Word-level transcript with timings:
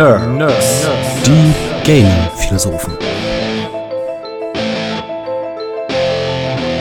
Nerds. 0.00 0.26
Nerds. 0.26 1.26
Die 1.26 1.52
Gaming-Philosophen. 1.84 2.94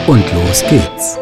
Und 0.08 0.24
los 0.34 0.64
geht's. 0.70 1.18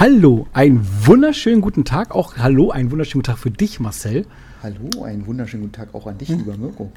Hallo, 0.00 0.48
einen 0.52 0.84
wunderschönen 1.06 1.60
guten 1.60 1.84
Tag. 1.84 2.10
Auch 2.10 2.36
hallo, 2.36 2.72
einen 2.72 2.90
wunderschönen 2.90 3.22
guten 3.22 3.32
Tag 3.32 3.38
für 3.38 3.52
dich, 3.52 3.78
Marcel. 3.78 4.26
Hallo, 4.60 5.04
einen 5.04 5.24
wunderschönen 5.26 5.62
guten 5.62 5.74
Tag 5.74 5.94
auch 5.94 6.08
an 6.08 6.18
dich, 6.18 6.30
hm. 6.30 6.38
lieber 6.38 6.56
Mirko. 6.56 6.90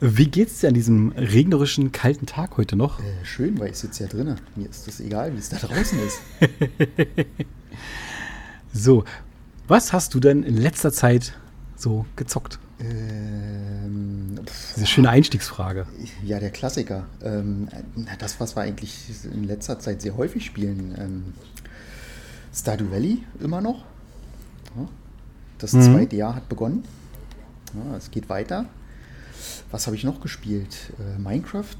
Wie 0.00 0.26
geht's 0.26 0.60
dir 0.60 0.68
an 0.68 0.74
diesem 0.74 1.12
regnerischen, 1.12 1.90
kalten 1.90 2.26
Tag 2.26 2.58
heute 2.58 2.76
noch? 2.76 3.00
Äh, 3.00 3.24
schön, 3.24 3.58
weil 3.58 3.70
ich 3.70 3.78
sitze 3.78 4.02
ja 4.02 4.10
drinnen. 4.10 4.38
Mir 4.56 4.68
ist 4.68 4.86
das 4.86 5.00
egal, 5.00 5.32
wie 5.32 5.38
es 5.38 5.48
da 5.48 5.56
draußen 5.56 5.98
ist. 6.00 6.20
so, 8.72 9.04
was 9.68 9.92
hast 9.92 10.14
du 10.14 10.20
denn 10.20 10.42
in 10.42 10.56
letzter 10.56 10.92
Zeit 10.92 11.34
so 11.76 12.06
gezockt? 12.16 12.58
Ähm, 12.80 14.40
Diese 14.76 14.86
schöne 14.86 15.10
Einstiegsfrage. 15.10 15.86
Ja, 16.24 16.40
der 16.40 16.50
Klassiker. 16.50 17.04
Ähm, 17.22 17.68
das, 18.18 18.40
was 18.40 18.56
wir 18.56 18.62
eigentlich 18.62 19.10
in 19.24 19.44
letzter 19.44 19.78
Zeit 19.78 20.02
sehr 20.02 20.16
häufig 20.16 20.44
spielen. 20.44 20.94
Ähm, 20.98 21.34
Stardew 22.54 22.90
Valley 22.90 23.24
immer 23.40 23.60
noch. 23.60 23.84
Ja, 24.76 24.88
das 25.58 25.72
mhm. 25.72 25.82
zweite 25.82 26.16
Jahr 26.16 26.34
hat 26.34 26.48
begonnen. 26.48 26.84
Ja, 27.74 27.96
es 27.96 28.10
geht 28.10 28.28
weiter. 28.28 28.66
Was 29.70 29.86
habe 29.86 29.96
ich 29.96 30.04
noch 30.04 30.20
gespielt? 30.20 30.92
Äh, 30.98 31.18
Minecraft. 31.18 31.76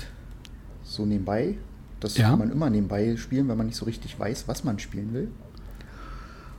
So 0.85 1.05
nebenbei. 1.05 1.57
Das 2.01 2.17
ja. 2.17 2.31
kann 2.31 2.39
man 2.39 2.51
immer 2.51 2.71
nebenbei 2.71 3.17
spielen, 3.17 3.49
wenn 3.49 3.57
man 3.57 3.67
nicht 3.67 3.77
so 3.77 3.85
richtig 3.85 4.19
weiß, 4.19 4.49
was 4.49 4.65
man 4.65 4.79
spielen 4.79 5.13
will. 5.13 5.29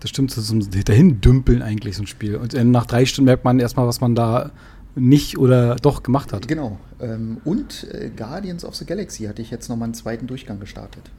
Das 0.03 0.09
stimmt, 0.09 0.31
das 0.31 0.39
ist 0.39 0.47
so 0.47 0.55
ein 0.55 0.83
dahin 0.83 1.21
dümpeln 1.21 1.61
eigentlich 1.61 1.95
so 1.95 2.03
ein 2.03 2.07
Spiel. 2.07 2.35
Und 2.35 2.53
äh, 2.53 2.65
nach 2.65 2.85
drei 2.85 3.05
Stunden 3.05 3.27
merkt 3.27 3.45
man 3.45 3.57
erstmal, 3.57 3.87
was 3.87 4.01
man 4.01 4.15
da 4.15 4.51
nicht 4.95 5.37
oder 5.37 5.77
doch 5.77 6.03
gemacht 6.03 6.33
hat. 6.33 6.45
Genau. 6.45 6.77
Ähm, 6.99 7.37
und 7.45 7.87
äh, 7.89 8.09
Guardians 8.09 8.65
of 8.65 8.75
the 8.75 8.85
Galaxy 8.85 9.23
hatte 9.23 9.41
ich 9.41 9.49
jetzt 9.49 9.69
nochmal 9.69 9.85
einen 9.85 9.93
zweiten 9.93 10.27
Durchgang 10.27 10.59
gestartet. 10.59 11.09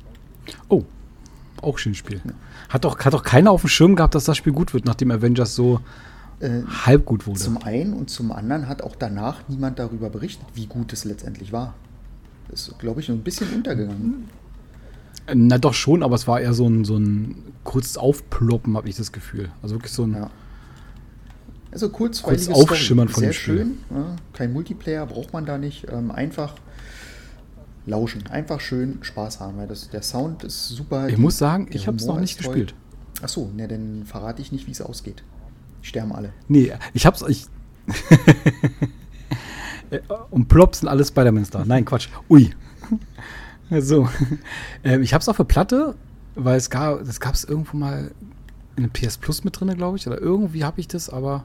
Oh, 0.69 0.85
auch 1.63 1.79
schönes 1.79 1.97
Spiel. 1.97 2.21
Ja. 2.27 2.33
Hat, 2.69 2.85
doch, 2.85 2.99
hat 3.03 3.15
doch 3.15 3.23
keiner 3.23 3.53
auf 3.53 3.63
dem 3.63 3.69
Schirm 3.69 3.97
gehabt, 3.97 4.15
dass 4.15 4.25
das 4.25 4.37
Spiel 4.37 4.53
gut 4.53 4.75
wird, 4.75 4.85
nachdem 4.85 5.11
Avengers 5.11 5.55
so 5.55 5.81
äh, 6.41 6.61
halb 6.85 7.07
gut 7.07 7.27
wurde. 7.27 7.41
Zum 7.41 7.63
einen 7.63 7.95
und 7.95 8.11
zum 8.11 8.33
anderen 8.33 8.69
hat 8.69 8.83
auch 8.83 8.97
danach 8.97 9.49
niemand 9.49 9.79
darüber 9.79 10.11
berichtet, 10.11 10.47
wie 10.53 10.67
gut 10.67 10.93
es 10.93 11.07
letztendlich 11.07 11.53
war. 11.53 11.73
Das 12.51 12.69
ist, 12.69 12.79
glaube 12.79 13.01
ich, 13.01 13.09
ein 13.09 13.23
bisschen 13.23 13.49
untergegangen. 13.51 14.29
Na 15.33 15.59
doch 15.59 15.75
schon, 15.75 16.03
aber 16.03 16.17
es 16.17 16.27
war 16.29 16.41
eher 16.41 16.53
so 16.53 16.67
ein, 16.67 16.85
so 16.85 16.97
ein 16.97 17.37
kurzes 17.65 17.97
Aufploppen, 17.97 18.77
habe 18.77 18.89
ich 18.89 18.97
das 18.97 19.13
Gefühl. 19.13 19.51
Also 19.63 19.77
wirklich 19.77 19.93
so 19.93 20.05
ein. 20.05 20.15
Ja. 20.15 20.31
Also 21.73 21.89
kurz, 21.89 22.23
kurz 22.23 22.49
Aufschimmern 22.49 23.09
von 23.09 23.23
Sehr 23.23 23.33
schön. 23.33 23.79
Ja, 23.91 24.17
kein 24.33 24.53
Multiplayer 24.53 25.07
braucht 25.07 25.33
man 25.33 25.45
da 25.45 25.59
nicht. 25.59 25.87
Ähm, 25.91 26.11
einfach 26.11 26.55
lauschen. 27.87 28.27
Einfach 28.29 28.61
schön 28.61 28.99
Spaß 29.01 29.41
haben, 29.41 29.57
weil 29.57 29.67
das, 29.67 29.91
der 29.91 30.03
Sound 30.03 30.45
ist 30.45 30.69
super. 30.69 31.09
Ich 31.09 31.19
muss 31.19 31.39
sagen, 31.39 31.69
ich 31.71 31.87
habe 31.87 31.97
es 31.97 32.07
noch 32.07 32.21
nicht 32.21 32.39
gespielt. 32.39 32.75
Achso, 33.23 33.51
ne, 33.57 33.67
dann 33.67 34.05
verrate 34.05 34.43
ich 34.43 34.53
nicht, 34.53 34.67
wie 34.67 34.73
es 34.73 34.81
ausgeht. 34.81 35.23
Die 35.83 35.87
sterben 35.87 36.13
alle. 36.13 36.33
Nee, 36.49 36.73
ich 36.93 37.07
hab's. 37.07 37.25
Ich 37.27 37.47
Und 40.31 40.49
Plops 40.49 40.81
sind 40.81 40.89
alles 40.89 41.09
Spider-Mans 41.09 41.51
da. 41.51 41.65
Nein, 41.65 41.85
Quatsch. 41.85 42.09
Ui. 42.29 42.51
So. 43.71 44.09
Ähm, 44.85 45.03
ich 45.03 45.15
hab's 45.15 45.29
auf 45.29 45.39
der 45.39 45.45
Platte, 45.45 45.95
weil 46.35 46.59
es 46.59 46.69
gab, 46.69 47.05
das 47.05 47.19
gab 47.21 47.35
es 47.35 47.45
irgendwo 47.45 47.77
mal 47.77 48.11
in 48.77 48.91
PS 48.91 49.17
Plus 49.17 49.45
mit 49.45 49.59
drin, 49.59 49.75
glaube 49.77 49.97
ich. 49.97 50.07
Oder 50.07 50.21
irgendwie 50.21 50.63
habe 50.63 50.79
ich 50.79 50.89
das, 50.89 51.09
aber 51.09 51.45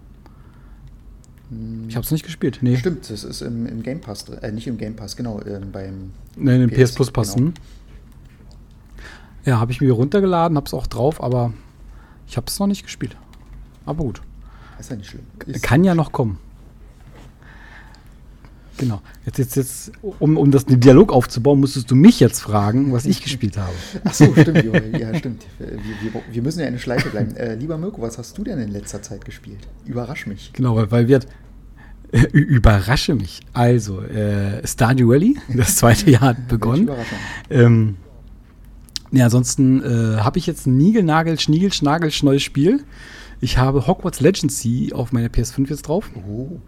ich 1.87 1.95
habe 1.95 2.05
es 2.05 2.11
nicht 2.11 2.23
gespielt. 2.23 2.59
Nee. 2.61 2.77
Stimmt, 2.77 3.09
das 3.09 3.23
ist 3.23 3.41
im, 3.41 3.65
im 3.65 3.81
Game 3.81 4.01
Pass, 4.01 4.29
äh, 4.29 4.51
nicht 4.51 4.67
im 4.67 4.77
Game 4.77 4.95
Pass, 4.95 5.15
genau, 5.15 5.39
äh, 5.39 5.59
beim 5.71 6.11
Nein, 6.35 6.61
im 6.61 6.69
PS, 6.69 6.91
PS 6.91 6.95
Plus 6.95 7.11
passen. 7.11 7.45
Genau. 7.45 7.53
Ja, 9.45 9.59
habe 9.59 9.71
ich 9.71 9.81
mir 9.81 9.91
runtergeladen, 9.91 10.57
habe 10.57 10.67
es 10.67 10.73
auch 10.73 10.85
drauf, 10.85 11.23
aber 11.23 11.53
ich 12.27 12.37
habe 12.37 12.45
es 12.47 12.59
noch 12.59 12.67
nicht 12.67 12.83
gespielt. 12.83 13.17
Aber 13.85 14.03
gut. 14.03 14.21
Ist 14.79 14.91
ja 14.91 14.95
nicht 14.95 15.09
schlimm. 15.09 15.25
Ist 15.47 15.63
Kann 15.63 15.83
ja 15.83 15.95
noch 15.95 16.11
kommen. 16.11 16.37
Genau. 18.79 19.01
Jetzt, 19.25 19.37
jetzt, 19.37 19.55
jetzt, 19.55 19.91
um, 20.01 20.37
um 20.37 20.51
das 20.51 20.65
den 20.65 20.79
Dialog 20.79 21.11
aufzubauen, 21.11 21.59
musstest 21.59 21.91
du 21.91 21.95
mich 21.95 22.19
jetzt 22.19 22.39
fragen, 22.39 22.93
was 22.93 23.05
ich 23.05 23.21
gespielt 23.21 23.57
habe. 23.57 23.73
Ach 24.05 24.13
so, 24.13 24.33
stimmt, 24.33 24.63
Joel. 24.63 24.97
Ja, 24.97 25.13
stimmt. 25.15 25.45
Wir, 25.59 25.67
wir, 25.67 26.21
wir, 26.31 26.41
müssen 26.41 26.61
ja 26.61 26.67
eine 26.67 26.79
Schleife 26.79 27.09
bleiben. 27.09 27.35
Äh, 27.35 27.55
lieber 27.55 27.77
Mirko, 27.77 28.01
was 28.01 28.17
hast 28.17 28.37
du 28.37 28.43
denn 28.43 28.57
in 28.57 28.69
letzter 28.69 29.01
Zeit 29.01 29.25
gespielt? 29.25 29.59
Überrasch 29.85 30.27
mich. 30.27 30.51
Genau, 30.53 30.77
weil, 30.77 30.89
weil 30.91 31.07
wir. 31.09 31.19
Äh, 32.11 32.21
überrasche 32.31 33.15
mich. 33.15 33.41
Also, 33.53 34.01
äh, 34.01 34.65
Stardew 34.65 35.09
Valley, 35.09 35.37
das 35.53 35.75
zweite 35.75 36.09
Jahr 36.09 36.21
hat 36.21 36.47
begonnen. 36.47 36.89
Ähm, 37.49 37.97
ja, 39.11 39.25
ansonsten 39.25 39.83
äh, 39.83 40.19
habe 40.19 40.39
ich 40.39 40.47
jetzt 40.47 40.67
ein 40.67 40.77
Nigelnagel, 40.77 41.39
Schniegel, 41.39 41.73
Schnagel, 41.73 42.11
neues 42.21 42.43
Spiel. 42.43 42.83
Ich 43.41 43.57
habe 43.57 43.87
Hogwarts 43.87 44.21
Legacy 44.21 44.91
auf 44.93 45.11
meiner 45.11 45.27
PS5 45.27 45.69
jetzt 45.69 45.83
drauf. 45.83 46.09
Oh. 46.27 46.59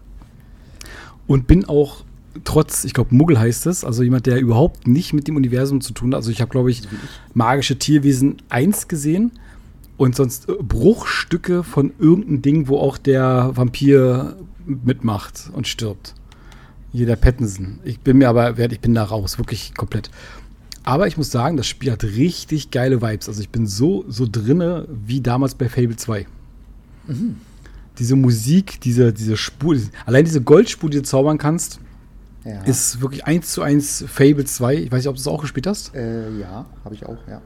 Und 1.32 1.46
bin 1.46 1.64
auch 1.64 2.04
trotz, 2.44 2.84
ich 2.84 2.92
glaube, 2.92 3.14
Muggel 3.14 3.40
heißt 3.40 3.64
es, 3.64 3.84
also 3.84 4.02
jemand, 4.02 4.26
der 4.26 4.38
überhaupt 4.38 4.86
nicht 4.86 5.14
mit 5.14 5.28
dem 5.28 5.36
Universum 5.36 5.80
zu 5.80 5.94
tun 5.94 6.10
hat. 6.10 6.16
Also 6.16 6.30
ich 6.30 6.42
habe, 6.42 6.50
glaube 6.50 6.70
ich, 6.70 6.82
magische 7.32 7.78
Tierwesen 7.78 8.36
1 8.50 8.86
gesehen 8.86 9.32
und 9.96 10.14
sonst 10.14 10.50
äh, 10.50 10.52
Bruchstücke 10.60 11.62
von 11.64 11.94
irgendeinem 11.98 12.42
Ding, 12.42 12.68
wo 12.68 12.76
auch 12.76 12.98
der 12.98 13.52
Vampir 13.54 14.36
mitmacht 14.66 15.48
und 15.54 15.66
stirbt. 15.66 16.14
Hier 16.92 17.06
der 17.06 17.16
Pattinson. 17.16 17.78
Ich 17.82 18.00
bin 18.00 18.18
mir 18.18 18.28
aber, 18.28 18.58
ich 18.58 18.80
bin 18.80 18.92
da 18.92 19.02
raus, 19.02 19.38
wirklich 19.38 19.72
komplett. 19.74 20.10
Aber 20.82 21.06
ich 21.06 21.16
muss 21.16 21.30
sagen, 21.30 21.56
das 21.56 21.66
Spiel 21.66 21.92
hat 21.92 22.04
richtig 22.04 22.70
geile 22.70 23.00
Vibes. 23.00 23.30
Also 23.30 23.40
ich 23.40 23.48
bin 23.48 23.66
so, 23.66 24.04
so 24.06 24.28
drinne 24.30 24.86
wie 25.06 25.22
damals 25.22 25.54
bei 25.54 25.70
Fable 25.70 25.96
2. 25.96 26.26
Mhm. 27.06 27.36
Diese 27.98 28.16
Musik, 28.16 28.80
diese, 28.80 29.12
diese 29.12 29.36
Spur, 29.36 29.76
allein 30.06 30.24
diese 30.24 30.40
Goldspur, 30.40 30.90
die 30.90 30.98
du 30.98 31.02
zaubern 31.02 31.38
kannst, 31.38 31.78
ja. 32.44 32.62
ist 32.62 33.00
wirklich 33.00 33.24
eins 33.24 33.52
zu 33.52 33.62
eins 33.62 34.04
Fable 34.08 34.44
2. 34.44 34.74
Ich 34.76 34.92
weiß 34.92 34.98
nicht, 34.98 35.08
ob 35.08 35.16
du 35.16 35.20
es 35.20 35.28
auch 35.28 35.40
gespielt 35.40 35.66
hast. 35.66 35.94
Äh, 35.94 36.38
ja, 36.38 36.66
habe 36.84 36.94
ich 36.94 37.06
auch, 37.06 37.18
ja. 37.28 37.40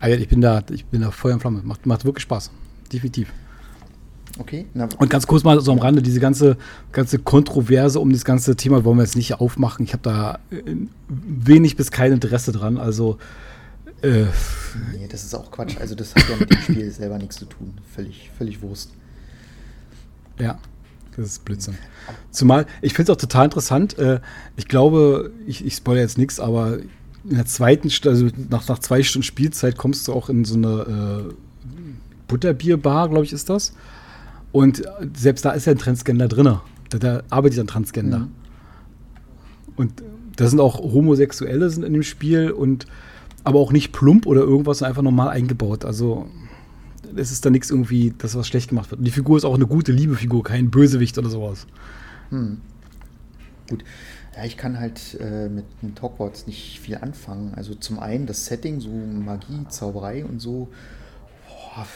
Also 0.00 0.16
ich 0.16 0.28
bin 0.28 0.40
da, 0.40 0.62
ich 0.70 0.86
bin 0.86 1.02
da 1.02 1.10
Feuer 1.10 1.34
und 1.34 1.40
Flamme. 1.40 1.60
Macht, 1.62 1.86
macht 1.86 2.04
wirklich 2.04 2.22
Spaß. 2.22 2.50
Definitiv. 2.92 3.32
Okay. 4.38 4.66
Na, 4.74 4.88
und 4.98 5.10
ganz 5.10 5.26
kurz 5.26 5.44
mal 5.44 5.60
so 5.60 5.72
am 5.72 5.78
Rande, 5.78 6.02
diese 6.02 6.20
ganze, 6.20 6.56
ganze 6.92 7.18
Kontroverse 7.18 8.00
um 8.00 8.12
das 8.12 8.24
ganze 8.24 8.56
Thema 8.56 8.84
wollen 8.84 8.96
wir 8.96 9.02
jetzt 9.02 9.16
nicht 9.16 9.34
aufmachen. 9.34 9.84
Ich 9.84 9.92
habe 9.92 10.02
da 10.02 10.38
äh, 10.50 10.76
wenig 11.08 11.76
bis 11.76 11.90
kein 11.90 12.12
Interesse 12.12 12.52
dran. 12.52 12.78
Also 12.78 13.18
äh, 14.02 14.26
nee, 14.92 15.08
das 15.08 15.24
ist 15.24 15.34
auch 15.34 15.50
Quatsch. 15.50 15.76
Also 15.78 15.94
das 15.94 16.14
hat 16.14 16.28
ja 16.28 16.36
mit 16.36 16.50
dem 16.50 16.60
Spiel 16.62 16.90
selber 16.90 17.18
nichts 17.18 17.36
zu 17.36 17.44
tun. 17.44 17.74
Völlig, 17.94 18.30
völlig 18.36 18.62
Wurst. 18.62 18.92
Ja, 20.38 20.58
das 21.16 21.26
ist 21.26 21.44
Blödsinn. 21.44 21.74
Zumal, 22.30 22.66
ich 22.80 22.94
finde 22.94 23.12
es 23.12 23.16
auch 23.16 23.20
total 23.20 23.46
interessant. 23.46 23.98
Äh, 23.98 24.20
ich 24.56 24.68
glaube, 24.68 25.32
ich, 25.46 25.64
ich 25.64 25.74
spoilere 25.74 26.02
jetzt 26.02 26.18
nichts, 26.18 26.40
aber 26.40 26.78
in 27.28 27.36
der 27.36 27.46
zweiten, 27.46 27.90
also 28.06 28.28
nach, 28.48 28.66
nach 28.68 28.78
zwei 28.78 29.02
Stunden 29.02 29.24
Spielzeit 29.24 29.76
kommst 29.76 30.08
du 30.08 30.12
auch 30.12 30.28
in 30.28 30.44
so 30.44 30.54
eine 30.54 31.28
äh, 31.30 31.34
Butterbierbar, 32.28 33.08
glaube 33.08 33.24
ich, 33.24 33.32
ist 33.32 33.50
das. 33.50 33.74
Und 34.52 34.82
selbst 35.14 35.44
da 35.44 35.50
ist 35.50 35.66
ja 35.66 35.72
ein 35.72 35.78
Transgender 35.78 36.28
drin. 36.28 36.58
Da, 36.88 36.98
da 36.98 37.22
arbeitet 37.28 37.60
ein 37.60 37.66
Transgender. 37.66 38.20
Mhm. 38.20 38.30
Und 39.76 40.02
da 40.36 40.46
sind 40.46 40.60
auch 40.60 40.78
Homosexuelle 40.80 41.70
sind 41.70 41.84
in 41.84 41.92
dem 41.92 42.02
Spiel 42.02 42.50
und 42.50 42.86
aber 43.44 43.58
auch 43.58 43.72
nicht 43.72 43.92
plump 43.92 44.26
oder 44.26 44.42
irgendwas, 44.42 44.82
einfach 44.82 45.02
normal 45.02 45.28
eingebaut. 45.28 45.84
Also 45.84 46.28
es 47.16 47.32
ist 47.32 47.44
da 47.44 47.50
nichts 47.50 47.70
irgendwie, 47.70 48.14
dass 48.16 48.34
was 48.34 48.46
schlecht 48.46 48.68
gemacht 48.68 48.90
wird. 48.90 49.00
Und 49.00 49.04
die 49.04 49.10
Figur 49.10 49.36
ist 49.36 49.44
auch 49.44 49.54
eine 49.54 49.66
gute, 49.66 49.92
liebe 49.92 50.16
Figur, 50.16 50.42
kein 50.42 50.70
Bösewicht 50.70 51.18
oder 51.18 51.30
sowas. 51.30 51.66
Hm. 52.30 52.60
Gut. 53.68 53.84
Ja, 54.36 54.44
ich 54.44 54.56
kann 54.56 54.78
halt 54.78 55.18
äh, 55.20 55.48
mit, 55.48 55.64
mit 55.82 56.00
Hogwarts 56.00 56.46
nicht 56.46 56.80
viel 56.80 56.96
anfangen. 56.96 57.54
Also 57.54 57.74
zum 57.74 57.98
einen 57.98 58.26
das 58.26 58.46
Setting, 58.46 58.80
so 58.80 58.90
Magie, 58.90 59.66
Zauberei 59.68 60.24
und 60.24 60.40
so, 60.40 60.68
boah, 61.48 61.86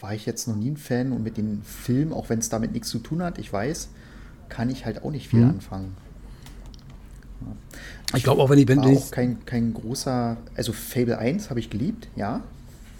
war 0.00 0.14
ich 0.14 0.24
jetzt 0.24 0.46
noch 0.46 0.56
nie 0.56 0.70
ein 0.70 0.76
Fan. 0.76 1.12
Und 1.12 1.22
mit 1.22 1.36
dem 1.36 1.62
Film, 1.62 2.12
auch 2.12 2.28
wenn 2.28 2.38
es 2.38 2.48
damit 2.48 2.72
nichts 2.72 2.88
zu 2.88 2.98
tun 2.98 3.22
hat, 3.22 3.38
ich 3.38 3.52
weiß, 3.52 3.88
kann 4.48 4.70
ich 4.70 4.86
halt 4.86 5.02
auch 5.02 5.10
nicht 5.10 5.28
viel 5.28 5.42
hm. 5.42 5.50
anfangen. 5.50 5.96
Ich 8.14 8.22
glaube 8.22 8.42
auch, 8.42 8.50
wenn 8.50 8.58
ich 8.58 8.66
bin. 8.66 8.78
War 8.78 8.88
auch 8.88 9.10
kein, 9.10 9.44
kein 9.44 9.72
großer. 9.72 10.36
Also 10.56 10.72
Fable 10.72 11.18
1 11.18 11.50
habe 11.50 11.60
ich 11.60 11.70
geliebt, 11.70 12.08
ja. 12.16 12.42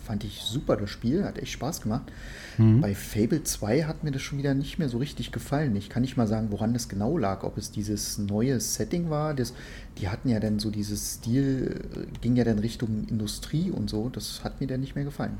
Fand 0.05 0.25
ich 0.25 0.41
super 0.43 0.77
das 0.77 0.91
Spiel, 0.91 1.25
hat 1.25 1.39
echt 1.39 1.53
Spaß 1.53 1.83
gemacht. 1.83 2.11
Mhm. 2.59 2.81
Bei 2.81 2.95
Fable 2.95 3.43
2 3.43 3.85
hat 3.85 4.03
mir 4.03 4.11
das 4.11 4.23
schon 4.23 4.39
wieder 4.39 4.55
nicht 4.55 4.79
mehr 4.79 4.89
so 4.89 4.99
richtig 4.99 5.31
gefallen. 5.31 5.75
Ich 5.77 5.89
kann 5.89 6.03
nicht 6.03 6.17
mal 6.17 6.27
sagen, 6.27 6.49
woran 6.51 6.73
das 6.73 6.89
genau 6.89 7.17
lag. 7.17 7.45
Ob 7.45 7.57
es 7.59 7.71
dieses 7.71 8.19
neue 8.19 8.61
Setting 8.61 9.11
war. 9.11 9.35
Das, 9.35 9.53
die 9.99 10.09
hatten 10.09 10.29
ja 10.29 10.41
dann 10.41 10.59
so 10.59 10.71
dieses 10.71 11.15
Stil, 11.15 11.81
ging 12.21 12.37
ja 12.37 12.45
dann 12.45 12.59
Richtung 12.59 13.07
Industrie 13.09 13.71
und 13.71 13.89
so. 13.89 14.09
Das 14.09 14.43
hat 14.45 14.61
mir 14.61 14.67
dann 14.67 14.81
nicht 14.81 14.95
mehr 14.95 15.05
gefallen. 15.05 15.39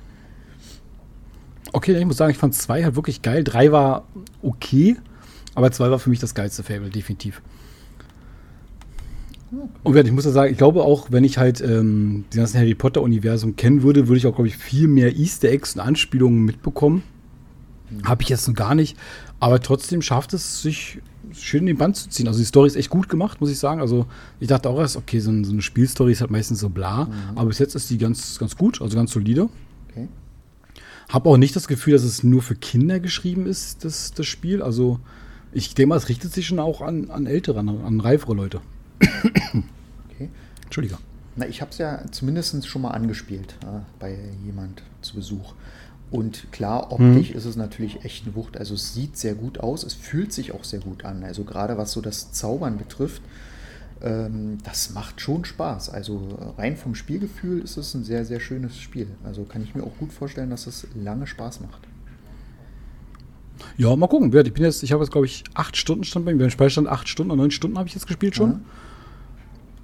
Okay, 1.73 1.97
ich 1.97 2.05
muss 2.05 2.17
sagen, 2.17 2.33
ich 2.33 2.39
fand 2.39 2.55
zwei 2.55 2.83
halt 2.83 2.97
wirklich 2.97 3.23
geil. 3.23 3.45
Drei 3.45 3.71
war 3.71 4.05
okay, 4.43 4.97
aber 5.55 5.71
zwei 5.73 5.91
war 5.91 5.99
für 5.99 6.11
mich 6.11 6.19
das 6.19 6.35
geilste 6.35 6.63
Fable, 6.63 6.91
definitiv. 6.91 7.43
Und 9.83 9.97
ich 9.97 10.13
muss 10.13 10.25
ja 10.25 10.31
sagen, 10.31 10.53
ich 10.53 10.59
glaube 10.59 10.83
auch, 10.83 11.11
wenn 11.11 11.25
ich 11.25 11.39
halt 11.39 11.61
ähm, 11.61 12.25
die 12.33 12.37
ganzen 12.37 12.59
Harry 12.59 12.75
Potter-Universum 12.75 13.57
kennen 13.57 13.83
würde, 13.83 14.07
würde 14.07 14.19
ich 14.19 14.27
auch, 14.27 14.35
glaube 14.35 14.49
ich, 14.49 14.57
viel 14.57 14.87
mehr 14.87 15.17
Easter 15.17 15.49
Eggs 15.49 15.75
und 15.75 15.81
Anspielungen 15.81 16.45
mitbekommen. 16.45 17.03
Mhm. 17.91 18.05
Habe 18.05 18.23
ich 18.23 18.29
jetzt 18.29 18.47
noch 18.47 18.55
gar 18.55 18.75
nicht. 18.75 18.97
Aber 19.41 19.61
trotzdem 19.61 20.03
schafft 20.03 20.35
es 20.35 20.63
sich 20.63 21.01
schön 21.33 21.61
in 21.61 21.67
den 21.67 21.79
Band 21.79 21.97
zu 21.97 22.09
ziehen. 22.09 22.29
Also 22.29 22.39
die 22.39 22.45
Story 22.45 22.69
ist 22.69 22.77
echt 22.77 22.91
gut 22.91 23.09
gemacht, 23.09 23.41
muss 23.41 23.51
ich 23.51 23.59
sagen. 23.59 23.81
Also 23.81 24.07
ich 24.39 24.49
dachte 24.49 24.69
auch 24.69 24.79
erst, 24.79 24.97
okay, 24.97 25.19
so, 25.19 25.31
so 25.43 25.53
eine 25.53 25.63
Spielstory 25.63 26.13
ist 26.13 26.21
halt 26.21 26.31
meistens 26.31 26.61
so 26.61 26.69
bla. 26.69 27.07
Mhm. 27.07 27.13
Aber 27.37 27.49
bis 27.49 27.59
jetzt 27.59 27.75
ist 27.75 27.91
die 27.91 27.99
ganz, 27.99 28.39
ganz 28.39 28.57
gut, 28.57 28.81
also 28.81 28.97
ganz 28.97 29.13
solide. 29.13 29.49
Okay. 29.89 30.09
Habe 31.09 31.29
auch 31.29 31.37
nicht 31.37 31.57
das 31.57 31.67
Gefühl, 31.67 31.95
dass 31.95 32.05
es 32.05 32.23
nur 32.23 32.43
für 32.43 32.55
Kinder 32.55 33.01
geschrieben 33.01 33.47
ist, 33.47 33.85
das, 33.85 34.13
das 34.13 34.27
Spiel. 34.27 34.63
Also 34.63 35.01
ich 35.53 35.75
denke 35.75 35.89
mal, 35.89 35.97
es 35.97 36.09
richtet 36.09 36.33
sich 36.33 36.47
schon 36.47 36.61
auch 36.61 36.81
an, 36.81 37.11
an 37.11 37.27
ältere, 37.27 37.59
an, 37.59 37.69
an 37.69 38.01
reifere 38.01 38.35
Leute. 38.35 38.61
Okay. 39.01 40.29
Entschuldige. 40.65 40.99
Na, 41.37 41.47
ich 41.47 41.61
habe 41.61 41.71
es 41.71 41.79
ja 41.79 42.03
zumindest 42.11 42.67
schon 42.67 42.83
mal 42.83 42.91
angespielt 42.91 43.55
äh, 43.63 43.81
bei 43.99 44.19
jemand 44.45 44.83
zu 45.01 45.15
Besuch. 45.15 45.55
Und 46.11 46.51
klar, 46.51 46.91
optisch 46.91 47.31
mhm. 47.31 47.37
ist 47.37 47.45
es 47.45 47.57
natürlich 47.57 48.05
echt 48.05 48.27
eine 48.27 48.35
Wucht. 48.35 48.57
Also 48.57 48.75
es 48.75 48.95
sieht 48.95 49.17
sehr 49.17 49.35
gut 49.35 49.61
aus, 49.61 49.85
es 49.85 49.95
fühlt 49.95 50.33
sich 50.33 50.53
auch 50.53 50.65
sehr 50.65 50.81
gut 50.81 51.05
an. 51.05 51.23
Also 51.23 51.45
gerade 51.45 51.79
was 51.79 51.93
so 51.93 52.01
das 52.01 52.33
Zaubern 52.33 52.79
betrifft, 52.79 53.23
ähm, 54.03 54.59
das 54.65 54.91
macht 54.91 55.21
schon 55.21 55.45
Spaß. 55.45 55.91
Also 55.91 56.55
rein 56.59 56.77
vom 56.77 56.97
Spielgefühl 56.97 57.61
ist 57.61 57.77
es 57.77 57.95
ein 57.95 58.03
sehr, 58.03 58.25
sehr 58.25 58.41
schönes 58.41 58.77
Spiel. 58.77 59.07
Also 59.25 59.45
kann 59.45 59.63
ich 59.63 59.75
mir 59.77 59.85
auch 59.85 59.97
gut 59.99 60.13
vorstellen, 60.13 60.51
dass 60.51 60.67
es 60.67 60.87
lange 60.95 61.29
Spaß 61.29 61.61
macht. 61.61 61.87
Ja, 63.77 63.95
mal 63.95 64.09
gucken. 64.09 64.35
Ich 64.35 64.53
bin 64.53 64.65
jetzt, 64.65 64.83
ich 64.83 64.93
habe 64.93 65.05
jetzt, 65.05 65.13
glaube 65.13 65.27
ich, 65.27 65.45
acht 65.55 65.77
Stunden 65.77 66.03
stand 66.05 66.25
bei 66.25 66.33
mir. 66.33 66.41
Beim 66.41 66.51
Speicherstand 66.51 66.89
acht 66.89 67.09
Stunden 67.09 67.31
oder 67.31 67.43
neun 67.43 67.51
Stunden 67.51 67.79
habe 67.79 67.89
ich 67.89 67.95
jetzt 67.95 68.07
gespielt 68.07 68.35
schon. 68.35 68.51
Mhm. 68.51 68.61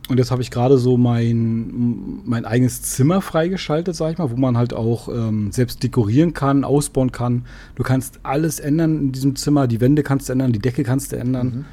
Und 0.08 0.18
jetzt 0.18 0.30
habe 0.30 0.40
ich 0.40 0.52
gerade 0.52 0.78
so 0.78 0.96
mein, 0.96 2.20
mein 2.24 2.44
eigenes 2.44 2.82
Zimmer 2.82 3.20
freigeschaltet, 3.20 3.96
sag 3.96 4.12
ich 4.12 4.18
mal, 4.18 4.30
wo 4.30 4.36
man 4.36 4.56
halt 4.56 4.72
auch 4.72 5.08
ähm, 5.08 5.50
selbst 5.50 5.82
dekorieren 5.82 6.32
kann, 6.32 6.62
ausbauen 6.62 7.10
kann. 7.10 7.44
Du 7.74 7.82
kannst 7.82 8.20
alles 8.22 8.60
ändern 8.60 8.98
in 8.98 9.12
diesem 9.12 9.34
Zimmer. 9.34 9.66
Die 9.66 9.80
Wände 9.80 10.04
kannst 10.04 10.28
du 10.28 10.32
ändern, 10.32 10.52
die 10.52 10.60
Decke 10.60 10.84
kannst 10.84 11.10
du 11.10 11.16
ändern. 11.16 11.46
Mhm. 11.46 11.64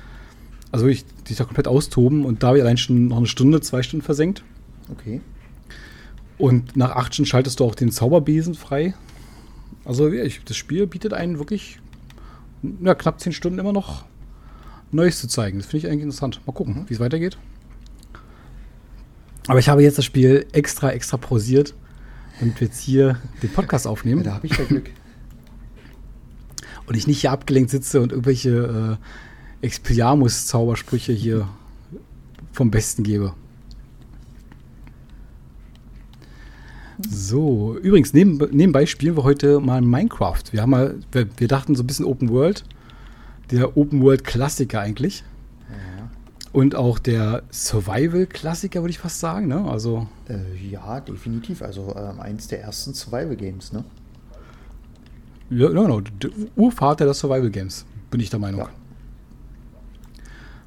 Also 0.71 0.87
ich 0.87 1.05
dich 1.29 1.37
da 1.37 1.43
komplett 1.43 1.67
austoben 1.67 2.25
und 2.25 2.41
da 2.41 2.47
habe 2.47 2.57
ich 2.57 2.63
allein 2.63 2.77
schon 2.77 3.07
noch 3.07 3.17
eine 3.17 3.27
Stunde, 3.27 3.61
zwei 3.61 3.83
Stunden 3.83 4.03
versenkt. 4.03 4.43
Okay. 4.91 5.21
Und 6.39 6.75
nach 6.75 6.95
acht 6.95 7.13
Stunden 7.13 7.29
schaltest 7.29 7.59
du 7.59 7.65
auch 7.65 7.75
den 7.75 7.91
Zauberbesen 7.91 8.55
frei. 8.55 8.95
Also 9.85 10.11
ich, 10.11 10.43
das 10.43 10.57
Spiel 10.57 10.87
bietet 10.87 11.13
einen 11.13 11.37
wirklich 11.37 11.77
ja, 12.81 12.95
knapp 12.95 13.19
zehn 13.19 13.33
Stunden 13.33 13.59
immer 13.59 13.73
noch 13.73 14.05
Neues 14.91 15.19
zu 15.19 15.27
zeigen. 15.27 15.59
Das 15.59 15.67
finde 15.67 15.85
ich 15.85 15.91
eigentlich 15.91 16.03
interessant. 16.03 16.41
Mal 16.47 16.53
gucken, 16.53 16.73
mhm. 16.73 16.89
wie 16.89 16.93
es 16.95 16.99
weitergeht. 16.99 17.37
Aber 19.47 19.59
ich 19.59 19.69
habe 19.69 19.83
jetzt 19.83 19.97
das 19.97 20.05
Spiel 20.05 20.45
extra, 20.53 20.91
extra 20.91 21.17
pausiert, 21.17 21.73
damit 22.39 22.59
wir 22.59 22.67
jetzt 22.67 22.79
hier 22.79 23.19
den 23.41 23.51
Podcast 23.51 23.87
aufnehmen. 23.87 24.21
Ja, 24.21 24.29
da 24.29 24.35
habe 24.35 24.47
ich 24.47 24.57
ja 24.57 24.63
Glück. 24.65 24.89
Und 26.85 26.95
ich 26.95 27.07
nicht 27.07 27.21
hier 27.21 27.31
abgelenkt 27.31 27.69
sitze 27.69 28.01
und 28.01 28.11
irgendwelche 28.11 28.99
äh, 29.61 29.65
Expelliarmus-Zaubersprüche 29.65 31.13
hier 31.13 31.47
vom 32.51 32.71
Besten 32.71 33.03
gebe. 33.03 33.33
So, 37.09 37.77
übrigens, 37.81 38.13
neben, 38.13 38.37
nebenbei 38.51 38.85
spielen 38.85 39.15
wir 39.15 39.23
heute 39.23 39.61
mal 39.61 39.81
Minecraft. 39.81 40.43
Wir 40.51 40.61
haben 40.61 40.69
mal, 40.71 40.99
wir, 41.13 41.27
wir 41.37 41.47
dachten 41.47 41.75
so 41.75 41.83
ein 41.83 41.87
bisschen 41.87 42.05
Open 42.05 42.29
World. 42.29 42.65
Der 43.51 43.77
Open 43.77 44.01
World 44.01 44.23
Klassiker 44.23 44.81
eigentlich. 44.81 45.23
Und 46.53 46.75
auch 46.75 46.99
der 46.99 47.41
Survival-Klassiker, 47.51 48.81
würde 48.81 48.91
ich 48.91 48.99
fast 48.99 49.19
sagen, 49.19 49.47
ne? 49.47 49.65
Also. 49.65 50.07
Äh, 50.29 50.55
ja, 50.69 51.01
definitiv. 51.01 51.63
Also 51.63 51.95
ähm, 51.97 52.19
eins 52.19 52.47
der 52.47 52.61
ersten 52.61 52.93
Survival-Games, 52.93 53.73
ne? 53.73 53.83
Ja, 55.49 55.67
genau. 55.67 55.99
Der 55.99 56.29
Urvater 56.55 57.05
der 57.05 57.15
Survival-Games, 57.15 57.85
bin 58.11 58.21
ich 58.21 58.29
der 58.29 58.39
Meinung. 58.39 58.61
Ja. 58.61 58.69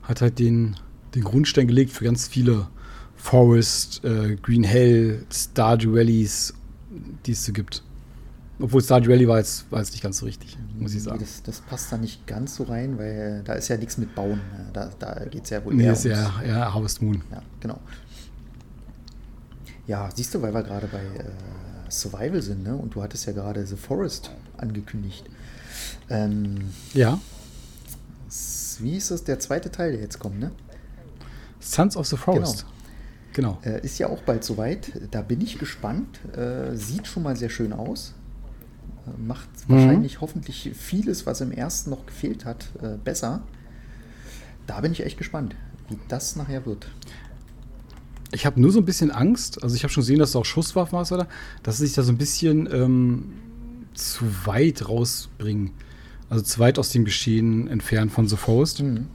Hat 0.03 0.21
halt 0.21 0.41
den, 0.41 0.77
den 1.15 1.23
Grundstein 1.23 1.69
gelegt 1.69 1.93
für 1.93 2.05
ganz 2.05 2.27
viele 2.27 2.67
Forest, 3.15 4.05
äh, 4.05 4.37
Green 4.43 4.65
Hell, 4.65 5.25
Stardew 5.32 5.94
Valleys, 5.94 6.53
die 7.27 7.32
es 7.32 7.44
so 7.44 7.53
gibt. 7.53 7.85
Obwohl 8.58 8.82
Stardew 8.82 9.11
Valley 9.11 9.29
war 9.29 9.38
jetzt, 9.38 9.70
war 9.70 9.81
jetzt 9.81 9.93
nicht 9.93 10.03
ganz 10.03 10.19
so 10.19 10.25
richtig, 10.25 10.56
muss 10.79 10.94
ich 10.94 11.03
sagen. 11.03 11.19
Das, 11.19 11.43
das, 11.43 11.61
passt 11.61 11.93
da 11.93 11.99
nicht 11.99 12.26
ganz 12.26 12.56
so 12.56 12.64
rein, 12.64 12.99
weil 12.99 13.43
da 13.44 13.53
ist 13.53 13.69
ja 13.69 13.76
nichts 13.76 13.99
mit 13.99 14.14
Bauen. 14.14 14.41
Ne? 14.53 14.70
Da, 14.73 14.91
da 14.99 15.25
geht 15.26 15.44
es 15.44 15.50
ja 15.50 15.62
wohl 15.64 15.75
nee, 15.75 15.85
eher 15.85 15.93
ist 15.93 16.05
ja, 16.05 16.43
ja 16.43 16.73
Harvest 16.73 17.03
Moon. 17.03 17.23
Ja, 17.31 17.43
genau. 17.61 17.79
Ja, 19.87 20.08
siehst 20.14 20.35
du, 20.35 20.41
weil 20.41 20.55
wir 20.55 20.62
gerade 20.62 20.87
bei 20.87 21.03
äh, 21.03 21.91
Survival 21.91 22.41
sind, 22.41 22.64
ne? 22.64 22.75
Und 22.75 22.94
du 22.94 23.03
hattest 23.03 23.26
ja 23.26 23.32
gerade 23.32 23.64
The 23.64 23.76
Forest 23.76 24.31
angekündigt. 24.56 25.26
Ähm, 26.08 26.73
ja. 26.94 27.20
Wie 28.79 28.97
ist 28.97 29.11
das 29.11 29.23
der 29.23 29.38
zweite 29.38 29.70
Teil, 29.70 29.93
der 29.93 30.00
jetzt 30.00 30.19
kommt, 30.19 30.41
ne? 30.41 30.50
Sons 31.61 31.97
of 31.97 32.06
the 32.06 32.17
Forest. 32.17 32.64
Genau. 33.35 33.58
genau. 33.62 33.76
Äh, 33.76 33.85
ist 33.85 33.99
ja 33.99 34.08
auch 34.08 34.23
bald 34.23 34.44
soweit. 34.44 34.93
Da 35.11 35.20
bin 35.20 35.43
ich 35.43 35.58
gespannt. 35.58 36.20
Äh, 36.35 36.75
sieht 36.75 37.06
schon 37.06 37.23
mal 37.23 37.37
sehr 37.37 37.50
schön 37.50 37.75
aus 37.75 38.14
macht 39.19 39.49
mhm. 39.69 39.75
wahrscheinlich 39.75 40.20
hoffentlich 40.20 40.70
vieles, 40.75 41.26
was 41.26 41.41
im 41.41 41.53
ersten 41.53 41.91
noch 41.91 42.06
gefehlt 42.06 42.44
hat, 42.44 42.69
äh, 42.82 42.97
besser. 43.03 43.43
Da 44.67 44.81
bin 44.81 44.93
ich 44.93 45.05
echt 45.05 45.19
gespannt, 45.19 45.55
wie 45.88 45.99
das 46.08 46.37
nachher 46.37 46.67
wird. 46.67 46.88
Ich 48.32 48.44
habe 48.44 48.61
nur 48.61 48.73
so 48.73 48.81
ein 48.81 48.85
bisschen 48.85 49.11
Angst, 49.11 49.62
also 49.62 49.76
ich 49.76 49.85
habe 49.85 49.93
schon 49.93 50.03
gesehen, 50.03 50.19
dass 50.19 50.32
du 50.32 50.41
auch 50.41 50.44
Schusswaffen 50.44 50.99
hast, 50.99 51.12
oder? 51.12 51.29
Dass 51.62 51.79
sie 51.79 51.87
sich 51.87 51.94
da 51.94 52.03
so 52.03 52.12
ein 52.12 52.19
bisschen 52.19 52.69
ähm, 52.73 53.32
zu 53.94 54.25
weit 54.47 54.88
rausbringen. 54.88 55.70
Also 56.29 56.43
zu 56.43 56.58
weit 56.58 56.79
aus 56.79 56.91
dem 56.91 57.05
Geschehen 57.05 57.69
entfernt 57.69 58.11
von 58.11 58.26
The 58.26 58.37
Forest. 58.37 58.82
Mhm. 58.82 59.06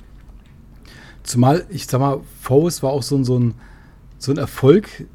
Zumal, 1.24 1.66
ich 1.70 1.86
sag 1.88 2.00
mal, 2.00 2.22
Forest 2.40 2.84
war 2.84 2.92
auch 2.92 3.04
so, 3.04 3.22
so, 3.24 3.38
ein, 3.38 3.54
so 4.18 4.32
ein 4.32 4.38
Erfolg, 4.38 5.06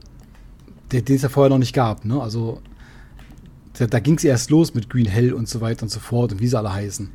den 0.92 1.04
es 1.08 1.22
ja 1.22 1.28
vorher 1.28 1.50
noch 1.50 1.58
nicht 1.58 1.72
gab. 1.72 2.04
Ne? 2.04 2.20
Also 2.20 2.60
da, 3.78 3.86
da 3.86 4.00
ging 4.00 4.16
es 4.16 4.24
erst 4.24 4.50
los 4.50 4.74
mit 4.74 4.88
Green 4.90 5.06
Hell 5.06 5.32
und 5.32 5.48
so 5.48 5.60
weiter 5.60 5.84
und 5.84 5.90
so 5.90 6.00
fort 6.00 6.32
und 6.32 6.40
wie 6.40 6.48
sie 6.48 6.58
alle 6.58 6.72
heißen. 6.72 7.10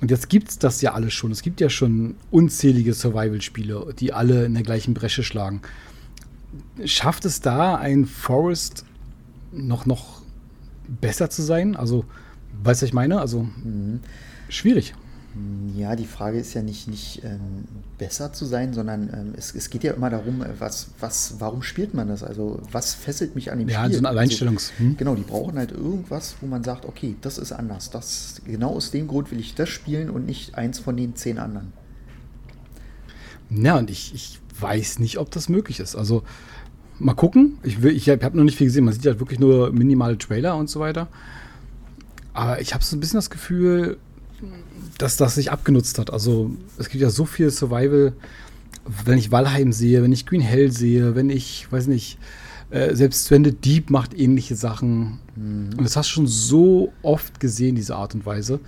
Und 0.00 0.10
jetzt 0.10 0.28
gibt 0.28 0.48
es 0.48 0.58
das 0.58 0.82
ja 0.82 0.94
alles 0.94 1.12
schon. 1.12 1.30
Es 1.30 1.42
gibt 1.42 1.60
ja 1.60 1.70
schon 1.70 2.16
unzählige 2.30 2.92
Survival-Spiele, 2.92 3.94
die 3.98 4.12
alle 4.12 4.46
in 4.46 4.54
der 4.54 4.64
gleichen 4.64 4.94
Bresche 4.94 5.22
schlagen. 5.22 5.62
Schafft 6.84 7.24
es 7.24 7.40
da 7.40 7.76
ein 7.76 8.06
Forest 8.06 8.84
noch, 9.52 9.86
noch 9.86 10.22
besser 11.00 11.30
zu 11.30 11.42
sein? 11.42 11.76
Also, 11.76 12.04
weißt 12.64 12.82
du, 12.82 12.84
was 12.84 12.88
ich 12.88 12.92
meine? 12.92 13.20
Also, 13.20 13.42
mhm. 13.42 14.00
schwierig. 14.48 14.94
Ja, 15.74 15.96
die 15.96 16.04
Frage 16.04 16.38
ist 16.38 16.52
ja 16.52 16.60
nicht, 16.60 16.88
nicht 16.88 17.22
ähm, 17.24 17.64
besser 17.96 18.34
zu 18.34 18.44
sein, 18.44 18.74
sondern 18.74 19.08
ähm, 19.08 19.32
es, 19.34 19.54
es 19.54 19.70
geht 19.70 19.82
ja 19.82 19.92
immer 19.94 20.10
darum, 20.10 20.42
äh, 20.42 20.48
was, 20.58 20.88
was, 21.00 21.36
warum 21.38 21.62
spielt 21.62 21.94
man 21.94 22.08
das? 22.08 22.22
Also 22.22 22.60
was 22.70 22.92
fesselt 22.92 23.34
mich 23.34 23.50
an 23.50 23.58
dem 23.58 23.68
ja, 23.68 23.78
Spiel? 23.78 23.92
Ja, 23.92 23.96
so 23.96 24.02
ein 24.02 24.06
Alleinstellungs. 24.06 24.72
Also? 24.78 24.94
Genau, 24.98 25.14
die 25.14 25.22
brauchen 25.22 25.56
halt 25.56 25.72
irgendwas, 25.72 26.36
wo 26.42 26.46
man 26.46 26.62
sagt, 26.62 26.84
okay, 26.84 27.16
das 27.22 27.38
ist 27.38 27.52
anders. 27.52 27.88
Das, 27.88 28.42
genau 28.44 28.74
aus 28.74 28.90
dem 28.90 29.08
Grund 29.08 29.30
will 29.30 29.40
ich 29.40 29.54
das 29.54 29.70
spielen 29.70 30.10
und 30.10 30.26
nicht 30.26 30.54
eins 30.56 30.78
von 30.78 30.98
den 30.98 31.16
zehn 31.16 31.38
anderen. 31.38 31.72
Ja, 33.48 33.78
und 33.78 33.88
ich, 33.88 34.14
ich 34.14 34.38
weiß 34.60 34.98
nicht, 34.98 35.16
ob 35.18 35.30
das 35.30 35.48
möglich 35.48 35.80
ist. 35.80 35.96
Also 35.96 36.24
mal 36.98 37.14
gucken. 37.14 37.58
Ich, 37.62 37.82
ich 37.82 38.08
habe 38.10 38.36
noch 38.36 38.44
nicht 38.44 38.58
viel 38.58 38.66
gesehen. 38.66 38.84
Man 38.84 38.92
sieht 38.92 39.06
halt 39.06 39.18
wirklich 39.18 39.40
nur 39.40 39.72
minimale 39.72 40.18
Trailer 40.18 40.56
und 40.56 40.68
so 40.68 40.80
weiter. 40.80 41.08
Aber 42.34 42.60
ich 42.60 42.74
habe 42.74 42.84
so 42.84 42.96
ein 42.96 43.00
bisschen 43.00 43.18
das 43.18 43.30
Gefühl, 43.30 43.98
dass 45.02 45.16
das 45.16 45.34
sich 45.34 45.50
abgenutzt 45.50 45.98
hat. 45.98 46.12
Also 46.12 46.52
es 46.78 46.88
gibt 46.88 47.02
ja 47.02 47.10
so 47.10 47.24
viel 47.24 47.50
Survival, 47.50 48.12
wenn 49.04 49.18
ich 49.18 49.32
Valheim 49.32 49.72
sehe, 49.72 50.02
wenn 50.02 50.12
ich 50.12 50.26
Green 50.26 50.40
Hell 50.40 50.70
sehe, 50.70 51.16
wenn 51.16 51.28
ich, 51.28 51.70
weiß 51.72 51.88
nicht, 51.88 52.18
äh, 52.70 52.94
selbst 52.94 53.26
Stranded 53.26 53.64
Deep 53.64 53.90
macht 53.90 54.14
ähnliche 54.14 54.54
Sachen. 54.54 55.18
Mhm. 55.34 55.70
Und 55.76 55.82
das 55.82 55.96
hast 55.96 56.10
du 56.10 56.14
schon 56.14 56.26
so 56.28 56.92
oft 57.02 57.40
gesehen, 57.40 57.74
diese 57.74 57.96
Art 57.96 58.14
und 58.14 58.24
Weise. 58.24 58.60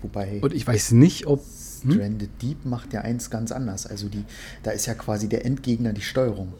Wobei. 0.00 0.38
Und 0.42 0.54
ich 0.54 0.64
weiß 0.64 0.92
nicht, 0.92 1.26
ob. 1.26 1.42
Hm? 1.82 1.92
Stranded 1.92 2.30
Deep 2.40 2.64
macht 2.64 2.92
ja 2.92 3.00
eins 3.00 3.28
ganz 3.28 3.50
anders. 3.50 3.86
Also 3.86 4.08
die, 4.08 4.24
da 4.62 4.70
ist 4.70 4.86
ja 4.86 4.94
quasi 4.94 5.28
der 5.28 5.44
Endgegner 5.44 5.92
die 5.92 6.02
Steuerung. 6.02 6.52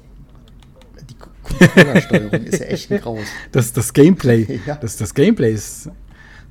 Die 1.08 1.14
Controller-Steuerung 1.14 2.32
ist 2.44 2.58
ja 2.58 2.66
echt 2.66 2.90
ein 2.90 3.00
Graus. 3.00 3.26
Das, 3.52 3.72
das 3.72 3.92
Gameplay. 3.92 4.60
Ja. 4.66 4.74
Das, 4.74 4.96
das 4.96 5.14
Gameplay 5.14 5.54
ist, 5.54 5.88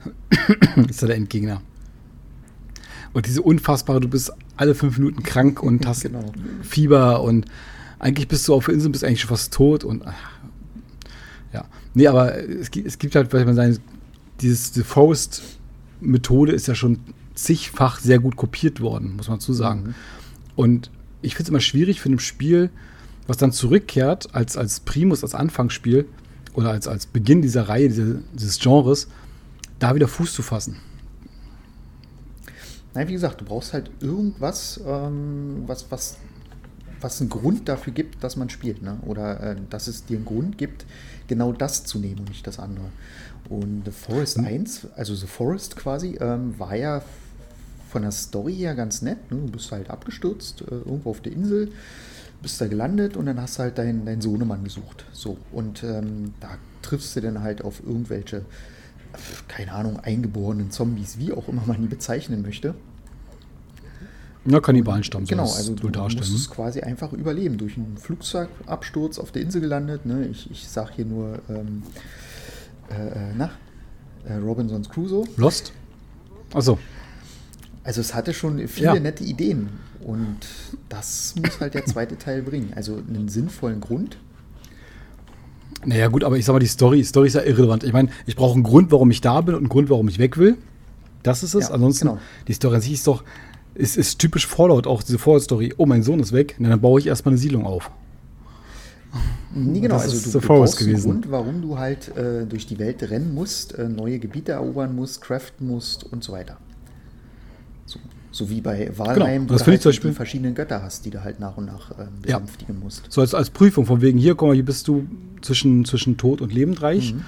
ist 0.87 1.01
ja 1.01 1.07
der 1.07 1.17
Endgegner. 1.17 1.61
Und 3.13 3.27
diese 3.27 3.41
unfassbare, 3.41 3.99
du 3.99 4.07
bist 4.07 4.31
alle 4.57 4.75
fünf 4.75 4.97
Minuten 4.97 5.23
krank 5.23 5.61
und 5.61 5.85
hast 5.85 6.01
genau. 6.01 6.31
Fieber 6.63 7.21
und 7.21 7.45
eigentlich 7.99 8.27
bist 8.27 8.47
du 8.47 8.53
auf 8.53 8.65
der 8.65 8.73
Insel, 8.73 8.89
bist 8.89 9.03
eigentlich 9.03 9.21
schon 9.21 9.29
fast 9.29 9.53
tot 9.53 9.83
und 9.83 10.05
ach, 10.05 10.13
ja. 11.53 11.65
Nee, 11.93 12.07
aber 12.07 12.35
es 12.35 12.71
gibt, 12.71 12.87
es 12.87 12.97
gibt 12.97 13.15
halt, 13.15 13.31
weil 13.31 13.45
man 13.45 13.55
sagen, 13.55 13.77
dieses 14.41 14.73
The 14.73 14.83
Forest-Methode 14.83 16.51
ist 16.51 16.67
ja 16.67 16.75
schon 16.75 16.99
zigfach 17.35 17.99
sehr 17.99 18.19
gut 18.19 18.35
kopiert 18.35 18.81
worden, 18.81 19.15
muss 19.15 19.29
man 19.29 19.39
zu 19.39 19.53
sagen. 19.53 19.83
Mhm. 19.83 19.95
Und 20.55 20.91
ich 21.21 21.35
finde 21.35 21.43
es 21.43 21.49
immer 21.49 21.59
schwierig 21.61 22.01
für 22.01 22.09
ein 22.09 22.19
Spiel, 22.19 22.69
was 23.27 23.37
dann 23.37 23.51
zurückkehrt 23.51 24.35
als, 24.35 24.57
als 24.57 24.81
Primus, 24.81 25.23
als 25.23 25.33
Anfangsspiel 25.33 26.05
oder 26.53 26.71
als, 26.71 26.87
als 26.87 27.05
Beginn 27.05 27.41
dieser 27.41 27.69
Reihe, 27.69 27.87
diese, 27.87 28.21
dieses 28.33 28.59
Genres, 28.59 29.07
da 29.79 29.95
wieder 29.95 30.07
Fuß 30.07 30.33
zu 30.33 30.41
fassen. 30.41 30.77
Nein, 32.93 33.07
wie 33.07 33.13
gesagt, 33.13 33.41
du 33.41 33.45
brauchst 33.45 33.73
halt 33.73 33.89
irgendwas, 34.01 34.79
ähm, 34.85 35.63
was, 35.65 35.89
was, 35.89 36.17
was 37.01 37.21
einen 37.21 37.29
Grund 37.29 37.67
dafür 37.67 37.93
gibt, 37.93 38.23
dass 38.23 38.35
man 38.35 38.49
spielt. 38.49 38.81
Ne? 38.81 38.97
Oder 39.05 39.39
äh, 39.41 39.55
dass 39.69 39.87
es 39.87 40.05
dir 40.05 40.17
einen 40.17 40.25
Grund 40.25 40.57
gibt, 40.57 40.85
genau 41.27 41.51
das 41.51 41.83
zu 41.83 41.99
nehmen 41.99 42.19
und 42.19 42.29
nicht 42.29 42.45
das 42.45 42.59
andere. 42.59 42.85
Und 43.49 43.83
The 43.85 43.91
Forest 43.91 44.39
mhm. 44.39 44.45
1, 44.45 44.87
also 44.95 45.15
The 45.15 45.27
Forest 45.27 45.75
quasi, 45.75 46.17
ähm, 46.21 46.57
war 46.59 46.75
ja 46.75 47.01
von 47.89 48.03
der 48.03 48.11
Story 48.11 48.55
her 48.55 48.75
ganz 48.75 49.01
nett. 49.01 49.31
Ne? 49.31 49.37
Du 49.45 49.51
bist 49.51 49.71
halt 49.71 49.89
abgestürzt, 49.89 50.61
äh, 50.61 50.73
irgendwo 50.73 51.11
auf 51.11 51.21
der 51.21 51.31
Insel, 51.31 51.71
bist 52.41 52.59
da 52.61 52.67
gelandet 52.67 53.17
und 53.17 53.25
dann 53.25 53.41
hast 53.41 53.57
du 53.57 53.63
halt 53.63 53.77
deinen 53.77 54.05
dein 54.05 54.21
Sohnemann 54.21 54.63
gesucht. 54.63 55.05
So, 55.13 55.37
und 55.51 55.83
ähm, 55.83 56.33
da 56.39 56.49
triffst 56.81 57.15
du 57.15 57.21
dann 57.21 57.41
halt 57.41 57.63
auf 57.63 57.81
irgendwelche 57.85 58.45
keine 59.47 59.73
Ahnung, 59.73 59.99
eingeborenen 59.99 60.71
Zombies, 60.71 61.17
wie 61.17 61.31
auch 61.33 61.47
immer 61.47 61.63
man 61.65 61.81
die 61.81 61.87
bezeichnen 61.87 62.41
möchte. 62.41 62.75
Ja, 64.45 64.59
Kannibalenstamm. 64.59 65.25
Genau, 65.25 65.43
also 65.43 65.73
du, 65.73 65.89
du 65.89 65.99
musst 66.01 66.35
es 66.35 66.49
quasi 66.49 66.81
einfach 66.81 67.13
überleben. 67.13 67.57
Durch 67.57 67.77
einen 67.77 67.97
Flugzeugabsturz 67.97 69.17
auf 69.17 69.31
der 69.31 69.41
Insel 69.41 69.61
gelandet. 69.61 70.05
Ne? 70.05 70.27
Ich, 70.27 70.51
ich 70.51 70.67
sag 70.67 70.91
hier 70.91 71.05
nur, 71.05 71.39
ähm, 71.49 71.83
äh, 72.89 73.07
äh 73.07 73.33
na, 73.37 73.51
äh, 74.25 74.33
Robinsons 74.35 74.89
Crusoe. 74.89 75.25
Lost? 75.37 75.71
Achso. 76.53 76.77
Also 77.85 78.01
es 78.01 78.13
hatte 78.13 78.33
schon 78.33 78.67
viele 78.67 78.95
ja. 78.95 78.99
nette 78.99 79.23
Ideen. 79.23 79.69
Und 80.01 80.39
das 80.89 81.35
muss 81.41 81.61
halt 81.61 81.73
der 81.73 81.85
zweite 81.85 82.17
Teil 82.17 82.41
bringen. 82.41 82.73
Also 82.75 82.97
einen 82.97 83.29
sinnvollen 83.29 83.79
Grund, 83.79 84.17
naja, 85.85 86.07
gut, 86.07 86.23
aber 86.23 86.37
ich 86.37 86.45
sag 86.45 86.53
mal, 86.53 86.59
die 86.59 86.67
Story, 86.67 87.03
Story 87.03 87.27
ist 87.27 87.35
ja 87.35 87.41
irrelevant. 87.41 87.83
Ich 87.83 87.93
meine, 87.93 88.09
ich 88.25 88.35
brauche 88.35 88.53
einen 88.53 88.63
Grund, 88.63 88.91
warum 88.91 89.11
ich 89.11 89.21
da 89.21 89.41
bin 89.41 89.55
und 89.55 89.61
einen 89.61 89.69
Grund, 89.69 89.89
warum 89.89 90.07
ich 90.07 90.19
weg 90.19 90.37
will. 90.37 90.57
Das 91.23 91.43
ist 91.43 91.53
es. 91.53 91.69
Ja, 91.69 91.75
Ansonsten, 91.75 92.07
genau. 92.07 92.19
die 92.47 92.53
Story 92.53 92.75
an 92.75 92.81
sich 92.81 92.93
ist 92.93 93.07
doch, 93.07 93.23
ist, 93.75 93.97
ist 93.97 94.19
typisch 94.19 94.45
Fallout, 94.45 94.87
auch 94.87 95.01
diese 95.03 95.17
Fallout-Story. 95.17 95.73
Oh, 95.77 95.85
mein 95.85 96.03
Sohn 96.03 96.19
ist 96.19 96.33
weg. 96.33 96.55
Na, 96.59 96.69
dann 96.69 96.81
baue 96.81 96.99
ich 96.99 97.07
erstmal 97.07 97.31
eine 97.31 97.39
Siedlung 97.39 97.65
auf. 97.65 97.89
Nee, 99.55 99.81
genau, 99.81 99.95
das 99.95 100.05
also 100.05 100.31
du, 100.31 100.39
du 100.39 100.47
brauchst 100.47 100.77
gewesen. 100.77 101.11
einen 101.11 101.21
Grund, 101.21 101.31
warum 101.31 101.61
du 101.61 101.77
halt 101.77 102.15
äh, 102.17 102.45
durch 102.45 102.65
die 102.65 102.79
Welt 102.79 103.03
rennen 103.03 103.33
musst, 103.33 103.77
äh, 103.77 103.87
neue 103.87 104.17
Gebiete 104.17 104.53
erobern 104.53 104.95
musst, 104.95 105.21
craften 105.21 105.67
musst 105.67 106.03
und 106.03 106.23
so 106.23 106.33
weiter. 106.33 106.57
So. 107.85 107.99
So 108.31 108.49
wie 108.49 108.61
bei 108.61 108.91
Walheim, 108.97 109.45
genau, 109.45 109.59
wo 109.59 109.63
du 109.63 109.71
halt 109.71 110.03
die 110.03 110.11
verschiedenen 110.11 110.55
Götter 110.55 110.81
hast, 110.81 111.05
die 111.05 111.11
du 111.11 111.23
halt 111.23 111.39
nach 111.39 111.55
und 111.55 111.67
nach 111.67 111.91
ähm, 111.99 112.07
besänftigen 112.19 112.77
ja. 112.77 112.83
musst. 112.83 113.03
So 113.09 113.21
als, 113.21 113.35
als 113.35 113.51
Prüfung, 113.51 113.85
von 113.85 114.01
wegen 114.01 114.17
hier, 114.17 114.33
komm 114.33 114.47
mal, 114.47 114.55
hier 114.55 114.65
bist 114.65 114.87
du 114.87 115.05
zwischen, 115.43 115.85
zwischen 115.85 116.17
Tod 116.17 116.41
und 116.41 116.53
Lebendreich. 116.53 117.13
Mhm. 117.13 117.21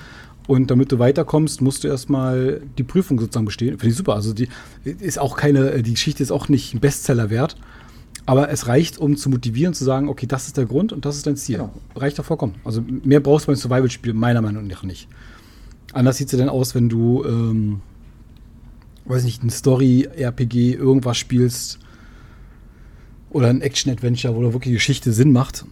Und 0.47 0.69
damit 0.69 0.91
du 0.91 0.99
weiterkommst, 0.99 1.61
musst 1.61 1.83
du 1.83 1.87
erstmal 1.87 2.61
die 2.77 2.83
Prüfung 2.83 3.19
sozusagen 3.19 3.45
bestehen. 3.45 3.79
Finde 3.79 3.87
ich 3.87 3.95
super. 3.95 4.13
Also 4.13 4.33
die 4.33 4.47
ist 4.83 5.17
auch 5.17 5.37
keine, 5.37 5.81
die 5.81 5.93
Geschichte 5.93 6.21
ist 6.21 6.31
auch 6.31 6.49
nicht 6.49 6.73
ein 6.73 6.79
Bestseller 6.79 7.29
wert. 7.29 7.55
Aber 8.27 8.49
es 8.49 8.67
reicht, 8.67 8.97
um 8.97 9.17
zu 9.17 9.29
motivieren, 9.29 9.73
zu 9.73 9.83
sagen, 9.83 10.09
okay, 10.09 10.25
das 10.25 10.47
ist 10.47 10.57
der 10.57 10.65
Grund 10.65 10.93
und 10.93 11.05
das 11.05 11.15
ist 11.15 11.27
dein 11.27 11.35
Ziel. 11.35 11.57
Genau. 11.57 11.73
Reicht 11.95 12.17
doch 12.17 12.25
vollkommen. 12.25 12.55
Also 12.63 12.83
mehr 13.03 13.19
brauchst 13.19 13.45
du 13.45 13.51
beim 13.51 13.55
Survival-Spiel 13.55 14.13
meiner 14.13 14.41
Meinung 14.41 14.67
nach 14.67 14.83
nicht. 14.83 15.07
Anders 15.93 16.17
sieht 16.17 16.27
es 16.27 16.33
ja 16.33 16.39
dann 16.39 16.49
aus, 16.49 16.75
wenn 16.75 16.89
du 16.89 17.23
ähm, 17.23 17.81
weiß 19.05 19.23
nicht, 19.23 19.43
ein 19.43 19.49
Story-RPG 19.49 20.73
irgendwas 20.73 21.17
spielst 21.17 21.79
oder 23.29 23.49
ein 23.49 23.61
Action-Adventure, 23.61 24.35
wo 24.35 24.41
da 24.41 24.53
wirklich 24.53 24.73
Geschichte 24.73 25.11
Sinn 25.11 25.31
macht. 25.31 25.65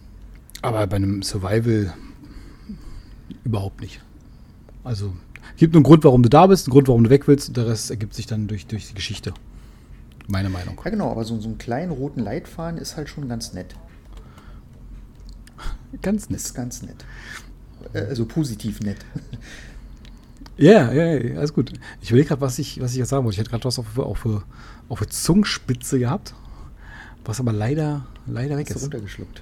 Aber 0.62 0.86
bei 0.88 0.96
einem 0.96 1.24
Survival 1.24 1.94
überhaupt 3.44 3.82
nicht. 3.82 4.02
Also, 4.84 5.14
gibt 5.58 5.74
nur 5.74 5.80
einen 5.80 5.86
Grund, 5.86 6.04
warum 6.04 6.24
du 6.24 6.30
da 6.30 6.48
bist, 6.48 6.68
einen 6.68 6.74
Grund, 6.74 6.88
warum 6.88 7.04
du 7.04 7.10
weg 7.10 7.28
willst, 7.28 7.50
und 7.50 7.58
der 7.58 7.68
Rest 7.68 7.90
ergibt 7.90 8.14
sich 8.14 8.26
dann 8.28 8.48
durch, 8.48 8.68
durch 8.68 8.88
die 8.88 8.94
Geschichte. 8.94 9.34
Meine 10.28 10.50
Meinung. 10.50 10.80
Ja, 10.84 10.90
genau, 10.90 11.12
aber 11.12 11.26
so, 11.26 11.40
so 11.40 11.50
einen 11.50 11.58
kleinen 11.58 11.92
roten 11.92 12.22
Leitfaden 12.22 12.80
ist 12.80 12.96
halt 12.98 13.10
schon 13.10 13.28
ganz 13.28 13.54
nett. 13.54 13.76
Ganz 16.02 16.30
nett. 16.30 16.40
Ist 16.40 16.54
ganz 16.54 16.82
nett. 16.82 17.06
Äh, 17.94 18.00
also 18.00 18.26
positiv 18.26 18.80
nett. 18.82 18.98
Ja, 20.58 20.92
ja, 20.92 21.06
ja, 21.14 21.38
alles 21.40 21.54
gut. 21.54 21.74
Ich 22.02 22.10
überlege 22.12 22.30
gerade, 22.30 22.42
was 22.42 22.60
ich, 22.60 22.80
was 22.80 22.92
ich 22.92 22.98
jetzt 22.98 23.10
sagen 23.10 23.26
wollte. 23.26 23.34
Ich 23.36 23.40
hätte 23.40 23.50
gerade 23.50 23.66
was 23.66 23.80
auf, 23.80 23.98
auf, 23.98 24.26
auf 24.88 25.00
der 25.00 25.10
Zungenspitze 25.10 25.98
gehabt, 25.98 26.36
was 27.26 27.40
aber 27.40 27.52
leider, 27.52 28.06
leider 28.28 28.58
weg 28.58 28.68
Hast 28.70 28.78
ist. 28.78 28.84
runtergeschluckt. 28.84 29.42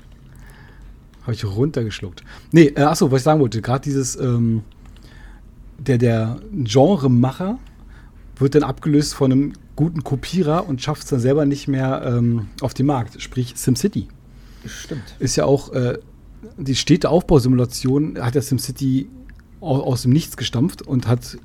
Habe 1.22 1.34
ich 1.34 1.46
runtergeschluckt. 1.46 2.24
Nee, 2.52 2.68
äh, 2.76 2.82
achso, 2.82 3.12
was 3.12 3.22
ich 3.22 3.24
sagen 3.24 3.40
wollte, 3.40 3.62
gerade 3.62 3.84
dieses, 3.84 4.16
ähm, 4.16 4.64
der, 5.78 5.98
der 5.98 6.40
Genremacher 6.52 7.60
wird 8.38 8.56
dann 8.56 8.64
abgelöst 8.64 9.14
von 9.14 9.32
einem 9.32 9.54
guten 9.76 10.04
Kopierer 10.04 10.68
und 10.68 10.82
schafft 10.82 11.04
es 11.04 11.10
dann 11.10 11.20
selber 11.20 11.46
nicht 11.46 11.68
mehr 11.68 12.04
ähm, 12.06 12.48
auf 12.62 12.74
den 12.74 12.88
Markt, 12.88 13.22
sprich 13.22 13.54
SimCity. 13.56 14.08
Stimmt. 14.66 15.16
Ist 15.20 15.36
ja 15.36 15.46
auch 15.46 15.74
äh, 15.74 15.98
die 16.58 16.76
Städteaufbausimulation 16.76 18.20
hat 18.20 18.36
ja 18.36 18.42
SimCity 18.42 19.10
aus 19.60 20.04
dem 20.04 20.12
Nichts 20.12 20.38
gestampft 20.38 20.82
und 20.82 21.08
hat 21.08 21.38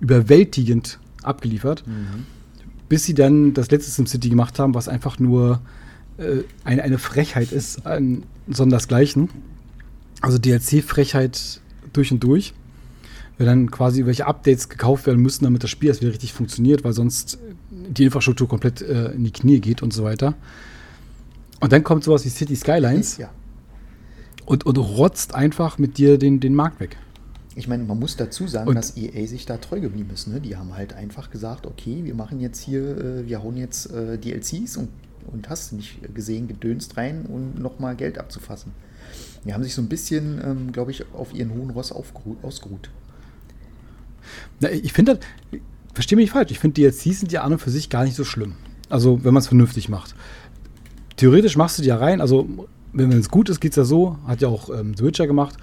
überwältigend 0.00 0.98
abgeliefert. 1.22 1.86
Mhm. 1.86 2.26
Bis 2.88 3.04
sie 3.04 3.14
dann 3.14 3.54
das 3.54 3.70
letzte 3.70 3.90
SimCity 3.90 4.28
gemacht 4.28 4.58
haben, 4.58 4.74
was 4.74 4.88
einfach 4.88 5.18
nur 5.18 5.60
äh, 6.18 6.42
eine, 6.64 6.82
eine 6.82 6.98
Frechheit 6.98 7.52
ist, 7.52 7.86
ein, 7.86 8.24
sondersgleichen. 8.48 9.30
Also 10.20 10.38
DLC-Frechheit 10.38 11.60
durch 11.92 12.12
und 12.12 12.22
durch. 12.22 12.54
Wenn 13.36 13.46
dann 13.46 13.70
quasi 13.70 14.06
welche 14.06 14.26
Updates 14.26 14.68
gekauft 14.68 15.06
werden 15.06 15.20
müssen, 15.20 15.44
damit 15.44 15.62
das 15.62 15.70
Spiel 15.70 15.88
erst 15.88 16.02
wieder 16.02 16.12
richtig 16.12 16.32
funktioniert, 16.32 16.84
weil 16.84 16.92
sonst 16.92 17.38
die 17.70 18.04
Infrastruktur 18.04 18.48
komplett 18.48 18.80
äh, 18.80 19.12
in 19.12 19.24
die 19.24 19.32
Knie 19.32 19.60
geht 19.60 19.82
und 19.82 19.92
so 19.92 20.04
weiter. 20.04 20.34
Und 21.60 21.72
dann 21.72 21.82
kommt 21.82 22.04
sowas 22.04 22.24
wie 22.24 22.28
City 22.28 22.54
Skylines 22.54 23.16
ja. 23.16 23.30
und, 24.46 24.66
und 24.66 24.76
rotzt 24.76 25.34
einfach 25.34 25.78
mit 25.78 25.98
dir 25.98 26.18
den, 26.18 26.40
den 26.40 26.54
Markt 26.54 26.80
weg. 26.80 26.96
Ich 27.56 27.68
meine, 27.68 27.84
man 27.84 27.98
muss 27.98 28.16
dazu 28.16 28.46
sagen, 28.48 28.68
und 28.68 28.74
dass 28.74 28.96
EA 28.96 29.26
sich 29.26 29.46
da 29.46 29.58
treu 29.58 29.80
geblieben 29.80 30.10
ist. 30.12 30.26
Ne? 30.26 30.40
Die 30.40 30.56
haben 30.56 30.74
halt 30.74 30.92
einfach 30.92 31.30
gesagt, 31.30 31.66
okay, 31.66 32.00
wir 32.02 32.14
machen 32.14 32.40
jetzt 32.40 32.60
hier, 32.60 32.98
äh, 32.98 33.26
wir 33.26 33.42
hauen 33.42 33.56
jetzt 33.56 33.90
äh, 33.92 34.18
DLCs 34.18 34.76
und, 34.76 34.88
und 35.32 35.48
hast 35.48 35.72
nicht 35.72 36.14
gesehen, 36.14 36.48
gedönst 36.48 36.96
rein 36.96 37.26
und 37.26 37.58
nochmal 37.58 37.96
Geld 37.96 38.18
abzufassen. 38.18 38.72
Die 39.44 39.52
haben 39.52 39.62
sich 39.62 39.74
so 39.74 39.82
ein 39.82 39.88
bisschen, 39.88 40.40
ähm, 40.42 40.72
glaube 40.72 40.90
ich, 40.90 41.04
auf 41.12 41.34
ihren 41.34 41.52
hohen 41.52 41.70
Ross 41.70 41.92
ausgeruht. 41.92 42.90
Na, 44.60 44.70
ich 44.70 44.92
finde, 44.92 45.18
verstehe 45.92 46.16
mich 46.16 46.30
falsch, 46.30 46.50
ich 46.50 46.58
finde 46.58 46.80
DLCs 46.80 47.20
sind 47.20 47.32
ja 47.32 47.42
an 47.42 47.52
und 47.52 47.58
für 47.58 47.70
sich 47.70 47.90
gar 47.90 48.04
nicht 48.04 48.16
so 48.16 48.24
schlimm. 48.24 48.54
Also, 48.88 49.24
wenn 49.24 49.34
man 49.34 49.40
es 49.40 49.48
vernünftig 49.48 49.88
macht. 49.88 50.14
Theoretisch 51.16 51.56
machst 51.56 51.78
du 51.78 51.82
die 51.82 51.88
ja 51.88 51.96
rein, 51.96 52.20
also 52.20 52.48
wenn 52.92 53.12
es 53.12 53.28
gut 53.28 53.48
ist, 53.48 53.60
geht 53.60 53.72
es 53.72 53.76
ja 53.76 53.84
so, 53.84 54.18
hat 54.26 54.40
ja 54.40 54.48
auch 54.48 54.70
ähm, 54.70 54.94
The 54.96 55.04
Witcher 55.04 55.26
gemacht, 55.26 55.56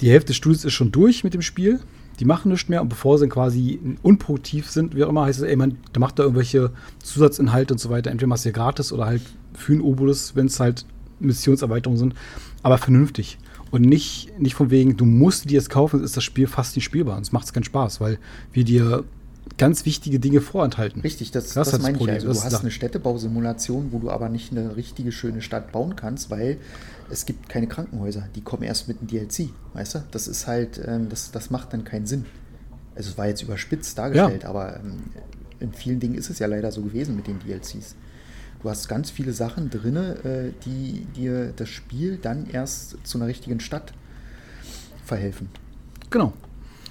die 0.00 0.10
Hälfte 0.10 0.28
des 0.28 0.36
Studios 0.36 0.64
ist 0.64 0.72
schon 0.72 0.92
durch 0.92 1.24
mit 1.24 1.34
dem 1.34 1.42
Spiel. 1.42 1.80
Die 2.20 2.24
machen 2.24 2.50
nichts 2.50 2.68
mehr 2.68 2.82
und 2.82 2.88
bevor 2.88 3.18
sie 3.18 3.28
quasi 3.28 3.78
unproduktiv 4.02 4.68
sind, 4.70 4.96
wie 4.96 5.04
auch 5.04 5.08
immer, 5.08 5.26
heißt 5.26 5.40
es, 5.40 5.44
ey, 5.44 5.54
man, 5.54 5.78
da 5.92 6.00
macht 6.00 6.18
da 6.18 6.24
irgendwelche 6.24 6.72
Zusatzinhalte 7.02 7.74
und 7.74 7.78
so 7.78 7.90
weiter. 7.90 8.10
Entweder 8.10 8.28
machst 8.28 8.44
du 8.44 8.48
ja 8.48 8.54
gratis 8.54 8.92
oder 8.92 9.06
halt 9.06 9.22
für 9.54 9.72
einen 9.72 9.82
Obolus, 9.82 10.34
wenn 10.34 10.46
es 10.46 10.58
halt 10.58 10.84
Missionserweiterungen 11.20 11.98
sind. 11.98 12.14
Aber 12.62 12.78
vernünftig. 12.78 13.38
Und 13.70 13.82
nicht, 13.82 14.32
nicht 14.38 14.54
von 14.54 14.70
wegen, 14.70 14.96
du 14.96 15.04
musst 15.04 15.48
dir 15.48 15.54
jetzt 15.54 15.70
kaufen, 15.70 16.02
ist 16.02 16.16
das 16.16 16.24
Spiel 16.24 16.46
fast 16.46 16.74
nicht 16.74 16.84
spielbar. 16.84 17.16
Und 17.16 17.22
es 17.22 17.32
macht 17.32 17.52
keinen 17.52 17.64
Spaß, 17.64 18.00
weil 18.00 18.18
wir 18.52 18.64
dir 18.64 19.04
ganz 19.58 19.84
wichtige 19.84 20.18
Dinge 20.18 20.40
vorenthalten. 20.40 21.02
Richtig, 21.02 21.30
das, 21.30 21.52
das, 21.52 21.70
das 21.70 21.82
meine 21.82 21.98
ich. 21.98 22.08
Also, 22.08 22.32
du 22.32 22.42
hast 22.42 22.60
eine 22.60 22.70
Städtebausimulation, 22.70 23.88
wo 23.92 23.98
du 23.98 24.10
aber 24.10 24.28
nicht 24.28 24.52
eine 24.52 24.76
richtige 24.76 25.12
schöne 25.12 25.42
Stadt 25.42 25.72
bauen 25.72 25.96
kannst, 25.96 26.30
weil 26.30 26.58
es 27.10 27.26
gibt 27.26 27.48
keine 27.48 27.66
Krankenhäuser. 27.66 28.28
Die 28.34 28.40
kommen 28.40 28.62
erst 28.62 28.88
mit 28.88 29.00
dem 29.00 29.08
DLC, 29.08 29.50
weißt 29.74 29.96
du? 29.96 30.04
Das 30.10 30.28
ist 30.28 30.46
halt, 30.46 30.80
ähm, 30.86 31.08
das, 31.08 31.30
das 31.30 31.50
macht 31.50 31.72
dann 31.72 31.84
keinen 31.84 32.06
Sinn. 32.06 32.24
Also 32.94 33.10
es 33.10 33.18
war 33.18 33.26
jetzt 33.26 33.42
überspitzt 33.42 33.96
dargestellt, 33.98 34.42
ja. 34.42 34.48
aber 34.48 34.76
ähm, 34.76 35.04
in 35.60 35.72
vielen 35.72 36.00
Dingen 36.00 36.14
ist 36.14 36.30
es 36.30 36.38
ja 36.38 36.46
leider 36.46 36.72
so 36.72 36.82
gewesen 36.82 37.16
mit 37.16 37.26
den 37.26 37.38
DLCs. 37.40 37.94
Du 38.62 38.68
hast 38.68 38.88
ganz 38.88 39.10
viele 39.10 39.32
Sachen 39.32 39.70
drin, 39.70 39.96
äh, 39.96 40.52
die 40.64 41.06
dir 41.16 41.52
das 41.54 41.68
Spiel 41.68 42.18
dann 42.20 42.46
erst 42.50 42.96
zu 43.04 43.18
einer 43.18 43.28
richtigen 43.28 43.60
Stadt 43.60 43.92
verhelfen. 45.04 45.48
Genau. 46.10 46.32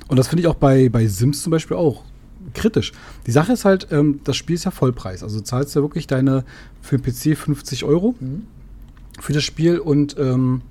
Und 0.07 0.17
das 0.17 0.29
finde 0.29 0.41
ich 0.41 0.47
auch 0.47 0.55
bei, 0.55 0.89
bei 0.89 1.07
Sims 1.07 1.43
zum 1.43 1.51
Beispiel 1.51 1.75
auch 1.75 2.03
kritisch. 2.53 2.91
Die 3.25 3.31
Sache 3.31 3.53
ist 3.53 3.65
halt, 3.65 3.87
ähm, 3.91 4.21
das 4.23 4.35
Spiel 4.35 4.55
ist 4.55 4.65
ja 4.65 4.71
Vollpreis. 4.71 5.23
Also 5.23 5.39
zahlst 5.39 5.75
du 5.75 5.81
wirklich 5.81 6.07
deine 6.07 6.43
für 6.81 6.97
den 6.97 7.03
PC 7.03 7.37
50 7.37 7.83
Euro. 7.83 8.15
Mhm 8.19 8.43
für 9.19 9.33
das 9.33 9.43
Spiel 9.43 9.79
und 9.79 10.15
ähm, 10.17 10.61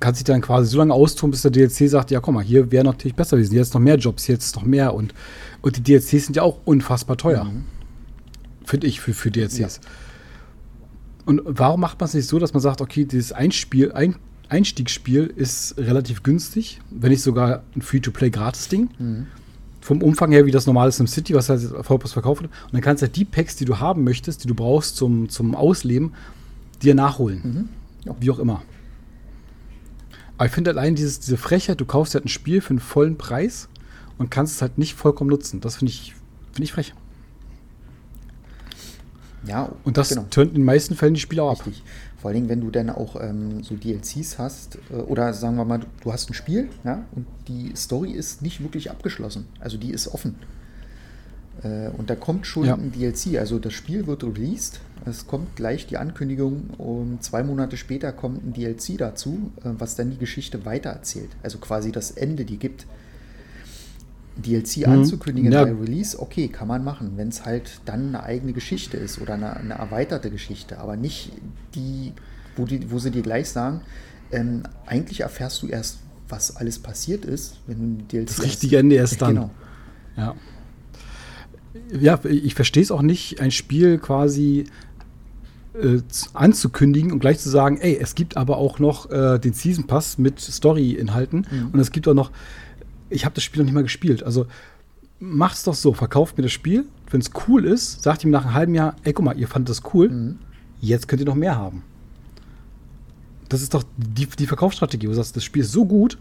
kann 0.00 0.14
sich 0.14 0.24
dann 0.24 0.40
quasi 0.40 0.70
so 0.70 0.78
lange 0.78 0.94
austoben, 0.94 1.30
bis 1.30 1.42
der 1.42 1.50
DLC 1.50 1.88
sagt, 1.88 2.10
ja, 2.10 2.20
komm 2.20 2.34
mal, 2.34 2.44
hier 2.44 2.72
wäre 2.72 2.84
natürlich 2.84 3.14
besser 3.14 3.36
gewesen, 3.36 3.54
jetzt 3.54 3.74
noch 3.74 3.80
mehr 3.80 3.96
Jobs, 3.96 4.26
jetzt 4.26 4.56
noch 4.56 4.64
mehr 4.64 4.94
und, 4.94 5.14
und 5.60 5.76
die 5.76 5.82
DLCs 5.82 6.26
sind 6.26 6.36
ja 6.36 6.42
auch 6.42 6.58
unfassbar 6.64 7.16
teuer. 7.16 7.44
Mhm. 7.44 7.64
Finde 8.64 8.86
ich 8.86 9.00
für, 9.00 9.12
für 9.12 9.30
DLCs. 9.30 9.58
Ja. 9.58 9.68
Und 11.26 11.42
warum 11.44 11.80
macht 11.80 12.00
man 12.00 12.08
es 12.08 12.14
nicht 12.14 12.26
so, 12.26 12.38
dass 12.38 12.54
man 12.54 12.62
sagt, 12.62 12.80
okay, 12.80 13.04
dieses 13.04 13.32
Einspiel, 13.32 13.92
ein, 13.92 14.16
Einstiegsspiel 14.48 15.32
ist 15.36 15.76
relativ 15.78 16.22
günstig, 16.22 16.80
wenn 16.90 17.10
nicht 17.10 17.22
sogar 17.22 17.62
ein 17.76 17.82
Free-to-Play-Gratis-Ding. 17.82 18.90
Mhm. 18.98 19.26
Vom 19.80 20.02
Umfang 20.02 20.30
her 20.30 20.44
wie 20.46 20.50
das 20.50 20.66
normale 20.66 20.92
SimCity, 20.92 21.34
was 21.34 21.48
halt 21.48 21.62
Vollpost 21.82 22.12
verkauft 22.12 22.42
wird. 22.42 22.52
Und 22.52 22.74
dann 22.74 22.82
kannst 22.82 23.02
du 23.02 23.06
halt 23.06 23.16
die 23.16 23.24
Packs, 23.24 23.56
die 23.56 23.64
du 23.64 23.78
haben 23.78 24.04
möchtest, 24.04 24.44
die 24.44 24.48
du 24.48 24.54
brauchst 24.54 24.96
zum, 24.96 25.28
zum 25.28 25.54
Ausleben, 25.54 26.12
dir 26.82 26.94
nachholen. 26.94 27.40
Mhm. 27.42 27.68
Ja. 28.04 28.16
Wie 28.20 28.30
auch 28.30 28.38
immer. 28.38 28.62
Aber 30.36 30.46
ich 30.46 30.52
finde 30.52 30.70
allein 30.70 30.94
dieses, 30.94 31.20
diese 31.20 31.36
Frechheit, 31.36 31.80
du 31.80 31.84
kaufst 31.84 32.14
halt 32.14 32.24
ein 32.24 32.28
Spiel 32.28 32.60
für 32.60 32.70
einen 32.70 32.80
vollen 32.80 33.18
Preis 33.18 33.68
und 34.16 34.30
kannst 34.30 34.56
es 34.56 34.62
halt 34.62 34.78
nicht 34.78 34.94
vollkommen 34.94 35.30
nutzen. 35.30 35.60
Das 35.60 35.76
finde 35.76 35.92
ich, 35.92 36.14
find 36.52 36.64
ich 36.64 36.72
frech. 36.72 36.94
Ja, 39.46 39.72
und 39.84 39.96
das 39.96 40.10
genau. 40.10 40.26
turnt 40.30 40.50
in 40.50 40.56
den 40.56 40.64
meisten 40.64 40.94
Fällen 40.94 41.14
die 41.14 41.20
Spieler 41.20 41.44
ab. 41.44 41.64
Richtig. 41.66 41.82
Vor 42.18 42.28
allen 42.28 42.34
Dingen, 42.34 42.48
wenn 42.50 42.60
du 42.60 42.70
dann 42.70 42.90
auch 42.90 43.16
ähm, 43.20 43.62
so 43.62 43.74
DLCs 43.74 44.38
hast, 44.38 44.78
äh, 44.90 44.96
oder 44.96 45.32
sagen 45.32 45.56
wir 45.56 45.64
mal, 45.64 45.80
du 46.02 46.12
hast 46.12 46.28
ein 46.28 46.34
Spiel, 46.34 46.68
ja, 46.84 47.04
und 47.12 47.26
die 47.48 47.72
Story 47.74 48.12
ist 48.12 48.42
nicht 48.42 48.62
wirklich 48.62 48.90
abgeschlossen. 48.90 49.46
Also 49.58 49.78
die 49.78 49.90
ist 49.90 50.08
offen. 50.08 50.34
Äh, 51.62 51.88
und 51.96 52.10
da 52.10 52.16
kommt 52.16 52.46
schon 52.46 52.66
ja. 52.66 52.74
ein 52.74 52.92
DLC. 52.92 53.38
Also 53.38 53.58
das 53.58 53.72
Spiel 53.72 54.06
wird 54.06 54.22
released, 54.24 54.80
es 55.06 55.26
kommt 55.26 55.56
gleich 55.56 55.86
die 55.86 55.96
Ankündigung 55.96 56.70
und 56.76 57.22
zwei 57.22 57.42
Monate 57.42 57.76
später 57.76 58.12
kommt 58.12 58.44
ein 58.44 58.52
DLC 58.52 58.98
dazu, 58.98 59.50
äh, 59.64 59.70
was 59.78 59.96
dann 59.96 60.10
die 60.10 60.18
Geschichte 60.18 60.64
weitererzählt. 60.64 61.30
Also 61.42 61.58
quasi 61.58 61.92
das 61.92 62.10
Ende, 62.10 62.44
die 62.44 62.58
gibt. 62.58 62.86
DLC 64.36 64.86
mhm. 64.86 64.92
anzukündigen 64.92 65.52
ja. 65.52 65.64
bei 65.64 65.72
Release, 65.72 66.18
okay, 66.18 66.48
kann 66.48 66.68
man 66.68 66.84
machen, 66.84 67.12
wenn 67.16 67.28
es 67.28 67.44
halt 67.44 67.80
dann 67.84 68.08
eine 68.08 68.22
eigene 68.22 68.52
Geschichte 68.52 68.96
ist 68.96 69.20
oder 69.20 69.34
eine, 69.34 69.56
eine, 69.56 69.74
erweiterte 69.74 70.30
Geschichte, 70.30 70.78
aber 70.78 70.96
nicht 70.96 71.32
die, 71.74 72.12
wo, 72.56 72.64
die, 72.64 72.90
wo 72.90 72.98
sie 72.98 73.10
dir 73.10 73.22
gleich 73.22 73.48
sagen, 73.48 73.82
ähm, 74.32 74.62
eigentlich 74.86 75.20
erfährst 75.20 75.62
du 75.62 75.66
erst, 75.66 75.98
was 76.28 76.56
alles 76.56 76.78
passiert 76.78 77.24
ist, 77.24 77.58
wenn 77.66 77.78
du 77.78 77.84
ein 77.84 78.08
DLC 78.08 78.28
Das 78.28 78.42
richtige 78.42 78.78
Ende 78.78 78.96
erst 78.96 79.20
dann. 79.20 79.34
Genau. 79.34 79.50
Ja. 80.16 80.34
Ja, 82.00 82.20
ich 82.24 82.54
verstehe 82.54 82.82
es 82.82 82.90
auch 82.90 83.02
nicht, 83.02 83.40
ein 83.40 83.50
Spiel 83.52 83.98
quasi 83.98 84.64
äh, 85.74 86.00
anzukündigen 86.34 87.12
und 87.12 87.20
gleich 87.20 87.38
zu 87.38 87.48
sagen, 87.48 87.78
ey, 87.78 87.96
es 88.00 88.14
gibt 88.14 88.36
aber 88.36 88.58
auch 88.58 88.78
noch 88.78 89.10
äh, 89.10 89.38
den 89.38 89.52
Season 89.52 89.86
Pass 89.86 90.18
mit 90.18 90.40
Story-Inhalten 90.40 91.46
mhm. 91.50 91.70
und 91.72 91.78
es 91.78 91.92
gibt 91.92 92.08
auch 92.08 92.14
noch 92.14 92.32
ich 93.10 93.24
habe 93.24 93.34
das 93.34 93.44
Spiel 93.44 93.60
noch 93.60 93.66
nicht 93.66 93.74
mal 93.74 93.82
gespielt. 93.82 94.22
Also 94.22 94.46
macht's 95.18 95.64
doch 95.64 95.74
so, 95.74 95.92
verkauft 95.92 96.38
mir 96.38 96.42
das 96.42 96.52
Spiel. 96.52 96.86
Wenn 97.10 97.20
es 97.20 97.30
cool 97.46 97.64
ist, 97.64 98.02
sagt 98.02 98.24
ihm 98.24 98.30
nach 98.30 98.44
einem 98.44 98.54
halben 98.54 98.74
Jahr, 98.74 98.96
ey, 99.04 99.12
guck 99.12 99.24
mal, 99.24 99.38
ihr 99.38 99.48
fandet 99.48 99.68
das 99.68 99.82
cool, 99.92 100.08
mhm. 100.08 100.38
jetzt 100.80 101.08
könnt 101.08 101.20
ihr 101.20 101.26
noch 101.26 101.34
mehr 101.34 101.56
haben. 101.56 101.82
Das 103.48 103.62
ist 103.62 103.74
doch 103.74 103.82
die, 103.96 104.26
die 104.26 104.46
Verkaufsstrategie, 104.46 105.08
wo 105.08 105.10
du 105.10 105.16
sagst, 105.16 105.36
das 105.36 105.44
Spiel 105.44 105.62
ist 105.62 105.72
so 105.72 105.84
gut, 105.84 106.18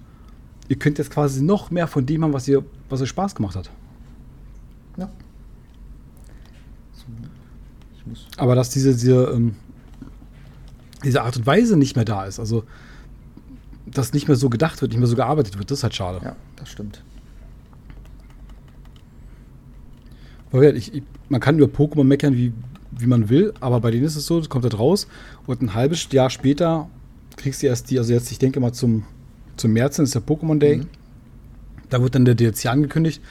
ihr 0.67 0.77
könnt 0.77 0.98
jetzt 0.98 1.12
quasi 1.12 1.43
noch 1.43 1.69
mehr 1.69 1.88
von 1.88 2.05
dem 2.05 2.24
haben, 2.24 2.34
was 2.34 2.48
ihr, 2.48 2.65
was 2.89 3.01
euch 3.01 3.10
Spaß 3.10 3.36
gemacht 3.36 3.55
hat. 3.55 3.69
Ja. 4.98 5.10
Aber 8.38 8.55
dass 8.55 8.72
diese, 8.72 8.93
diese, 8.93 9.25
ähm, 9.25 9.55
diese 11.03 11.22
Art 11.22 11.38
und 11.38 11.46
Weise 11.46 11.77
nicht 11.77 11.96
mehr 11.96 12.05
da 12.05 12.25
ist, 12.25 12.39
also 12.39 12.63
dass 13.91 14.13
nicht 14.13 14.28
mehr 14.28 14.38
so 14.38 14.49
gedacht 14.49 14.82
wird, 14.82 14.91
nicht 14.91 14.99
mehr 14.99 15.08
so 15.08 15.15
gearbeitet 15.15 15.58
wird. 15.58 15.71
Das 15.71 15.80
ist 15.80 15.84
halt 15.84 15.95
schade. 15.95 16.19
Ja, 16.23 16.36
das 16.56 16.69
stimmt. 16.69 17.04
Ich, 20.52 20.93
ich, 20.93 21.04
man 21.30 21.39
kann 21.39 21.60
über 21.60 21.67
Pokémon 21.67 22.04
meckern, 22.04 22.36
wie, 22.36 22.54
wie 22.91 23.06
man 23.06 23.30
will, 23.30 23.54
aber 23.60 23.80
bei 23.80 23.91
denen 23.91 24.04
ist 24.04 24.15
es 24.15 24.25
so, 24.25 24.39
es 24.39 24.49
kommt 24.49 24.63
halt 24.63 24.80
raus 24.80 25.08
und 25.45 25.62
ein 25.62 25.73
halbes 25.75 26.08
Jahr 26.12 26.30
später 26.30 26.89
kriegst 27.38 27.62
du 27.62 27.67
erst 27.67 27.91
die, 27.91 27.99
also 27.99 28.13
jetzt, 28.13 28.32
ich 28.32 28.39
denke 28.39 28.60
mal 28.60 28.73
zum, 28.73 29.04
zum 29.58 29.73
März, 29.73 29.97
das 29.97 30.10
ist 30.10 30.15
der 30.15 30.23
Pokémon 30.23 30.58
Day. 30.58 30.78
Mhm. 30.78 30.88
Da 31.89 32.02
wird 32.02 32.15
dann 32.15 32.25
der 32.25 32.36
DLC 32.36 32.67
angekündigt. 32.67 33.21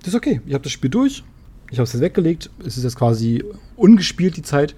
Das 0.00 0.08
ist 0.08 0.14
okay, 0.14 0.40
ich 0.46 0.54
habe 0.54 0.62
das 0.62 0.72
Spiel 0.72 0.90
durch, 0.90 1.24
ich 1.70 1.78
habe 1.78 1.84
es 1.84 1.92
jetzt 1.92 2.02
weggelegt, 2.02 2.50
es 2.60 2.76
ist 2.76 2.84
jetzt 2.84 2.96
quasi 2.96 3.44
ungespielt 3.76 4.36
die 4.36 4.42
Zeit. 4.42 4.74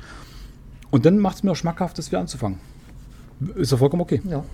Und 0.91 1.05
dann 1.05 1.19
macht 1.19 1.37
es 1.37 1.43
mir 1.43 1.51
auch 1.51 1.57
schmackhaft, 1.57 1.99
das 1.99 2.11
wieder 2.11 2.21
anzufangen. 2.21 2.59
Ist 3.57 3.73
ja 3.73 3.79
vollkommen 3.79 4.03
okay. 4.03 4.23
Ja. 4.25 4.45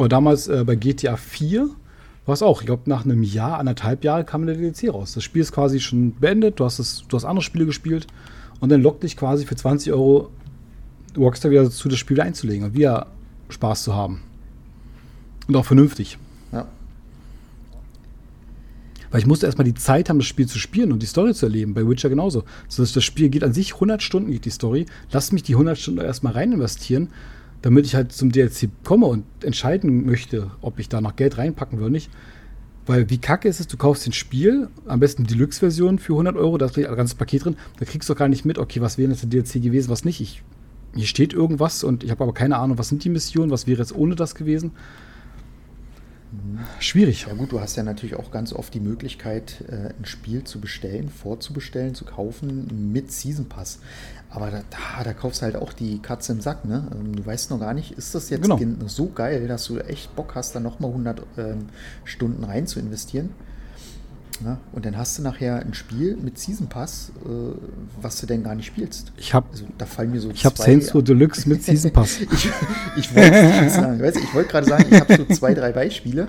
Oder 0.00 0.08
damals 0.08 0.48
äh, 0.48 0.64
bei 0.64 0.76
GTA 0.76 1.18
4 1.18 1.68
war 2.24 2.32
es 2.32 2.42
auch. 2.42 2.62
Ich 2.62 2.66
glaube, 2.66 2.88
nach 2.88 3.04
einem 3.04 3.22
Jahr, 3.22 3.58
anderthalb 3.58 4.02
Jahre 4.02 4.24
kam 4.24 4.46
der 4.46 4.56
DLC 4.56 4.88
raus. 4.88 5.12
Das 5.12 5.22
Spiel 5.22 5.42
ist 5.42 5.52
quasi 5.52 5.78
schon 5.78 6.14
beendet. 6.18 6.58
Du 6.58 6.64
hast, 6.64 6.78
das, 6.78 7.04
du 7.06 7.14
hast 7.18 7.26
andere 7.26 7.42
Spiele 7.42 7.66
gespielt. 7.66 8.06
Und 8.60 8.70
dann 8.70 8.80
lockt 8.80 9.02
dich 9.02 9.14
quasi 9.14 9.44
für 9.44 9.56
20 9.56 9.92
Euro 9.92 10.30
Rockstar 11.18 11.50
wieder 11.50 11.64
dazu, 11.64 11.90
das 11.90 11.98
Spiel 11.98 12.16
wieder 12.16 12.24
einzulegen 12.24 12.64
und 12.64 12.74
wieder 12.74 13.08
Spaß 13.50 13.82
zu 13.82 13.94
haben. 13.94 14.22
Und 15.48 15.56
auch 15.56 15.66
vernünftig. 15.66 16.16
Ja. 16.50 16.66
Weil 19.10 19.20
ich 19.20 19.26
musste 19.26 19.44
erstmal 19.44 19.66
die 19.66 19.74
Zeit 19.74 20.08
haben, 20.08 20.18
das 20.18 20.28
Spiel 20.28 20.46
zu 20.46 20.58
spielen 20.58 20.92
und 20.92 21.02
die 21.02 21.06
Story 21.06 21.34
zu 21.34 21.44
erleben. 21.44 21.74
Bei 21.74 21.86
Witcher 21.86 22.08
genauso. 22.08 22.44
So, 22.68 22.86
das 22.86 23.04
Spiel 23.04 23.28
geht 23.28 23.44
an 23.44 23.52
sich 23.52 23.74
100 23.74 24.02
Stunden, 24.02 24.30
geht 24.30 24.46
die 24.46 24.50
Story. 24.50 24.86
Lass 25.12 25.30
mich 25.30 25.42
die 25.42 25.56
100 25.56 25.76
Stunden 25.76 26.00
erstmal 26.00 26.32
rein 26.32 26.52
investieren 26.52 27.10
damit 27.62 27.86
ich 27.86 27.94
halt 27.94 28.12
zum 28.12 28.32
DLC 28.32 28.68
komme 28.84 29.06
und 29.06 29.24
entscheiden 29.42 30.06
möchte, 30.06 30.50
ob 30.60 30.78
ich 30.78 30.88
da 30.88 31.00
noch 31.00 31.16
Geld 31.16 31.38
reinpacken 31.38 31.78
will 31.78 31.86
oder 31.86 31.92
nicht. 31.92 32.10
Weil 32.86 33.10
wie 33.10 33.18
kacke 33.18 33.48
ist 33.48 33.60
es, 33.60 33.66
du 33.66 33.76
kaufst 33.76 34.06
ein 34.06 34.12
Spiel, 34.12 34.68
am 34.86 35.00
besten 35.00 35.24
die 35.24 35.34
Deluxe-Version 35.34 35.98
für 35.98 36.14
100 36.14 36.36
Euro, 36.36 36.58
da 36.58 36.66
ist 36.66 36.78
ein 36.78 36.96
ganzes 36.96 37.14
Paket 37.14 37.44
drin, 37.44 37.56
da 37.78 37.84
kriegst 37.84 38.08
du 38.08 38.14
gar 38.14 38.28
nicht 38.28 38.44
mit, 38.44 38.58
okay, 38.58 38.80
was 38.80 38.98
wäre 38.98 39.10
jetzt 39.10 39.22
der 39.22 39.30
DLC 39.30 39.62
gewesen, 39.62 39.90
was 39.90 40.04
nicht. 40.04 40.20
Ich, 40.20 40.42
hier 40.94 41.06
steht 41.06 41.32
irgendwas 41.32 41.84
und 41.84 42.02
ich 42.02 42.10
habe 42.10 42.24
aber 42.24 42.34
keine 42.34 42.56
Ahnung, 42.56 42.78
was 42.78 42.88
sind 42.88 43.04
die 43.04 43.10
Missionen, 43.10 43.50
was 43.50 43.66
wäre 43.66 43.80
jetzt 43.80 43.94
ohne 43.94 44.16
das 44.16 44.34
gewesen. 44.34 44.72
Schwierig. 46.78 47.26
Ja 47.26 47.34
gut, 47.34 47.50
du 47.50 47.60
hast 47.60 47.76
ja 47.76 47.82
natürlich 47.82 48.14
auch 48.14 48.30
ganz 48.30 48.52
oft 48.52 48.72
die 48.72 48.80
Möglichkeit, 48.80 49.64
äh, 49.68 49.92
ein 49.98 50.04
Spiel 50.04 50.44
zu 50.44 50.60
bestellen, 50.60 51.08
vorzubestellen, 51.08 51.94
zu 51.94 52.04
kaufen 52.04 52.92
mit 52.92 53.10
Season 53.10 53.48
Pass. 53.48 53.80
Aber 54.30 54.50
da, 54.50 54.62
da, 54.70 55.02
da 55.02 55.12
kaufst 55.12 55.40
du 55.40 55.46
halt 55.46 55.56
auch 55.56 55.72
die 55.72 55.98
Katze 55.98 56.32
im 56.32 56.40
Sack. 56.40 56.64
Ne? 56.64 56.86
Ähm, 56.94 57.16
du 57.16 57.26
weißt 57.26 57.50
noch 57.50 57.58
gar 57.58 57.74
nicht, 57.74 57.92
ist 57.92 58.14
das 58.14 58.30
jetzt 58.30 58.48
genau. 58.48 58.86
so 58.86 59.08
geil, 59.08 59.48
dass 59.48 59.64
du 59.64 59.78
echt 59.78 60.14
Bock 60.14 60.36
hast, 60.36 60.54
da 60.54 60.60
nochmal 60.60 60.90
100 60.90 61.22
ähm, 61.36 61.66
Stunden 62.04 62.44
rein 62.44 62.66
zu 62.66 62.78
investieren. 62.78 63.30
Ja, 64.44 64.58
und 64.72 64.86
dann 64.86 64.96
hast 64.96 65.18
du 65.18 65.22
nachher 65.22 65.56
ein 65.56 65.74
Spiel 65.74 66.16
mit 66.16 66.38
Season 66.38 66.68
Pass, 66.68 67.12
äh, 67.24 67.28
was 68.00 68.20
du 68.20 68.26
denn 68.26 68.42
gar 68.42 68.54
nicht 68.54 68.66
spielst. 68.66 69.12
Ich 69.18 69.34
habe 69.34 69.46
also, 69.52 69.66
da 69.76 69.84
fallen 69.84 70.12
mir 70.12 70.20
so 70.20 70.30
Ich 70.30 70.44
habe 70.46 70.56
Saints 70.56 70.94
Row 70.94 71.02
Deluxe 71.02 71.48
mit 71.48 71.62
Season 71.62 71.92
Pass. 71.92 72.20
ich 72.32 72.48
ich 72.96 73.14
wollte 73.14 73.70
sagen, 73.70 74.00
weißt, 74.00 74.16
ich 74.16 74.34
wollte 74.34 74.50
gerade 74.50 74.66
sagen, 74.66 74.86
ich 74.90 75.00
habe 75.00 75.16
so 75.16 75.34
zwei, 75.34 75.52
drei 75.52 75.72
Beispiele. 75.72 76.28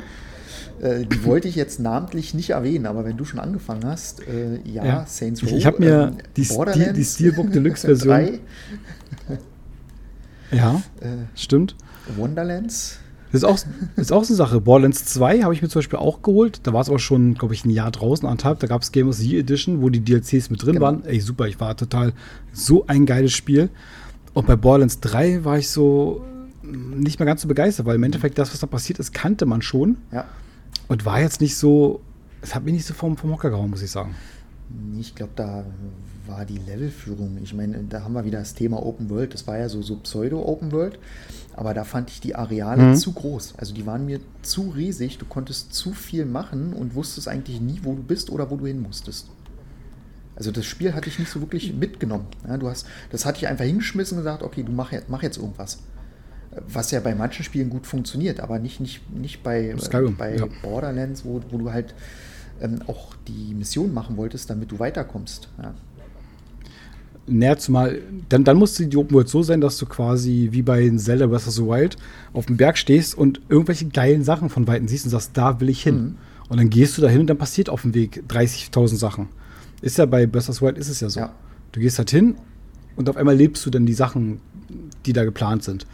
Äh, 0.81 1.05
die 1.05 1.23
wollte 1.23 1.47
ich 1.47 1.55
jetzt 1.55 1.79
namentlich 1.79 2.33
nicht 2.33 2.49
erwähnen, 2.49 2.85
aber 2.85 3.05
wenn 3.05 3.15
du 3.15 3.23
schon 3.23 3.39
angefangen 3.39 3.85
hast, 3.85 4.27
äh, 4.27 4.59
ja, 4.65 4.83
ja, 4.83 5.05
Saints 5.07 5.41
Row. 5.43 5.49
Ich, 5.49 5.57
ich 5.57 5.65
habe 5.65 5.79
mir 5.79 6.07
ähm, 6.09 6.17
die, 6.35 6.43
Stil, 6.43 6.93
die 6.93 7.05
Steelbook 7.05 7.51
Deluxe 7.53 7.87
Version. 7.87 8.39
ja, 10.51 10.81
äh, 10.99 11.07
stimmt. 11.35 11.75
Wonderlands. 12.17 12.99
Das 13.31 13.43
ist 13.43 13.43
auch, 13.43 13.57
ist 13.95 14.11
auch 14.11 14.23
so 14.23 14.33
eine 14.33 14.37
Sache. 14.37 14.59
Borderlands 14.59 15.05
2 15.05 15.41
habe 15.41 15.53
ich 15.53 15.61
mir 15.61 15.69
zum 15.69 15.79
Beispiel 15.79 15.99
auch 15.99 16.21
geholt. 16.21 16.61
Da 16.63 16.73
war 16.73 16.81
es 16.81 16.89
auch 16.89 16.99
schon, 16.99 17.35
glaube 17.35 17.53
ich, 17.53 17.63
ein 17.63 17.69
Jahr 17.69 17.91
draußen, 17.91 18.27
anderthalb. 18.27 18.59
Da 18.59 18.67
gab 18.67 18.81
es 18.81 18.91
Game 18.91 19.07
of 19.07 19.15
the 19.15 19.29
Year 19.29 19.39
Edition, 19.39 19.81
wo 19.81 19.89
die 19.89 20.01
DLCs 20.01 20.49
mit 20.49 20.63
drin 20.63 20.73
genau. 20.73 20.85
waren. 20.85 21.05
Ey, 21.05 21.19
super, 21.19 21.47
ich 21.47 21.59
war 21.59 21.75
total 21.77 22.13
so 22.51 22.85
ein 22.87 23.05
geiles 23.05 23.31
Spiel. 23.31 23.69
Und 24.33 24.47
bei 24.47 24.55
Borderlands 24.55 24.99
3 24.99 25.45
war 25.45 25.57
ich 25.57 25.69
so 25.69 26.23
nicht 26.63 27.19
mehr 27.19 27.25
ganz 27.25 27.41
so 27.41 27.47
begeistert, 27.47 27.85
weil 27.85 27.95
im 27.95 28.03
Endeffekt 28.03 28.37
das, 28.37 28.51
was 28.51 28.59
da 28.59 28.67
passiert 28.67 28.99
ist, 28.99 29.13
kannte 29.13 29.45
man 29.45 29.61
schon. 29.61 29.97
Ja. 30.11 30.25
Und 30.87 31.05
war 31.05 31.21
jetzt 31.21 31.41
nicht 31.41 31.55
so, 31.55 32.01
es 32.41 32.53
hat 32.53 32.63
mich 32.63 32.73
nicht 32.73 32.85
so 32.85 32.93
vom, 32.93 33.17
vom 33.17 33.31
Hocker 33.31 33.49
gehauen, 33.49 33.69
muss 33.69 33.81
ich 33.81 33.91
sagen. 33.91 34.15
Ich 34.99 35.15
glaube, 35.15 35.33
da 35.35 35.65
war 36.27 36.45
die 36.45 36.57
Levelführung. 36.57 37.37
Ich 37.43 37.53
meine, 37.53 37.83
da 37.89 38.03
haben 38.03 38.13
wir 38.13 38.23
wieder 38.23 38.39
das 38.39 38.53
Thema 38.53 38.83
Open 38.85 39.09
World. 39.09 39.33
Das 39.33 39.47
war 39.47 39.57
ja 39.57 39.67
so, 39.67 39.81
so 39.81 39.97
Pseudo-Open 39.97 40.71
World. 40.71 40.97
Aber 41.55 41.73
da 41.73 41.83
fand 41.83 42.09
ich 42.09 42.21
die 42.21 42.35
Areale 42.35 42.83
mhm. 42.83 42.95
zu 42.95 43.11
groß. 43.11 43.55
Also 43.57 43.73
die 43.73 43.85
waren 43.85 44.05
mir 44.05 44.19
zu 44.41 44.69
riesig. 44.69 45.17
Du 45.17 45.25
konntest 45.25 45.73
zu 45.73 45.93
viel 45.93 46.25
machen 46.25 46.73
und 46.73 46.95
wusstest 46.95 47.27
eigentlich 47.27 47.59
nie, 47.59 47.79
wo 47.83 47.93
du 47.93 48.03
bist 48.03 48.29
oder 48.29 48.49
wo 48.49 48.55
du 48.55 48.65
hin 48.65 48.81
musstest. 48.81 49.27
Also 50.35 50.51
das 50.51 50.65
Spiel 50.65 50.93
hatte 50.93 51.09
ich 51.09 51.19
nicht 51.19 51.29
so 51.29 51.41
wirklich 51.41 51.73
mitgenommen. 51.73 52.27
Ja, 52.47 52.57
du 52.57 52.69
hast, 52.69 52.87
das 53.11 53.25
hatte 53.25 53.39
ich 53.39 53.47
einfach 53.47 53.65
hingeschmissen 53.65 54.17
und 54.17 54.23
gesagt, 54.23 54.43
okay, 54.43 54.63
du 54.63 54.71
mach, 54.71 54.91
mach 55.07 55.23
jetzt 55.23 55.37
irgendwas. 55.37 55.79
Was 56.67 56.91
ja 56.91 56.99
bei 56.99 57.15
manchen 57.15 57.43
Spielen 57.43 57.69
gut 57.69 57.85
funktioniert, 57.85 58.39
aber 58.39 58.59
nicht, 58.59 58.79
nicht, 58.79 59.09
nicht 59.11 59.43
bei, 59.43 59.69
äh, 59.69 60.09
bei 60.17 60.35
ja. 60.37 60.47
Borderlands, 60.63 61.23
wo, 61.25 61.41
wo 61.49 61.57
du 61.57 61.71
halt 61.71 61.93
ähm, 62.61 62.81
auch 62.87 63.15
die 63.27 63.53
Mission 63.53 63.93
machen 63.93 64.17
wolltest, 64.17 64.49
damit 64.49 64.71
du 64.71 64.79
weiterkommst. 64.79 65.49
Ja. 65.61 65.73
Näher 67.27 67.57
zumal, 67.57 68.01
dann, 68.29 68.43
dann 68.43 68.57
muss 68.57 68.75
die 68.75 68.97
Open 68.97 69.13
World 69.13 69.29
so 69.29 69.43
sein, 69.43 69.61
dass 69.61 69.77
du 69.77 69.85
quasi 69.85 70.49
wie 70.51 70.61
bei 70.61 70.89
Zelda 70.97 71.27
Breath 71.27 71.47
of 71.47 71.53
the 71.53 71.65
Wild 71.65 71.97
auf 72.33 72.47
dem 72.47 72.57
Berg 72.57 72.77
stehst 72.77 73.15
und 73.15 73.41
irgendwelche 73.49 73.87
geilen 73.87 74.23
Sachen 74.23 74.49
von 74.49 74.67
Weitem 74.67 74.87
siehst 74.87 75.05
und 75.05 75.11
sagst, 75.11 75.31
da 75.33 75.59
will 75.59 75.69
ich 75.69 75.83
hin. 75.83 75.95
Mhm. 75.95 76.15
Und 76.49 76.57
dann 76.57 76.69
gehst 76.69 76.97
du 76.97 77.01
da 77.01 77.07
hin 77.07 77.21
und 77.21 77.27
dann 77.27 77.37
passiert 77.37 77.69
auf 77.69 77.83
dem 77.83 77.93
Weg 77.93 78.23
30.000 78.27 78.95
Sachen. 78.97 79.27
Ist 79.81 79.97
ja 79.97 80.05
bei 80.05 80.25
Breath 80.25 80.49
of 80.49 80.55
the 80.55 80.61
Wild 80.61 80.77
ist 80.77 80.89
es 80.89 80.99
ja 80.99 81.09
so. 81.09 81.19
Ja. 81.21 81.33
Du 81.71 81.79
gehst 81.79 81.97
halt 81.97 82.11
hin 82.11 82.35
und 82.95 83.09
auf 83.09 83.17
einmal 83.17 83.35
lebst 83.35 83.65
du 83.65 83.69
dann 83.69 83.85
die 83.85 83.93
Sachen, 83.93 84.41
die 85.05 85.13
da 85.13 85.23
geplant 85.23 85.63
sind. 85.63 85.85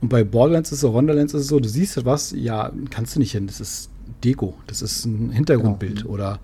Und 0.00 0.08
bei 0.08 0.24
Borderlands 0.24 0.70
ist 0.70 0.76
es 0.76 0.80
so, 0.80 0.94
Wonderlands 0.94 1.34
ist 1.34 1.42
es 1.42 1.48
so, 1.48 1.60
du 1.60 1.68
siehst 1.68 1.96
etwas, 1.96 2.32
ja, 2.36 2.72
kannst 2.90 3.16
du 3.16 3.20
nicht 3.20 3.32
hin. 3.32 3.46
Das 3.46 3.60
ist 3.60 3.90
Deko, 4.24 4.54
das 4.66 4.82
ist 4.82 5.04
ein 5.04 5.30
Hintergrundbild 5.30 6.02
genau. 6.02 6.10
oder 6.10 6.40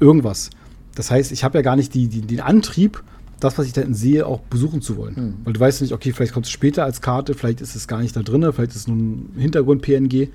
irgendwas. 0.00 0.50
Das 0.94 1.10
heißt, 1.10 1.32
ich 1.32 1.44
habe 1.44 1.58
ja 1.58 1.62
gar 1.62 1.76
nicht 1.76 1.94
die, 1.94 2.08
die, 2.08 2.20
den 2.20 2.40
Antrieb, 2.40 3.02
das, 3.40 3.58
was 3.58 3.66
ich 3.66 3.72
da 3.72 3.82
sehe, 3.90 4.26
auch 4.26 4.40
besuchen 4.40 4.82
zu 4.82 4.96
wollen. 4.96 5.14
Mhm. 5.14 5.34
Weil 5.44 5.52
du 5.52 5.60
weißt 5.60 5.82
nicht, 5.82 5.92
okay, 5.92 6.12
vielleicht 6.12 6.32
kommt 6.32 6.46
es 6.46 6.52
später 6.52 6.84
als 6.84 7.00
Karte, 7.00 7.34
vielleicht 7.34 7.60
ist 7.60 7.76
es 7.76 7.86
gar 7.86 8.00
nicht 8.00 8.16
da 8.16 8.22
drin, 8.22 8.42
vielleicht 8.52 8.72
ist 8.72 8.76
es 8.76 8.88
nur 8.88 8.96
ein 8.96 9.32
Hintergrund-PNG. 9.36 10.28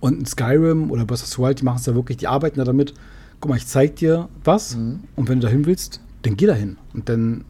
Und 0.00 0.18
in 0.18 0.26
Skyrim 0.26 0.90
oder 0.90 1.04
Breath 1.04 1.22
of 1.22 1.28
the 1.28 1.38
Wild, 1.38 1.60
die 1.60 1.64
machen 1.64 1.78
es 1.78 1.86
ja 1.86 1.94
wirklich, 1.94 2.18
die 2.18 2.26
arbeiten 2.26 2.58
da 2.58 2.64
damit. 2.64 2.94
Guck 3.40 3.50
mal, 3.50 3.56
ich 3.56 3.66
zeig 3.66 3.96
dir 3.96 4.28
was 4.42 4.76
mhm. 4.76 5.00
und 5.16 5.28
wenn 5.28 5.40
du 5.40 5.46
da 5.46 5.50
hin 5.50 5.66
willst, 5.66 6.00
dann 6.22 6.36
geh 6.36 6.46
da 6.46 6.54
hin. 6.54 6.78
Und 6.94 7.08
dann 7.08 7.44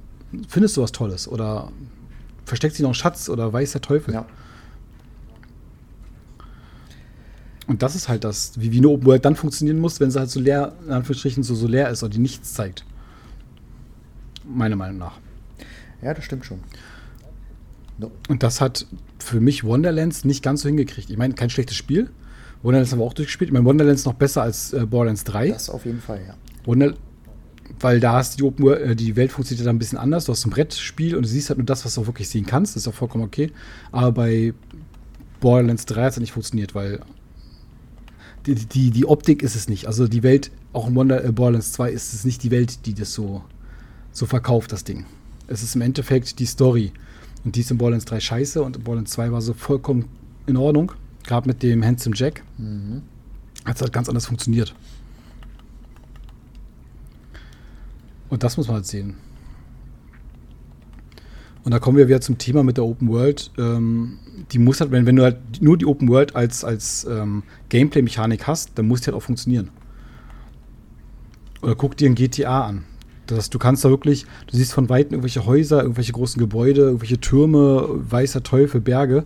findest 0.48 0.76
du 0.76 0.82
was 0.82 0.92
Tolles 0.92 1.28
oder 1.28 1.70
versteckt 2.44 2.74
sich 2.74 2.82
noch 2.82 2.90
ein 2.90 2.94
Schatz 2.94 3.28
oder 3.28 3.52
weiß 3.52 3.72
der 3.72 3.80
Teufel. 3.80 4.14
Ja. 4.14 4.26
Und 7.66 7.82
das 7.82 7.94
ist 7.94 8.08
halt 8.08 8.24
das, 8.24 8.52
wie, 8.60 8.72
wie 8.72 8.78
eine 8.78 8.88
Open 8.88 9.06
World 9.06 9.24
dann 9.24 9.36
funktionieren 9.36 9.78
muss, 9.78 10.00
wenn 10.00 10.10
sie 10.10 10.18
halt 10.18 10.30
so 10.30 10.40
leer, 10.40 10.74
in 10.84 10.92
Anführungsstrichen, 10.92 11.42
so, 11.42 11.54
so 11.54 11.66
leer 11.66 11.88
ist 11.88 12.02
oder 12.02 12.12
die 12.12 12.18
nichts 12.18 12.52
zeigt. 12.52 12.84
Meiner 14.46 14.76
Meinung 14.76 14.98
nach. 14.98 15.18
Ja, 16.02 16.14
das 16.14 16.24
stimmt 16.24 16.44
schon. 16.44 16.60
No. 17.98 18.10
Und 18.28 18.42
das 18.42 18.60
hat 18.60 18.86
für 19.18 19.40
mich 19.40 19.64
Wonderlands 19.64 20.24
nicht 20.24 20.42
ganz 20.42 20.62
so 20.62 20.68
hingekriegt. 20.68 21.10
Ich 21.10 21.16
meine, 21.16 21.34
kein 21.34 21.50
schlechtes 21.50 21.76
Spiel. 21.76 22.10
Wonderlands 22.62 22.92
haben 22.92 22.98
wir 22.98 23.04
auch 23.04 23.14
durchgespielt. 23.14 23.48
Ich 23.48 23.52
meine, 23.52 23.64
Wonderlands 23.64 24.04
noch 24.04 24.14
besser 24.14 24.42
als 24.42 24.72
äh, 24.72 24.86
Borderlands 24.86 25.24
3. 25.24 25.50
Das 25.50 25.70
auf 25.70 25.84
jeden 25.84 26.00
Fall, 26.00 26.20
ja. 26.26 26.34
Wonder 26.64 26.94
weil 27.80 28.00
da 28.00 28.14
hast 28.14 28.38
die 28.38 28.42
Open 28.42 28.66
äh, 28.68 28.96
die 28.96 29.16
Welt 29.16 29.32
funktioniert 29.32 29.66
dann 29.66 29.76
ein 29.76 29.78
bisschen 29.78 29.98
anders. 29.98 30.26
Du 30.26 30.32
hast 30.32 30.44
ein 30.46 30.50
Brettspiel 30.50 31.16
und 31.16 31.24
du 31.24 31.28
siehst 31.28 31.48
halt 31.48 31.58
nur 31.58 31.66
das, 31.66 31.84
was 31.84 31.94
du 31.94 32.02
auch 32.02 32.06
wirklich 32.06 32.28
sehen 32.28 32.46
kannst. 32.46 32.76
Das 32.76 32.82
ist 32.82 32.88
auch 32.88 32.94
vollkommen 32.94 33.24
okay. 33.24 33.50
Aber 33.92 34.12
bei 34.12 34.54
Borderlands 35.40 35.86
3 35.86 36.04
hat 36.04 36.12
es 36.12 36.20
nicht 36.20 36.32
funktioniert, 36.32 36.74
weil 36.74 37.00
die, 38.46 38.54
die, 38.54 38.90
die 38.90 39.06
Optik 39.06 39.42
ist 39.42 39.56
es 39.56 39.68
nicht. 39.68 39.86
Also 39.86 40.08
die 40.08 40.22
Welt, 40.22 40.50
auch 40.72 40.88
in 40.88 40.94
Wonder, 40.94 41.24
äh, 41.24 41.32
Borderlands 41.32 41.72
2 41.72 41.90
ist 41.90 42.12
es 42.14 42.24
nicht 42.24 42.42
die 42.42 42.50
Welt, 42.50 42.86
die 42.86 42.94
das 42.94 43.12
so, 43.12 43.42
so 44.14 44.24
verkauft, 44.24 44.72
das 44.72 44.84
Ding. 44.84 45.04
Es 45.46 45.62
ist 45.62 45.74
im 45.74 45.82
Endeffekt 45.82 46.38
die 46.38 46.46
Story. 46.46 46.92
Und 47.44 47.56
die 47.56 47.60
ist 47.60 47.70
in 47.70 47.76
Borderlands 47.76 48.06
3 48.06 48.20
scheiße 48.20 48.62
und 48.62 48.76
in 48.76 48.82
Borderlands 48.82 49.10
2 49.12 49.30
war 49.32 49.42
so 49.42 49.52
vollkommen 49.52 50.08
in 50.46 50.56
Ordnung. 50.56 50.92
Gerade 51.24 51.46
mit 51.46 51.62
dem 51.62 51.84
Handsome 51.84 52.16
Jack. 52.16 52.42
Mhm. 52.56 53.02
Hat 53.66 53.76
es 53.76 53.82
halt 53.82 53.92
ganz 53.92 54.08
anders 54.08 54.26
funktioniert. 54.26 54.74
Und 58.30 58.42
das 58.42 58.56
muss 58.56 58.68
man 58.68 58.76
halt 58.76 58.86
sehen. 58.86 59.16
Und 61.64 61.72
da 61.72 61.78
kommen 61.78 61.96
wir 61.96 62.08
wieder 62.08 62.20
zum 62.20 62.38
Thema 62.38 62.62
mit 62.62 62.76
der 62.76 62.84
Open 62.84 63.08
World. 63.08 63.50
Ähm, 63.58 64.18
die 64.52 64.58
muss 64.58 64.80
halt, 64.80 64.90
wenn, 64.90 65.06
wenn 65.06 65.16
du 65.16 65.22
halt 65.22 65.38
nur 65.60 65.78
die 65.78 65.86
Open 65.86 66.08
World 66.08 66.36
als, 66.36 66.62
als 66.62 67.04
ähm, 67.04 67.42
Gameplay-Mechanik 67.70 68.46
hast, 68.46 68.72
dann 68.74 68.86
muss 68.86 69.00
die 69.00 69.06
halt 69.06 69.16
auch 69.16 69.22
funktionieren. 69.22 69.70
Oder 71.62 71.74
guck 71.74 71.96
dir 71.96 72.08
ein 72.08 72.14
GTA 72.14 72.66
an. 72.66 72.84
Das, 73.26 73.50
du 73.50 73.58
kannst 73.58 73.84
da 73.84 73.90
wirklich, 73.90 74.26
du 74.46 74.56
siehst 74.56 74.72
von 74.72 74.88
Weitem 74.88 75.14
irgendwelche 75.14 75.46
Häuser, 75.46 75.82
irgendwelche 75.82 76.12
großen 76.12 76.38
Gebäude, 76.38 76.82
irgendwelche 76.82 77.20
Türme, 77.20 77.88
weißer 77.88 78.42
Teufel, 78.42 78.80
Berge. 78.80 79.24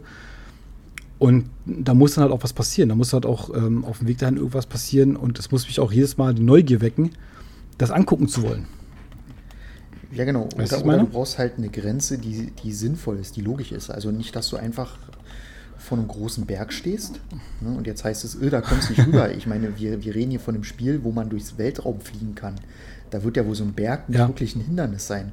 Und 1.19 1.51
da 1.67 1.95
muss 1.95 2.15
dann 2.15 2.23
halt 2.23 2.33
auch 2.33 2.45
was 2.45 2.53
passieren. 2.53 2.91
Da 2.91 2.95
muss 2.95 3.13
halt 3.13 3.27
auch 3.27 3.55
ähm, 3.55 3.85
auf 3.85 3.99
dem 3.99 4.09
Weg 4.09 4.19
dahin 4.19 4.37
irgendwas 4.37 4.67
passieren. 4.67 5.17
Und 5.17 5.39
es 5.39 5.51
muss 5.51 5.67
mich 5.67 5.81
auch 5.81 5.91
jedes 5.91 6.17
Mal 6.17 6.35
die 6.35 6.43
Neugier 6.43 6.81
wecken, 6.81 7.11
das 7.77 7.91
angucken 7.91 8.29
zu 8.29 8.43
wollen. 8.45 8.67
Ja, 10.13 10.25
genau. 10.25 10.49
Weißt 10.57 10.73
oder, 10.75 10.85
oder 10.85 10.99
du 10.99 11.07
brauchst 11.07 11.39
halt 11.39 11.59
eine 11.59 11.69
Grenze, 11.69 12.19
die, 12.19 12.53
die 12.63 12.73
sinnvoll 12.73 13.19
ist, 13.19 13.37
die 13.37 13.43
logisch 13.43 13.73
ist. 13.73 13.91
Also 13.91 14.11
nicht, 14.11 14.35
dass 14.37 14.49
du 14.49 14.57
einfach 14.57 14.97
vor 15.77 15.99
einem 15.99 16.09
großen 16.09 16.45
Berg 16.45 16.73
stehst 16.73 17.21
ne, 17.61 17.77
und 17.77 17.87
jetzt 17.87 18.05
heißt 18.05 18.25
es, 18.25 18.41
öh, 18.41 18.51
da 18.51 18.61
kommst 18.61 18.89
du 18.89 18.95
nicht 18.95 19.07
rüber. 19.07 19.33
Ich 19.35 19.47
meine, 19.47 19.79
wir, 19.79 20.03
wir 20.03 20.15
reden 20.15 20.31
hier 20.31 20.41
von 20.41 20.55
einem 20.55 20.65
Spiel, 20.65 21.05
wo 21.05 21.13
man 21.13 21.31
durchs 21.31 21.57
Weltraum 21.59 22.01
fliegen 22.01 22.35
kann. 22.35 22.57
Da 23.11 23.23
wird 23.23 23.37
ja 23.37 23.47
wohl 23.47 23.55
so 23.55 23.65
ein 23.65 23.73
Berg 23.73 24.09
nicht 24.09 24.19
ja. 24.19 24.29
wirklich 24.29 24.55
ein 24.57 24.61
Hindernis 24.61 25.07
sein. 25.07 25.33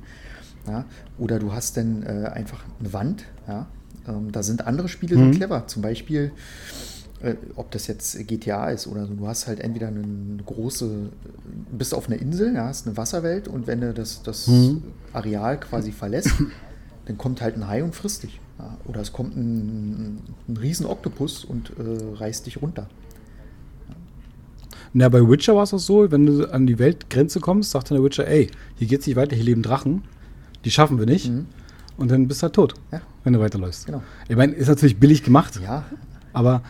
Ja? 0.68 0.86
Oder 1.18 1.40
du 1.40 1.54
hast 1.54 1.78
dann 1.78 2.04
äh, 2.04 2.28
einfach 2.28 2.64
eine 2.80 2.94
Wand. 2.94 3.26
Ja? 3.48 3.68
Ähm, 4.08 4.32
da 4.32 4.44
sind 4.44 4.66
andere 4.66 4.88
Spiele 4.88 5.18
mhm. 5.18 5.34
so 5.34 5.38
clever. 5.38 5.68
Zum 5.68 5.82
Beispiel 5.82 6.32
äh, 7.22 7.36
ob 7.56 7.72
das 7.72 7.88
jetzt 7.88 8.28
GTA 8.28 8.70
ist 8.70 8.88
oder 8.88 9.06
so, 9.06 9.14
du 9.14 9.28
hast 9.28 9.48
halt 9.48 9.60
entweder 9.60 9.88
eine, 9.88 10.04
große, 10.46 11.10
bist 11.72 11.94
auf 11.94 12.08
einer 12.08 12.20
Insel, 12.20 12.54
ja, 12.54 12.68
hast 12.68 12.88
eine 12.88 12.98
Wasserwelt 12.98 13.48
und 13.48 13.68
wenn 13.68 13.82
du 13.82 13.94
das, 13.94 14.22
das 14.22 14.48
mhm. 14.48 14.84
Areal 15.14 15.60
quasi 15.60 15.92
verlässt, 15.92 16.32
dann 17.06 17.18
kommt 17.18 17.42
halt 17.42 17.56
ein 17.56 17.68
Hai 17.68 17.84
und 17.84 17.96
frisst 17.96 18.24
dich. 18.24 18.40
Ja, 18.60 18.78
oder 18.86 19.02
es 19.02 19.12
kommt 19.12 19.36
ein, 19.36 20.22
ein 20.48 20.58
riesen 20.58 20.86
Oktopus 20.86 21.44
und 21.44 21.72
äh, 21.72 22.18
reißt 22.18 22.46
dich 22.46 22.62
runter. 22.62 22.88
Na, 24.98 25.10
bei 25.10 25.20
Witcher 25.20 25.58
war 25.58 25.64
es 25.64 25.74
auch 25.74 25.78
so, 25.78 26.10
wenn 26.10 26.26
du 26.26 26.46
an 26.54 26.68
die 26.68 26.80
Weltgrenze 26.80 27.42
kommst, 27.42 27.72
sagt 27.72 27.92
dann 27.92 27.98
der 27.98 28.06
Witcher, 28.06 28.26
ey, 28.30 28.50
hier 28.78 28.88
geht's 28.88 29.06
nicht 29.06 29.18
weiter, 29.18 29.36
hier 29.36 29.44
leben 29.44 29.62
Drachen, 29.62 30.04
die 30.64 30.72
schaffen 30.72 30.98
wir 30.98 31.06
nicht. 31.06 31.30
Mhm. 31.30 31.48
Und 31.98 32.12
dann 32.12 32.30
bist 32.30 32.42
du 32.42 32.44
halt 32.44 32.54
tot, 32.54 32.76
ja. 32.94 33.02
wenn 33.26 33.34
du 33.34 33.42
weiterläufst. 33.42 33.88
Genau. 33.88 34.02
Ich 34.30 34.38
meine, 34.38 34.54
ist 34.54 34.70
natürlich 34.70 34.98
billig 34.98 35.22
gemacht. 35.22 35.60
Ja. 35.62 35.84
Aber 36.32 36.62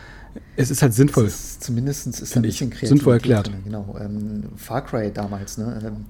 es 0.56 0.72
ist 0.72 0.82
halt 0.82 0.92
sinnvoll. 0.92 1.26
Ist, 1.26 1.62
zumindest 1.62 2.08
ist 2.08 2.34
ein 2.34 2.42
bisschen 2.42 2.70
kreativ. 2.70 2.88
Sinnvoll 2.88 3.14
erklärt. 3.14 3.46
Drin, 3.46 3.62
genau. 3.62 3.96
Ähm, 4.00 4.42
Far 4.56 4.84
Cry 4.84 5.12
damals, 5.12 5.56
ne? 5.56 5.80
Ähm, 5.84 6.06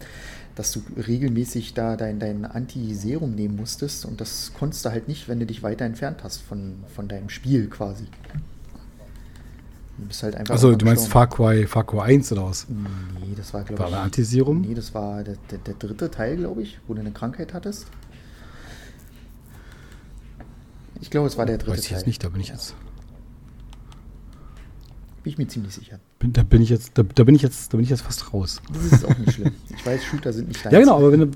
dass 0.54 0.72
du 0.72 0.80
regelmäßig 0.96 1.74
da 1.74 1.96
dein, 1.96 2.18
dein 2.18 2.46
Anti-Serum 2.46 3.34
nehmen 3.34 3.56
musstest 3.56 4.06
und 4.06 4.22
das 4.22 4.52
konntest 4.58 4.86
du 4.86 4.90
halt 4.90 5.06
nicht, 5.06 5.28
wenn 5.28 5.38
du 5.38 5.44
dich 5.44 5.62
weiter 5.62 5.84
entfernt 5.84 6.24
hast 6.24 6.40
von, 6.40 6.76
von 6.94 7.08
deinem 7.08 7.28
Spiel 7.28 7.66
quasi. 7.66 8.04
Du 9.98 10.04
bist 10.06 10.22
halt 10.22 10.34
einfach. 10.34 10.54
Also, 10.54 10.74
du 10.74 10.84
meinst 10.84 11.08
Far 11.08 11.26
Cry, 11.28 11.66
Far 11.66 11.86
Cry 11.86 12.00
1 12.00 12.32
oder 12.32 12.44
was? 12.44 12.66
Nee, 12.68 13.34
das 13.36 13.54
war, 13.54 13.64
glaube 13.64 13.84
ich. 13.84 13.92
War 13.92 14.02
Anti-Serum? 14.02 14.60
Nee, 14.60 14.74
das 14.74 14.92
war 14.94 15.24
der, 15.24 15.36
der, 15.50 15.58
der 15.58 15.74
dritte 15.74 16.10
Teil, 16.10 16.36
glaube 16.36 16.62
ich, 16.62 16.78
wo 16.86 16.94
du 16.94 17.00
eine 17.00 17.12
Krankheit 17.12 17.54
hattest. 17.54 17.86
Ich 21.00 21.10
glaube, 21.10 21.26
es 21.26 21.38
war 21.38 21.46
der 21.46 21.58
dritte 21.58 21.70
Teil. 21.72 21.78
Weiß 21.78 21.84
ich 21.84 21.90
jetzt 21.90 22.06
nicht, 22.06 22.22
da 22.22 22.28
bin 22.28 22.40
ich 22.40 22.48
jetzt. 22.48 22.74
Bin 25.22 25.32
ich 25.32 25.38
mir 25.38 25.48
ziemlich 25.48 25.74
sicher. 25.74 25.98
Bin, 26.18 26.32
da 26.32 26.42
bin 26.42 26.62
ich 26.62 26.68
jetzt, 26.68 26.96
da, 26.96 27.02
da, 27.02 27.24
bin 27.24 27.34
ich 27.34 27.42
jetzt, 27.42 27.72
da 27.72 27.76
bin 27.76 27.84
ich 27.84 27.90
jetzt 27.90 28.02
fast 28.02 28.32
raus. 28.32 28.60
Das 28.72 28.84
ist 28.84 29.04
auch 29.04 29.18
nicht 29.18 29.32
schlimm. 29.32 29.52
Ich 29.74 29.84
weiß, 29.84 30.04
Shooter 30.04 30.32
sind 30.32 30.48
nicht 30.48 30.64
dein 30.64 30.72
Ja, 30.72 30.78
genau, 30.78 30.98
aber 30.98 31.10
wenn 31.10 31.20
du, 31.20 31.30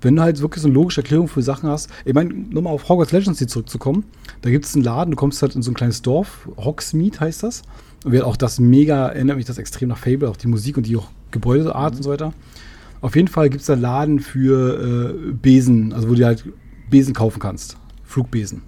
wenn 0.00 0.16
du 0.16 0.22
halt 0.22 0.40
wirklich 0.40 0.62
so 0.62 0.68
eine 0.68 0.74
logische 0.74 1.00
Erklärung 1.00 1.28
für 1.28 1.42
Sachen 1.42 1.68
hast, 1.68 1.90
ich 2.04 2.14
meine, 2.14 2.32
nochmal 2.32 2.72
auf 2.72 2.88
Hogwarts 2.88 3.12
Legends 3.12 3.38
hier 3.38 3.48
zurückzukommen, 3.48 4.04
da 4.42 4.50
gibt 4.50 4.64
es 4.64 4.74
einen 4.74 4.84
Laden, 4.84 5.12
du 5.12 5.16
kommst 5.16 5.40
halt 5.42 5.54
in 5.54 5.62
so 5.62 5.70
ein 5.70 5.74
kleines 5.74 6.02
Dorf, 6.02 6.48
Hogsmeade 6.56 7.20
heißt 7.20 7.42
das. 7.42 7.62
Und 8.04 8.12
wird 8.12 8.24
auch 8.24 8.36
das 8.36 8.60
mega, 8.60 9.08
erinnert 9.08 9.36
mich 9.36 9.46
das 9.46 9.58
extrem 9.58 9.88
nach 9.88 9.98
Fable, 9.98 10.28
auch 10.28 10.36
die 10.36 10.46
Musik 10.46 10.76
und 10.76 10.86
die 10.86 10.96
auch 10.96 11.08
Gebäudeart 11.30 11.94
mhm. 11.94 11.96
und 11.96 12.02
so 12.02 12.10
weiter. 12.10 12.32
Auf 13.00 13.16
jeden 13.16 13.28
Fall 13.28 13.50
gibt 13.50 13.62
es 13.62 13.66
da 13.66 13.72
einen 13.72 13.82
Laden 13.82 14.20
für 14.20 15.10
äh, 15.10 15.32
Besen, 15.32 15.92
also 15.92 16.08
wo 16.08 16.14
du 16.14 16.24
halt 16.24 16.44
Besen 16.90 17.14
kaufen 17.14 17.40
kannst. 17.40 17.76
Flugbesen. 18.04 18.62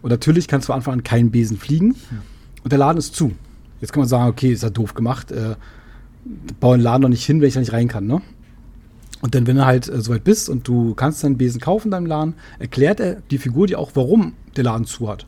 Und 0.00 0.10
natürlich 0.10 0.48
kannst 0.48 0.64
du 0.64 0.72
von 0.72 0.76
Anfang 0.76 0.94
an 0.94 1.02
keinen 1.02 1.30
Besen 1.30 1.56
fliegen. 1.56 1.88
Mhm. 1.88 2.22
Und 2.62 2.72
der 2.72 2.78
Laden 2.78 2.98
ist 2.98 3.14
zu. 3.14 3.32
Jetzt 3.80 3.92
kann 3.92 4.00
man 4.00 4.08
sagen, 4.08 4.28
okay, 4.30 4.52
ist 4.52 4.62
ja 4.62 4.70
doof 4.70 4.94
gemacht. 4.94 5.30
Äh, 5.32 5.56
bau 6.60 6.72
einen 6.72 6.82
Laden 6.82 7.02
noch 7.02 7.08
nicht 7.08 7.24
hin, 7.24 7.40
wenn 7.40 7.48
ich 7.48 7.54
da 7.54 7.60
nicht 7.60 7.72
rein 7.72 7.88
kann, 7.88 8.06
ne? 8.06 8.20
Und 9.20 9.34
dann, 9.34 9.46
wenn 9.46 9.56
du 9.56 9.66
halt 9.66 9.88
äh, 9.88 10.00
soweit 10.00 10.24
bist 10.24 10.48
und 10.48 10.66
du 10.68 10.94
kannst 10.94 11.24
deinen 11.24 11.38
Besen 11.38 11.60
kaufen 11.60 11.88
in 11.88 11.92
deinem 11.92 12.06
Laden, 12.06 12.34
erklärt 12.58 13.00
er 13.00 13.16
die 13.30 13.38
Figur 13.38 13.66
dir 13.66 13.78
auch, 13.78 13.92
warum 13.94 14.34
der 14.56 14.64
Laden 14.64 14.86
zu 14.86 15.08
hat. 15.08 15.26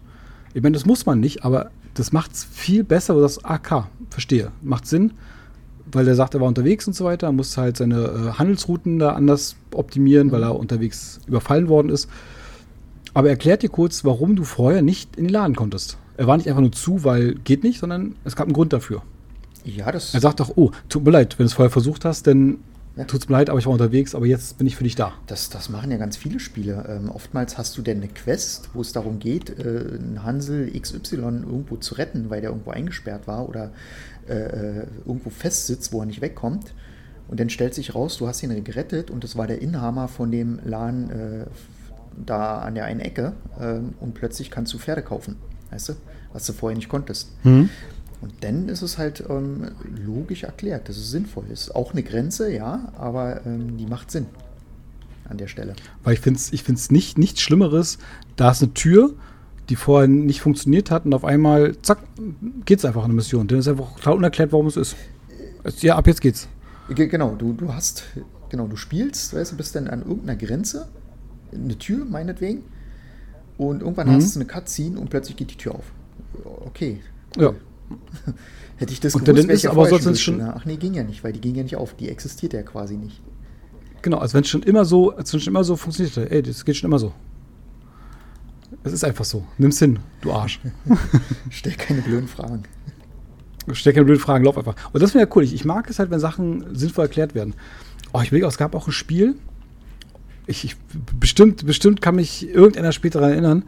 Ich 0.55 0.63
meine, 0.63 0.75
das 0.75 0.87
muss 0.87 1.07
man 1.07 1.21
nicht, 1.21 1.45
aber 1.45 1.71
das 1.95 2.13
macht 2.13 2.33
es 2.33 2.45
viel 2.45 2.85
besser, 2.85 3.17
wo 3.17 3.21
das 3.21 3.45
AK, 3.45 3.89
verstehe, 4.11 4.53
macht 4.63 4.87
Sinn, 4.87 5.13
weil 5.93 6.05
der 6.05 6.15
sagt, 6.15 6.35
er 6.35 6.41
war 6.41 6.49
unterwegs 6.49 6.87
und 6.87 6.95
so 6.95 7.05
weiter, 7.05 7.29
er 7.29 7.33
muss 7.33 7.57
halt 7.57 7.77
seine 7.77 8.05
äh, 8.05 8.39
Handelsrouten 8.39 8.99
da 8.99 9.13
anders 9.13 9.57
optimieren, 9.73 10.31
weil 10.31 10.43
er 10.43 10.57
unterwegs 10.57 11.21
überfallen 11.27 11.69
worden 11.69 11.89
ist. 11.89 12.09
Aber 13.13 13.29
erklärt 13.29 13.63
dir 13.63 13.71
kurz, 13.71 14.05
warum 14.05 14.37
du 14.37 14.45
vorher 14.45 14.83
nicht 14.83 15.17
in 15.17 15.25
den 15.25 15.33
Laden 15.33 15.57
konntest. 15.57 15.99
Er 16.17 16.27
war 16.27 16.37
nicht 16.37 16.49
einfach 16.49 16.61
nur 16.61 16.73
zu, 16.73 17.03
weil 17.03 17.35
geht 17.35 17.65
nicht, 17.65 17.81
sondern 17.81 18.15
es 18.25 18.37
gab 18.37 18.47
einen 18.47 18.55
Grund 18.55 18.73
dafür. 18.73 19.03
Ja, 19.65 19.91
das. 19.91 20.15
Er 20.15 20.21
sagt 20.21 20.41
doch, 20.41 20.53
oh, 20.57 20.71
tut 20.89 21.05
mir 21.05 21.11
leid, 21.11 21.39
wenn 21.39 21.45
du 21.45 21.49
es 21.49 21.55
vorher 21.55 21.71
versucht 21.71 22.05
hast, 22.05 22.27
dann 22.27 22.59
ja. 23.01 23.05
tut 23.07 23.23
es 23.23 23.29
mir 23.29 23.37
leid, 23.37 23.51
aber 23.51 23.59
ich 23.59 23.67
war 23.67 23.73
unterwegs, 23.73 24.15
aber 24.15 24.27
jetzt 24.27 24.59
bin 24.59 24.67
ich 24.67 24.77
für 24.77 24.85
dich 24.85 24.95
da. 24.95 25.13
Das, 25.27 25.51
das 25.51 25.69
machen 25.69 25.91
ja 25.91 25.97
ganz 25.97 26.17
viele 26.17 26.41
Spiele. 26.41 26.85
Ähm, 26.89 27.11
oftmals 27.11 27.59
hast 27.59 27.77
du 27.77 27.83
denn 27.83 27.99
eine 27.99 28.09
Quest, 28.09 28.71
wo 28.75 28.81
es 28.81 28.93
darum 28.93 29.19
geht, 29.19 29.51
äh, 29.59 29.63
einen 29.63 30.23
Hansel 30.23 30.71
XY 30.79 31.17
irgendwo 31.17 31.77
zu 31.77 31.95
retten, 31.95 32.31
weil 32.31 32.41
der 32.41 32.51
irgendwo 32.51 32.71
eingesperrt 32.71 33.27
war 33.27 33.49
oder 33.49 33.73
äh, 34.29 34.35
äh 34.35 34.87
irgendwo 35.07 35.31
festsitzt, 35.31 35.93
wo 35.93 36.01
er 36.01 36.07
nicht 36.07 36.21
wegkommt. 36.21 36.75
Und 37.29 37.39
dann 37.39 37.49
stellt 37.49 37.75
sich 37.75 37.95
raus, 37.95 38.19
du 38.19 38.27
hast 38.27 38.43
ihn 38.43 38.65
gerettet 38.65 39.11
und 39.11 39.23
das 39.23 39.37
war 39.37 39.47
der 39.47 39.63
Inhaber 39.63 40.09
von 40.09 40.33
dem 40.33 40.59
Laden 40.65 41.11
äh, 41.11 41.47
da 42.27 42.59
an 42.59 42.75
der 42.75 42.85
einen 42.85 43.01
Ecke 43.01 43.35
äh, 43.59 43.79
und 44.01 44.15
plötzlich 44.15 44.51
kannst 44.51 44.73
du 44.75 44.79
Pferde 44.79 45.03
kaufen, 45.03 45.37
weißt 45.71 45.91
du, 45.91 45.93
was 46.33 46.45
du 46.47 46.53
vorher 46.53 46.77
nicht 46.77 46.89
konntest. 46.89 47.31
Mhm. 47.45 47.71
Und 48.21 48.33
dann 48.41 48.69
ist 48.69 48.83
es 48.83 48.99
halt 48.99 49.25
ähm, 49.29 49.69
logisch 50.05 50.43
erklärt, 50.43 50.89
das 50.89 50.99
ist 50.99 51.11
sinnvoll. 51.11 51.45
Ist 51.51 51.75
auch 51.75 51.93
eine 51.93 52.03
Grenze, 52.03 52.53
ja, 52.53 52.93
aber 52.99 53.47
ähm, 53.47 53.79
die 53.79 53.87
macht 53.87 54.11
Sinn 54.11 54.27
an 55.29 55.39
der 55.39 55.47
Stelle. 55.47 55.75
Weil 56.05 56.15
ich 56.15 56.21
finde 56.21 56.39
es 56.39 56.53
ich 56.53 56.63
find's 56.63 56.91
nicht, 56.91 57.17
nichts 57.17 57.41
Schlimmeres, 57.41 57.99
da 58.37 58.51
ist 58.51 58.63
eine 58.63 58.75
Tür, 58.75 59.15
die 59.71 59.77
vorher 59.77 60.09
nicht 60.09 60.41
funktioniert 60.41 60.91
hat 60.91 61.07
und 61.07 61.15
auf 61.15 61.25
einmal, 61.25 61.77
zack, 61.81 61.99
geht 62.65 62.81
es 62.81 62.85
einfach 62.85 63.05
eine 63.05 63.15
Mission. 63.15 63.47
Dann 63.47 63.61
ist 63.61 63.69
einfach 63.69 63.97
klar 63.97 64.17
unerklärt, 64.17 64.53
warum 64.53 64.67
es 64.67 64.77
ist. 64.77 64.97
Ja, 65.79 65.97
ab 65.97 66.07
jetzt 66.07 66.21
geht's. 66.21 66.49
Genau, 66.89 67.37
du, 67.37 67.53
du 67.53 67.73
hast, 67.73 68.05
genau, 68.49 68.67
du 68.67 68.77
spielst, 68.77 69.33
weißt 69.33 69.53
du, 69.53 69.57
bist 69.57 69.77
dann 69.77 69.87
an 69.87 70.01
irgendeiner 70.01 70.37
Grenze, 70.37 70.89
eine 71.55 71.79
Tür 71.79 72.05
meinetwegen, 72.05 72.65
und 73.59 73.83
irgendwann 73.83 74.09
mhm. 74.09 74.15
hast 74.15 74.35
du 74.35 74.41
eine 74.41 74.49
Cutscene 74.49 74.99
und 74.99 75.11
plötzlich 75.11 75.37
geht 75.37 75.51
die 75.53 75.57
Tür 75.57 75.75
auf. 75.75 75.85
Okay. 76.45 77.01
Ja. 77.37 77.53
Hätte 78.77 78.93
ich 78.93 79.01
das 79.01 79.15
und 79.15 79.25
gewusst, 79.25 79.45
dann 79.45 79.51
ist 79.51 79.67
aber 79.67 79.87
sonst 79.99 80.21
schon. 80.21 80.41
Ach 80.41 80.65
nee, 80.65 80.77
ging 80.77 80.95
ja 80.95 81.03
nicht, 81.03 81.23
weil 81.23 81.33
die 81.33 81.41
ging 81.41 81.55
ja 81.55 81.63
nicht 81.63 81.77
auf. 81.77 81.95
Die 81.95 82.09
existiert 82.09 82.53
ja 82.53 82.63
quasi 82.63 82.97
nicht. 82.97 83.21
Genau, 84.03 84.19
als 84.19 84.33
wenn 84.33 84.43
es 84.43 84.49
schon 84.49 84.63
immer 84.63 84.85
so, 84.85 85.15
als 85.15 85.33
wenn 85.33 85.41
schon 85.41 85.53
immer 85.53 85.65
so 85.65 85.77
funktioniert 85.77 86.17
hätte. 86.17 86.31
Ey, 86.31 86.43
das 86.43 86.65
geht 86.65 86.77
schon 86.77 86.89
immer 86.89 86.99
so. 86.99 87.13
Es 88.83 88.93
ist 88.93 89.05
einfach 89.05 89.25
so. 89.25 89.45
Nimm's 89.59 89.79
hin, 89.79 89.99
du 90.23 90.33
Arsch. 90.33 90.61
Stell 91.51 91.75
keine 91.75 92.01
blöden 92.01 92.29
Fragen. 92.29 92.63
Stell 93.73 93.93
keine 93.93 94.07
blöden 94.07 94.21
Fragen, 94.21 94.45
lauf 94.45 94.57
einfach. 94.57 94.75
Und 94.93 95.03
das 95.03 95.13
finde 95.13 95.25
ich 95.25 95.31
ja 95.31 95.37
cool. 95.37 95.45
Ich, 95.45 95.53
ich 95.53 95.65
mag 95.65 95.91
es 95.91 95.99
halt, 95.99 96.11
wenn 96.11 96.21
Sachen 96.21 96.75
sinnvoll 96.75 97.05
erklärt 97.05 97.35
werden. 97.35 97.55
Oh, 98.13 98.21
ich 98.23 98.33
will, 98.33 98.43
es 98.45 98.57
gab 98.57 98.75
auch 98.75 98.89
ein 98.89 98.93
Spiel. 98.93 99.35
Ich, 100.47 100.65
ich, 100.65 100.77
bestimmt, 101.19 101.67
bestimmt 101.67 102.01
kann 102.01 102.17
mich 102.17 102.49
irgendeiner 102.49 102.93
später 102.93 103.21
daran 103.21 103.33
erinnern, 103.33 103.65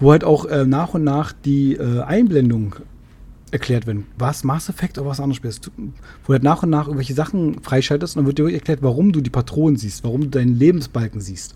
wo 0.00 0.10
halt 0.10 0.24
auch 0.24 0.46
äh, 0.46 0.66
nach 0.66 0.94
und 0.94 1.04
nach 1.04 1.32
die 1.32 1.74
äh, 1.74 2.00
Einblendung 2.02 2.74
erklärt 3.52 3.86
werden. 3.86 4.06
Was 4.18 4.44
Mass 4.44 4.68
Effect 4.68 4.98
oder 4.98 5.10
was 5.10 5.20
anderes 5.20 5.36
spielst. 5.36 5.70
Wo 5.76 5.82
du 6.28 6.32
halt 6.32 6.42
nach 6.42 6.62
und 6.62 6.70
nach 6.70 6.86
irgendwelche 6.86 7.14
Sachen 7.14 7.60
freischaltest 7.62 8.16
und 8.16 8.20
dann 8.20 8.26
wird 8.26 8.38
dir 8.38 8.52
erklärt, 8.52 8.82
warum 8.82 9.12
du 9.12 9.20
die 9.20 9.30
Patronen 9.30 9.76
siehst, 9.76 10.04
warum 10.04 10.22
du 10.22 10.28
deinen 10.28 10.58
Lebensbalken 10.58 11.20
siehst. 11.20 11.54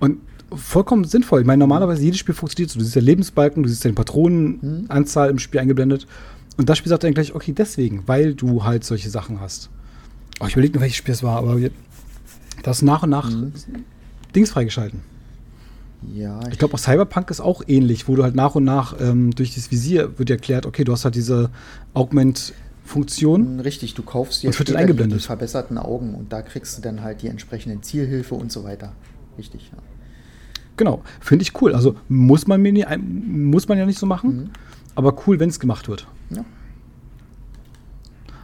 Und 0.00 0.18
vollkommen 0.54 1.04
sinnvoll. 1.04 1.40
Ich 1.40 1.46
meine, 1.46 1.60
normalerweise 1.60 2.02
jedes 2.02 2.18
Spiel 2.18 2.34
funktioniert 2.34 2.70
so. 2.70 2.78
Du 2.78 2.84
siehst 2.84 2.96
ja 2.96 3.02
Lebensbalken, 3.02 3.62
du 3.62 3.68
siehst 3.68 3.84
deine 3.84 3.94
Patronenanzahl 3.94 5.30
im 5.30 5.38
Spiel 5.38 5.60
eingeblendet. 5.60 6.06
Und 6.56 6.68
das 6.68 6.78
Spiel 6.78 6.90
sagt 6.90 7.04
dann 7.04 7.14
gleich, 7.14 7.34
okay, 7.34 7.52
deswegen, 7.52 8.02
weil 8.06 8.34
du 8.34 8.64
halt 8.64 8.84
solche 8.84 9.10
Sachen 9.10 9.40
hast. 9.40 9.70
Oh, 10.40 10.46
ich 10.46 10.52
überlege 10.52 10.74
nur, 10.74 10.82
welches 10.82 10.96
Spiel 10.98 11.14
es 11.14 11.22
war, 11.22 11.38
aber 11.38 11.58
das 12.62 12.82
nach 12.82 13.02
und 13.02 13.10
nach 13.10 13.30
mhm. 13.30 13.52
Dings 14.34 14.50
freigeschalten. 14.50 15.00
Ja. 16.14 16.40
Ich, 16.50 16.58
glaube, 16.58 16.74
auch 16.74 16.78
Cyberpunk 16.78 17.30
ist 17.30 17.40
auch 17.40 17.62
ähnlich, 17.66 18.08
wo 18.08 18.16
du 18.16 18.22
halt 18.22 18.34
nach 18.34 18.54
und 18.54 18.64
nach 18.64 18.94
ähm, 19.00 19.34
durch 19.34 19.54
das 19.54 19.70
Visier 19.70 20.18
wird 20.18 20.28
dir 20.28 20.34
erklärt, 20.34 20.66
okay, 20.66 20.84
du 20.84 20.92
hast 20.92 21.04
halt 21.04 21.14
diese 21.14 21.50
Augment-Funktion. 21.94 23.60
Richtig, 23.60 23.94
du 23.94 24.02
kaufst 24.02 24.42
dir 24.42 24.50
die, 24.50 25.08
die 25.08 25.18
verbesserten 25.18 25.78
Augen 25.78 26.14
und 26.14 26.32
da 26.32 26.42
kriegst 26.42 26.78
du 26.78 26.82
dann 26.82 27.02
halt 27.02 27.22
die 27.22 27.28
entsprechenden 27.28 27.82
Zielhilfe 27.82 28.34
und 28.34 28.52
so 28.52 28.64
weiter. 28.64 28.92
Richtig, 29.38 29.70
ja. 29.72 29.78
Genau, 30.76 31.02
finde 31.20 31.42
ich 31.42 31.60
cool. 31.60 31.74
Also 31.74 31.96
muss 32.08 32.46
man, 32.46 32.60
mir 32.60 32.72
nie, 32.72 32.84
muss 32.98 33.66
man 33.66 33.78
ja 33.78 33.86
nicht 33.86 33.98
so 33.98 34.06
machen, 34.06 34.36
mhm. 34.36 34.50
aber 34.94 35.16
cool, 35.26 35.40
wenn 35.40 35.48
es 35.48 35.58
gemacht 35.58 35.88
wird. 35.88 36.06
Ja. 36.30 36.44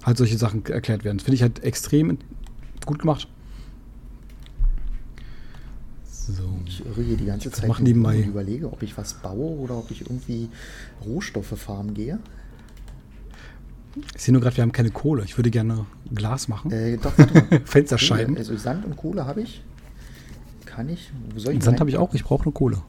Halt 0.05 0.17
solche 0.17 0.39
Sachen 0.39 0.65
erklärt 0.67 1.05
werden. 1.05 1.21
Finde 1.21 1.35
ich 1.35 1.43
halt 1.43 1.63
extrem 1.63 2.19
gut 2.87 2.99
gemacht. 2.99 3.29
So. 6.29 6.45
Ich 6.67 6.85
irre 6.87 7.03
hier 7.03 7.17
die 7.17 7.27
ganze 7.27 7.51
Zeit 7.51 7.69
und 7.69 7.87
überlege, 7.87 8.73
ob 8.73 8.83
ich 8.83 8.97
was 8.97 9.15
baue 9.15 9.59
oder 9.59 9.77
ob 9.77 9.91
ich 9.91 10.03
irgendwie 10.03 10.49
Rohstoffe 11.05 11.59
farmen 11.59 11.95
gehe. 11.95 12.21
Ich 14.15 14.23
sehe 14.23 14.33
nur 14.33 14.41
gerade, 14.41 14.57
wir 14.57 14.63
haben 14.63 14.73
keine 14.73 14.91
Kohle. 14.91 15.25
Ich 15.25 15.37
würde 15.37 15.51
gerne 15.51 15.85
Glas 16.15 16.49
machen. 16.49 16.71
Äh, 16.71 16.97
doch. 16.97 17.13
Fensterscheiben. 17.65 18.37
Also 18.37 18.57
Sand 18.57 18.85
und 18.85 18.97
Kohle 18.97 19.27
habe 19.27 19.43
ich. 19.43 19.63
Kann 20.65 20.89
ich? 20.89 21.11
Wo 21.35 21.41
soll 21.41 21.55
ich 21.55 21.63
Sand 21.63 21.81
habe 21.81 21.91
ich 21.91 21.99
auch. 21.99 22.15
Ich 22.15 22.25
brauche 22.25 22.45
nur 22.45 22.55
Kohle. 22.55 22.83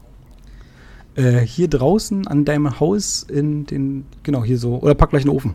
Äh, 1.16 1.40
hier 1.40 1.68
draußen 1.68 2.26
an 2.26 2.44
deinem 2.44 2.80
Haus 2.80 3.22
in 3.24 3.66
den, 3.66 4.06
genau, 4.22 4.44
hier 4.44 4.58
so, 4.58 4.78
oder 4.78 4.94
pack 4.94 5.10
gleich 5.10 5.22
in 5.22 5.28
den 5.28 5.36
Ofen. 5.36 5.54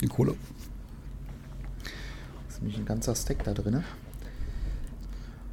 Die 0.00 0.06
Kohle. 0.06 0.34
Das 2.46 2.56
ist 2.56 2.62
nämlich 2.62 2.78
ein 2.78 2.84
ganzer 2.84 3.14
Stack 3.14 3.44
da 3.44 3.54
drin. 3.54 3.82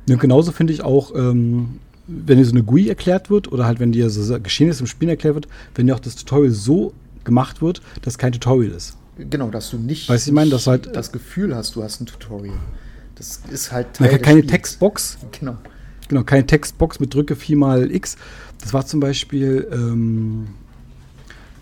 Ja, 0.07 0.15
genauso 0.15 0.51
finde 0.51 0.73
ich 0.73 0.81
auch, 0.81 1.13
ähm, 1.15 1.79
wenn 2.07 2.37
dir 2.37 2.45
so 2.45 2.51
eine 2.51 2.63
GUI 2.63 2.87
erklärt 2.87 3.29
wird 3.29 3.51
oder 3.51 3.65
halt 3.65 3.79
wenn 3.79 3.91
dir 3.91 4.09
so 4.09 4.39
Geschehenes 4.39 4.79
im 4.79 4.87
Spiel 4.87 5.09
erklärt 5.09 5.35
wird, 5.35 5.47
wenn 5.75 5.87
dir 5.87 5.95
auch 5.95 5.99
das 5.99 6.15
Tutorial 6.15 6.51
so 6.51 6.93
gemacht 7.23 7.61
wird, 7.61 7.81
dass 8.01 8.17
kein 8.17 8.31
Tutorial 8.31 8.71
ist. 8.71 8.97
Genau, 9.17 9.49
dass 9.49 9.69
du 9.71 9.77
nicht, 9.77 10.07
weißt, 10.07 10.27
ich 10.27 10.33
meine, 10.33 10.49
dass 10.49 10.67
halt, 10.67 10.95
das 10.95 11.11
Gefühl 11.11 11.55
hast, 11.55 11.75
du 11.75 11.83
hast 11.83 11.99
ein 11.99 12.05
Tutorial. 12.05 12.55
Das 13.15 13.41
ist 13.49 13.71
halt 13.71 13.93
Teil 13.95 14.11
ja, 14.11 14.17
keine 14.19 14.45
Textbox. 14.45 15.17
Genau. 15.37 15.57
Genau, 16.07 16.23
keine 16.23 16.45
Textbox 16.45 16.99
mit 16.99 17.13
drücke 17.13 17.35
4 17.35 17.57
mal 17.57 17.91
X. 17.91 18.15
Das 18.61 18.73
war 18.73 18.85
zum 18.85 18.99
Beispiel 18.99 19.67
ähm, 19.71 20.47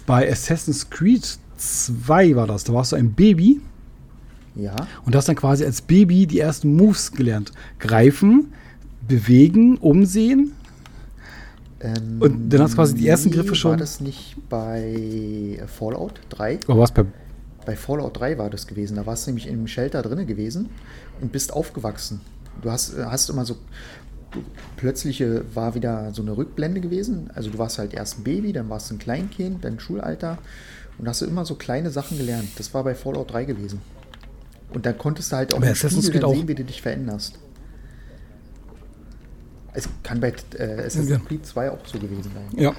bei 0.05 0.29
Assassin's 0.31 0.89
Creed 0.89 1.37
2 1.57 2.35
war 2.35 2.45
das. 2.45 2.65
Da 2.65 2.73
warst 2.73 2.91
du 2.91 2.97
ein 2.97 3.13
Baby 3.13 3.61
ja. 4.55 4.75
Und 5.05 5.15
hast 5.15 5.27
dann 5.27 5.35
quasi 5.35 5.65
als 5.65 5.81
Baby 5.81 6.27
die 6.27 6.39
ersten 6.39 6.75
Moves 6.75 7.11
gelernt. 7.11 7.51
Greifen, 7.79 8.53
bewegen, 9.07 9.77
umsehen. 9.77 10.53
Ähm, 11.81 12.17
und 12.19 12.49
dann 12.49 12.61
hast 12.61 12.71
du 12.71 12.77
quasi 12.77 12.95
die 12.95 13.07
ersten 13.07 13.31
Griffe 13.31 13.55
schon. 13.55 13.71
War 13.71 13.77
das 13.77 13.99
nicht 13.99 14.35
bei 14.49 15.61
Fallout 15.67 16.21
3? 16.29 16.59
Oder 16.67 16.79
was 16.79 16.91
bei. 16.91 17.05
Bei 17.65 17.75
Fallout 17.75 18.19
3 18.19 18.37
war 18.37 18.49
das 18.49 18.67
gewesen. 18.67 18.95
Da 18.95 19.05
warst 19.05 19.25
du 19.25 19.31
nämlich 19.31 19.47
im 19.47 19.67
Shelter 19.67 20.01
drin 20.03 20.25
gewesen 20.27 20.69
und 21.19 21.31
bist 21.31 21.51
aufgewachsen. 21.51 22.21
Du 22.61 22.71
hast, 22.71 22.95
hast 22.97 23.29
immer 23.29 23.45
so. 23.45 23.57
Plötzliche 24.75 25.45
war 25.53 25.75
wieder 25.75 26.11
so 26.13 26.21
eine 26.21 26.35
Rückblende 26.35 26.81
gewesen. 26.81 27.29
Also 27.33 27.49
du 27.49 27.57
warst 27.57 27.79
halt 27.79 27.93
erst 27.93 28.19
ein 28.19 28.23
Baby, 28.23 28.51
dann 28.51 28.69
warst 28.69 28.89
du 28.89 28.95
ein 28.95 28.99
Kleinkind, 28.99 29.63
dann 29.63 29.79
Schulalter. 29.79 30.37
Und 30.97 31.07
hast 31.07 31.21
du 31.21 31.25
immer 31.25 31.45
so 31.45 31.55
kleine 31.55 31.89
Sachen 31.89 32.17
gelernt. 32.17 32.49
Das 32.57 32.73
war 32.73 32.83
bei 32.83 32.95
Fallout 32.95 33.31
3 33.31 33.45
gewesen. 33.45 33.81
Und 34.73 34.85
dann 34.85 34.97
konntest 34.97 35.31
du 35.31 35.37
halt 35.37 35.53
auch 35.53 35.61
im 35.61 35.75
Spiel 35.75 36.19
dann 36.19 36.33
sehen, 36.33 36.47
wie 36.47 36.55
du 36.55 36.63
dich 36.63 36.81
veränderst. 36.81 37.39
Es 39.73 39.89
kann 40.03 40.19
bei 40.19 40.33
äh, 40.57 40.63
Assassin's 40.79 41.09
ja. 41.09 41.19
Creed 41.19 41.45
2 41.45 41.71
auch 41.71 41.85
so 41.85 41.99
gewesen 41.99 42.31
sein. 42.33 42.61
Ja. 42.61 42.69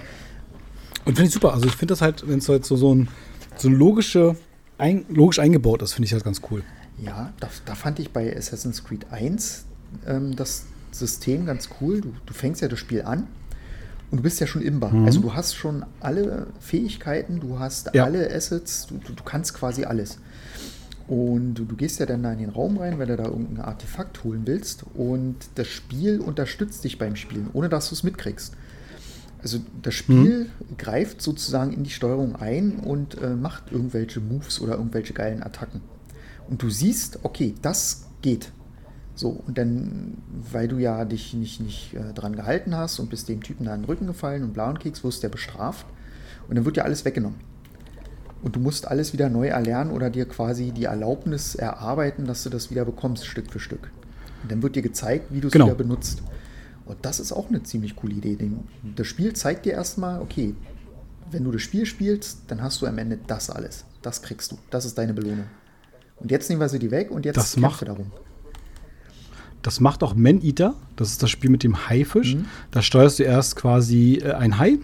Und 1.04 1.14
finde 1.14 1.28
ich 1.28 1.34
super. 1.34 1.52
Also 1.52 1.66
ich 1.66 1.76
finde 1.76 1.92
das 1.92 2.00
halt, 2.00 2.26
wenn 2.26 2.38
es 2.38 2.48
halt 2.48 2.64
so, 2.64 2.76
so 2.76 2.94
ein, 2.94 3.08
so 3.56 3.68
ein 3.68 3.74
logische, 3.74 4.36
ein, 4.78 5.04
logisch 5.08 5.38
eingebaut 5.38 5.82
ist, 5.82 5.92
finde 5.92 6.06
ich 6.06 6.12
halt 6.12 6.24
ganz 6.24 6.40
cool. 6.50 6.62
Ja, 6.98 7.32
da, 7.40 7.48
da, 7.66 7.74
fand 7.74 7.98
ich 7.98 8.10
bei 8.10 8.34
Assassin's 8.34 8.82
Creed 8.82 9.06
1 9.10 9.66
ähm, 10.06 10.34
das 10.34 10.64
System 10.90 11.46
ganz 11.46 11.68
cool. 11.80 12.00
Du, 12.00 12.14
du, 12.24 12.32
fängst 12.34 12.62
ja 12.62 12.68
das 12.68 12.78
Spiel 12.78 13.02
an 13.02 13.26
und 14.10 14.18
du 14.18 14.22
bist 14.22 14.40
ja 14.40 14.46
schon 14.46 14.62
imbar. 14.62 14.92
Mhm. 14.92 15.04
Also 15.04 15.20
du 15.20 15.34
hast 15.34 15.54
schon 15.54 15.84
alle 16.00 16.46
Fähigkeiten, 16.60 17.40
du 17.40 17.58
hast 17.58 17.90
ja. 17.94 18.04
alle 18.04 18.34
Assets, 18.34 18.86
du, 18.86 18.98
du, 18.98 19.12
du 19.12 19.22
kannst 19.22 19.54
quasi 19.54 19.84
alles. 19.84 20.18
Und 21.08 21.54
du, 21.54 21.64
du, 21.64 21.76
gehst 21.76 22.00
ja 22.00 22.06
dann 22.06 22.22
da 22.22 22.32
in 22.32 22.38
den 22.38 22.50
Raum 22.50 22.78
rein, 22.78 22.98
wenn 22.98 23.08
du 23.08 23.16
da 23.16 23.24
irgendein 23.24 23.64
Artefakt 23.64 24.24
holen 24.24 24.42
willst. 24.44 24.84
Und 24.94 25.36
das 25.54 25.68
Spiel 25.68 26.20
unterstützt 26.20 26.82
dich 26.82 26.98
beim 26.98 27.14
Spielen, 27.14 27.48
ohne 27.52 27.68
dass 27.68 27.88
du 27.88 27.94
es 27.94 28.02
mitkriegst. 28.02 28.54
Also 29.40 29.60
das 29.82 29.94
Spiel 29.94 30.46
mhm. 30.46 30.76
greift 30.76 31.22
sozusagen 31.22 31.72
in 31.72 31.84
die 31.84 31.90
Steuerung 31.90 32.34
ein 32.34 32.78
und 32.78 33.20
äh, 33.22 33.36
macht 33.36 33.70
irgendwelche 33.70 34.20
Moves 34.20 34.60
oder 34.60 34.74
irgendwelche 34.74 35.12
geilen 35.12 35.42
Attacken. 35.42 35.80
Und 36.48 36.62
du 36.62 36.70
siehst, 36.70 37.20
okay, 37.22 37.54
das 37.62 38.06
geht. 38.22 38.50
So, 39.14 39.30
und 39.46 39.56
dann, 39.56 40.18
weil 40.52 40.68
du 40.68 40.78
ja 40.78 41.04
dich 41.04 41.32
nicht, 41.34 41.60
nicht 41.60 41.94
äh, 41.94 42.12
dran 42.12 42.34
gehalten 42.34 42.76
hast 42.76 42.98
und 42.98 43.08
bist 43.08 43.28
dem 43.28 43.42
Typen 43.42 43.64
da 43.64 43.74
in 43.74 43.82
den 43.82 43.86
Rücken 43.86 44.06
gefallen 44.06 44.42
und 44.42 44.52
blauen 44.52 44.78
Keks, 44.78 45.04
wirst 45.04 45.22
der 45.22 45.28
bestraft. 45.28 45.86
Und 46.48 46.56
dann 46.56 46.64
wird 46.64 46.76
dir 46.76 46.84
alles 46.84 47.04
weggenommen. 47.04 47.38
Und 48.42 48.56
du 48.56 48.60
musst 48.60 48.86
alles 48.86 49.12
wieder 49.12 49.28
neu 49.28 49.48
erlernen 49.48 49.90
oder 49.90 50.10
dir 50.10 50.26
quasi 50.26 50.70
die 50.70 50.84
Erlaubnis 50.84 51.54
erarbeiten, 51.54 52.26
dass 52.26 52.42
du 52.42 52.50
das 52.50 52.70
wieder 52.70 52.84
bekommst, 52.84 53.26
Stück 53.26 53.50
für 53.50 53.58
Stück. 53.58 53.90
Und 54.42 54.52
dann 54.52 54.62
wird 54.62 54.76
dir 54.76 54.82
gezeigt, 54.82 55.26
wie 55.30 55.40
du 55.40 55.48
es 55.48 55.52
genau. 55.52 55.66
wieder 55.66 55.74
benutzt. 55.74 56.22
Und 56.84 56.98
das 57.02 57.18
ist 57.18 57.32
auch 57.32 57.48
eine 57.48 57.62
ziemlich 57.62 57.96
coole 57.96 58.14
Idee. 58.14 58.38
Das 58.94 59.06
Spiel 59.06 59.32
zeigt 59.32 59.66
dir 59.66 59.72
erstmal, 59.72 60.20
okay, 60.20 60.54
wenn 61.32 61.42
du 61.42 61.50
das 61.50 61.62
Spiel 61.62 61.86
spielst, 61.86 62.42
dann 62.46 62.62
hast 62.62 62.80
du 62.80 62.86
am 62.86 62.98
Ende 62.98 63.18
das 63.26 63.50
alles. 63.50 63.84
Das 64.02 64.22
kriegst 64.22 64.52
du. 64.52 64.58
Das 64.70 64.84
ist 64.84 64.96
deine 64.96 65.12
Belohnung. 65.12 65.46
Und 66.20 66.30
jetzt 66.30 66.48
nehmen 66.48 66.60
wir 66.60 66.68
sie 66.68 66.78
die 66.78 66.92
weg 66.92 67.10
und 67.10 67.24
jetzt 67.24 67.36
das 67.36 67.56
macht, 67.56 67.86
darum. 67.88 68.12
Das 69.62 69.80
macht 69.80 70.04
auch 70.04 70.14
Man 70.14 70.40
Eater. 70.42 70.74
Das 70.94 71.10
ist 71.10 71.22
das 71.22 71.30
Spiel 71.30 71.50
mit 71.50 71.64
dem 71.64 71.88
Haifisch. 71.88 72.36
Mhm. 72.36 72.44
Da 72.70 72.82
steuerst 72.82 73.18
du 73.18 73.24
erst 73.24 73.56
quasi 73.56 74.20
äh, 74.22 74.34
ein 74.34 74.58
Hai, 74.58 74.78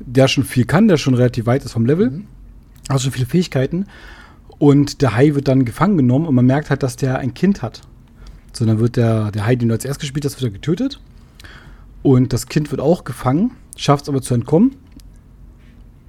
der 0.00 0.28
schon 0.28 0.44
viel 0.44 0.64
kann, 0.64 0.88
der 0.88 0.96
schon 0.96 1.14
relativ 1.14 1.44
weit 1.44 1.64
ist 1.64 1.72
vom 1.72 1.84
Level. 1.84 2.10
Mhm 2.10 2.28
hast 2.88 3.02
schon 3.02 3.12
viele 3.12 3.26
Fähigkeiten. 3.26 3.86
Und 4.58 5.02
der 5.02 5.14
Hai 5.14 5.34
wird 5.34 5.48
dann 5.48 5.64
gefangen 5.64 5.96
genommen 5.96 6.26
und 6.26 6.34
man 6.34 6.46
merkt 6.46 6.70
halt, 6.70 6.82
dass 6.82 6.96
der 6.96 7.18
ein 7.18 7.34
Kind 7.34 7.62
hat. 7.62 7.82
So, 8.52 8.64
dann 8.64 8.78
wird 8.78 8.96
der, 8.96 9.30
der 9.30 9.44
Hai, 9.44 9.56
den 9.56 9.68
du 9.68 9.74
als 9.74 9.84
erst 9.84 10.00
gespielt 10.00 10.24
hast, 10.24 10.40
wird 10.40 10.50
er 10.50 10.54
getötet. 10.54 11.00
Und 12.02 12.32
das 12.32 12.46
Kind 12.46 12.70
wird 12.70 12.80
auch 12.80 13.04
gefangen, 13.04 13.52
schafft 13.76 14.04
es 14.04 14.08
aber 14.08 14.22
zu 14.22 14.32
entkommen. 14.32 14.76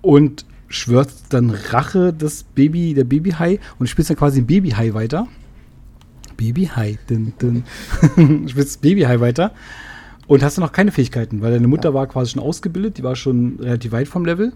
Und 0.01 0.45
schwört 0.69 1.09
dann 1.29 1.49
Rache 1.49 2.13
des 2.13 2.43
Baby, 2.43 2.93
der 2.93 3.03
Babyhai 3.03 3.59
und 3.79 3.87
spielst 3.87 4.09
dann 4.09 4.17
quasi 4.17 4.41
ein 4.41 4.47
Babyhai 4.47 4.93
weiter. 4.93 5.27
Babyhai, 6.37 6.99
dün, 7.09 7.33
dün. 7.41 7.63
spielst 8.47 8.81
Babyhai 8.81 9.19
weiter 9.19 9.53
und 10.27 10.43
hast 10.43 10.57
dann 10.57 10.63
noch 10.63 10.71
keine 10.71 10.91
Fähigkeiten, 10.91 11.41
weil 11.41 11.51
deine 11.51 11.67
Mutter 11.67 11.89
ja. 11.89 11.95
war 11.95 12.07
quasi 12.07 12.31
schon 12.31 12.43
ausgebildet, 12.43 12.97
die 12.97 13.03
war 13.03 13.15
schon 13.15 13.57
relativ 13.59 13.91
weit 13.91 14.07
vom 14.07 14.25
Level. 14.25 14.53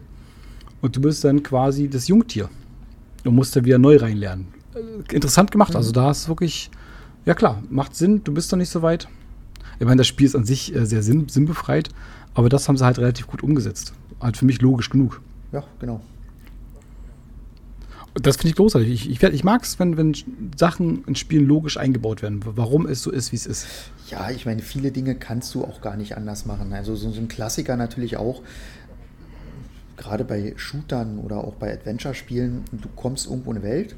Und 0.82 0.96
du 0.96 1.02
bist 1.02 1.24
dann 1.24 1.44
quasi 1.44 1.88
das 1.88 2.08
Jungtier 2.08 2.50
und 3.24 3.36
musst 3.36 3.56
dann 3.56 3.66
wieder 3.66 3.78
neu 3.78 3.98
reinlernen. 3.98 4.48
Äh, 4.76 5.14
interessant 5.16 5.52
gemacht, 5.52 5.76
also 5.76 5.92
mhm. 5.92 5.98
also 5.98 6.08
da 6.08 6.12
ist 6.12 6.28
wirklich, 6.28 6.72
ja 7.26 7.34
klar, 7.34 7.62
macht 7.70 7.96
Sinn, 7.96 8.24
du 8.24 8.34
bist 8.34 8.52
doch 8.52 8.58
nicht 8.58 8.70
so 8.70 8.82
weit. 8.82 9.08
Ich 9.80 9.86
meine, 9.86 9.98
das 9.98 10.08
Spiel 10.08 10.26
ist 10.26 10.36
an 10.36 10.46
sich 10.46 10.76
äh, 10.76 10.86
sehr 10.86 11.04
sinn, 11.04 11.28
sinnbefreit, 11.30 11.90
aber 12.34 12.50
das 12.50 12.68
haben 12.68 12.78
sie 12.78 12.86
halt 12.86 13.00
relativ 13.00 13.28
gut 13.28 13.44
umgesetzt. 13.44 13.94
Halt 14.20 14.38
für 14.38 14.46
mich 14.46 14.62
logisch 14.62 14.90
genug. 14.90 15.22
Ja, 15.52 15.64
genau. 15.80 16.02
Das 18.14 18.36
finde 18.36 18.50
ich 18.50 18.56
großartig. 18.56 18.90
Ich, 18.92 19.10
ich, 19.10 19.24
ich 19.24 19.44
mag 19.44 19.64
es, 19.64 19.80
wenn, 19.80 19.96
wenn 19.96 20.16
Sachen 20.58 21.06
in 21.06 21.16
Spielen 21.16 21.48
logisch 21.48 21.78
eingebaut 21.78 22.22
werden, 22.22 22.42
warum 22.44 22.86
es 22.86 23.02
so 23.02 23.10
ist, 23.10 23.32
wie 23.32 23.38
es 23.38 23.46
ist. 23.46 23.68
Ja, 24.10 24.30
ich 24.30 24.46
meine, 24.46 24.62
viele 24.62 24.92
Dinge 24.92 25.16
kannst 25.16 25.56
du 25.56 25.64
auch 25.64 25.80
gar 25.80 25.96
nicht 25.96 26.18
anders 26.18 26.46
machen. 26.46 26.74
Also 26.74 26.96
so, 26.96 27.10
so 27.10 27.22
ein 27.22 27.30
Klassiker 27.30 27.78
natürlich 27.78 28.18
auch, 28.18 28.42
gerade 30.02 30.26
bei 30.26 30.54
Shootern 30.58 31.20
oder 31.20 31.44
auch 31.44 31.56
bei 31.56 31.72
Adventure-Spielen, 31.74 32.66
du 32.72 32.90
kommst 32.96 33.28
irgendwo 33.28 33.52
in 33.52 33.58
eine 33.58 33.66
Welt 33.66 33.96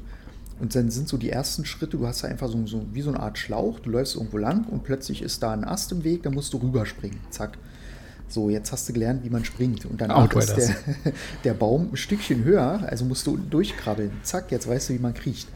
und 0.60 0.74
dann 0.74 0.90
sind 0.90 1.08
so 1.08 1.16
die 1.16 1.30
ersten 1.30 1.64
Schritte, 1.64 1.96
du 1.96 2.06
hast 2.06 2.22
da 2.22 2.28
einfach 2.28 2.48
so, 2.48 2.64
so 2.66 2.86
wie 2.92 3.02
so 3.02 3.10
eine 3.10 3.20
Art 3.20 3.38
Schlauch, 3.38 3.80
du 3.80 3.90
läufst 3.90 4.14
irgendwo 4.14 4.38
lang 4.38 4.64
und 4.66 4.84
plötzlich 4.84 5.22
ist 5.22 5.42
da 5.42 5.52
ein 5.52 5.64
Ast 5.64 5.90
im 5.92 6.04
Weg, 6.04 6.22
da 6.22 6.30
musst 6.30 6.52
du 6.52 6.58
rüberspringen. 6.58 7.18
Zack. 7.30 7.58
So, 8.28 8.50
jetzt 8.50 8.72
hast 8.72 8.88
du 8.88 8.92
gelernt, 8.92 9.24
wie 9.24 9.30
man 9.30 9.44
springt. 9.44 9.84
Und 9.84 10.00
dann 10.00 10.10
ist 10.36 10.56
der, 10.56 10.76
der 11.44 11.54
Baum 11.54 11.90
ein 11.92 11.96
Stückchen 11.96 12.44
höher, 12.44 12.84
also 12.86 13.04
musst 13.04 13.26
du 13.26 13.36
durchkrabbeln. 13.36 14.12
Zack, 14.22 14.50
jetzt 14.50 14.68
weißt 14.68 14.88
du, 14.88 14.94
wie 14.94 14.98
man 14.98 15.14
kriecht. 15.14 15.48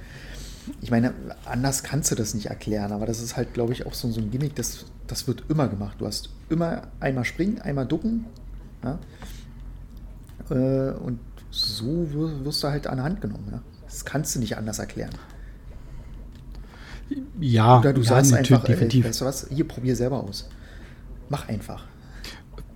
Ich 0.82 0.90
meine, 0.90 1.14
anders 1.46 1.82
kannst 1.82 2.10
du 2.10 2.14
das 2.14 2.34
nicht 2.34 2.46
erklären, 2.46 2.92
aber 2.92 3.06
das 3.06 3.22
ist 3.22 3.36
halt, 3.36 3.54
glaube 3.54 3.72
ich, 3.72 3.86
auch 3.86 3.94
so, 3.94 4.10
so 4.10 4.20
ein 4.20 4.30
Gimmick, 4.30 4.54
das, 4.54 4.84
das 5.06 5.26
wird 5.26 5.44
immer 5.48 5.68
gemacht. 5.68 5.96
Du 5.98 6.06
hast 6.06 6.30
immer 6.50 6.82
einmal 7.00 7.24
springen, 7.24 7.60
einmal 7.60 7.86
ducken. 7.86 8.26
Ja? 8.84 8.98
Äh, 10.50 10.92
und 10.92 11.18
so 11.50 12.06
wirst 12.44 12.62
du 12.62 12.68
halt 12.68 12.86
an 12.86 12.96
der 12.96 13.04
Hand 13.04 13.20
genommen. 13.20 13.48
Ja? 13.50 13.62
Das 13.86 14.04
kannst 14.04 14.34
du 14.34 14.40
nicht 14.40 14.56
anders 14.56 14.78
erklären. 14.78 15.10
Ja, 17.40 17.78
Oder 17.78 17.92
du 17.92 18.02
ja, 18.02 18.08
sagst 18.08 18.34
einfach, 18.34 18.64
definitiv. 18.64 19.04
Ey, 19.04 19.10
weißt 19.10 19.20
du 19.22 19.24
was, 19.24 19.46
hier 19.48 19.66
probier 19.66 19.96
selber 19.96 20.22
aus. 20.22 20.48
Mach 21.28 21.48
einfach. 21.48 21.86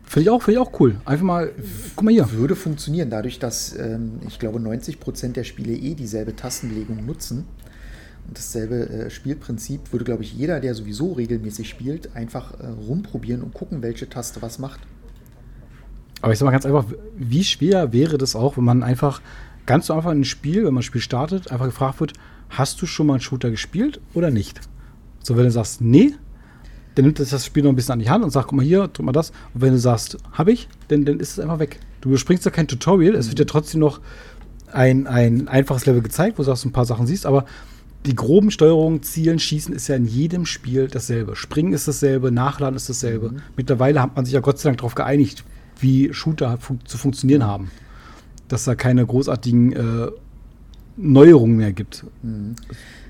Finde 0.04 0.24
ich, 0.24 0.30
auch, 0.30 0.42
find 0.42 0.56
ich 0.56 0.58
auch 0.58 0.80
cool. 0.80 0.96
Einfach 1.04 1.24
mal, 1.24 1.52
guck 1.96 2.04
mal 2.04 2.10
hier. 2.10 2.30
Würde 2.32 2.54
funktionieren, 2.54 3.08
dadurch, 3.08 3.38
dass 3.38 3.74
ähm, 3.76 4.20
ich 4.26 4.38
glaube 4.38 4.58
90% 4.58 5.32
der 5.32 5.44
Spiele 5.44 5.72
eh 5.72 5.94
dieselbe 5.94 6.36
Tastenbelegung 6.36 7.04
nutzen. 7.06 7.46
Und 8.28 8.36
dasselbe 8.36 8.88
äh, 8.88 9.10
Spielprinzip 9.10 9.92
würde, 9.92 10.04
glaube 10.04 10.22
ich, 10.22 10.34
jeder, 10.34 10.60
der 10.60 10.74
sowieso 10.74 11.12
regelmäßig 11.12 11.68
spielt, 11.68 12.14
einfach 12.14 12.58
äh, 12.60 12.66
rumprobieren 12.66 13.42
und 13.42 13.54
gucken, 13.54 13.82
welche 13.82 14.08
Taste 14.08 14.42
was 14.42 14.58
macht. 14.58 14.80
Aber 16.22 16.32
ich 16.32 16.38
sag 16.38 16.46
mal 16.46 16.52
ganz 16.52 16.64
einfach, 16.64 16.86
wie 17.16 17.44
schwer 17.44 17.92
wäre 17.92 18.16
das 18.16 18.36
auch, 18.36 18.56
wenn 18.56 18.64
man 18.64 18.82
einfach 18.82 19.20
ganz 19.66 19.86
so 19.86 19.94
einfach 19.94 20.12
in 20.12 20.20
ein 20.20 20.24
Spiel, 20.24 20.64
wenn 20.64 20.74
man 20.74 20.80
ein 20.80 20.84
Spiel 20.84 21.00
startet, 21.00 21.50
einfach 21.50 21.66
gefragt 21.66 22.00
wird, 22.00 22.14
hast 22.48 22.80
du 22.80 22.86
schon 22.86 23.06
mal 23.06 23.14
einen 23.14 23.20
Shooter 23.20 23.50
gespielt 23.50 24.00
oder 24.14 24.30
nicht? 24.30 24.60
So, 25.22 25.36
wenn 25.36 25.44
du 25.44 25.50
sagst, 25.50 25.80
nee, 25.80 26.14
dann 26.94 27.04
nimmt 27.04 27.18
das 27.18 27.46
Spiel 27.46 27.62
noch 27.62 27.70
ein 27.70 27.76
bisschen 27.76 27.92
an 27.92 27.98
die 27.98 28.10
Hand 28.10 28.22
und 28.24 28.30
sagt, 28.30 28.48
guck 28.48 28.56
mal 28.56 28.64
hier, 28.64 28.88
drück 28.88 29.04
mal 29.04 29.12
das. 29.12 29.30
Und 29.54 29.62
wenn 29.62 29.72
du 29.72 29.78
sagst, 29.78 30.18
habe 30.32 30.52
ich, 30.52 30.68
dann, 30.88 31.04
dann 31.04 31.20
ist 31.20 31.32
es 31.32 31.40
einfach 31.40 31.58
weg. 31.58 31.80
Du 32.00 32.10
überspringst 32.10 32.44
ja 32.44 32.50
kein 32.50 32.68
Tutorial, 32.68 33.14
es 33.14 33.28
wird 33.28 33.38
ja 33.38 33.44
trotzdem 33.44 33.80
noch 33.80 34.00
ein, 34.72 35.06
ein 35.06 35.48
einfaches 35.48 35.86
Level 35.86 36.02
gezeigt, 36.02 36.38
wo 36.38 36.42
du 36.42 36.50
ein 36.50 36.72
paar 36.72 36.84
Sachen 36.84 37.06
siehst, 37.06 37.26
aber 37.26 37.44
die 38.06 38.16
groben 38.16 38.50
Steuerungen, 38.50 39.02
Zielen, 39.02 39.38
Schießen 39.38 39.74
ist 39.74 39.88
ja 39.88 39.96
in 39.96 40.06
jedem 40.06 40.44
Spiel 40.44 40.88
dasselbe. 40.88 41.36
Springen 41.36 41.72
ist 41.72 41.86
dasselbe, 41.86 42.32
Nachladen 42.32 42.74
ist 42.74 42.88
dasselbe. 42.88 43.30
Mhm. 43.30 43.42
Mittlerweile 43.56 44.02
hat 44.02 44.16
man 44.16 44.24
sich 44.24 44.34
ja 44.34 44.40
Gott 44.40 44.58
sei 44.58 44.70
Dank 44.70 44.78
darauf 44.78 44.94
geeinigt, 44.94 45.44
wie 45.80 46.12
Shooter 46.12 46.58
fun 46.58 46.80
zu 46.84 46.98
funktionieren 46.98 47.44
haben. 47.44 47.70
Dass 48.48 48.64
da 48.64 48.74
keine 48.74 49.06
großartigen 49.06 49.72
äh, 49.72 50.10
Neuerungen 50.96 51.56
mehr 51.56 51.72
gibt. 51.72 52.04
Mhm. 52.22 52.54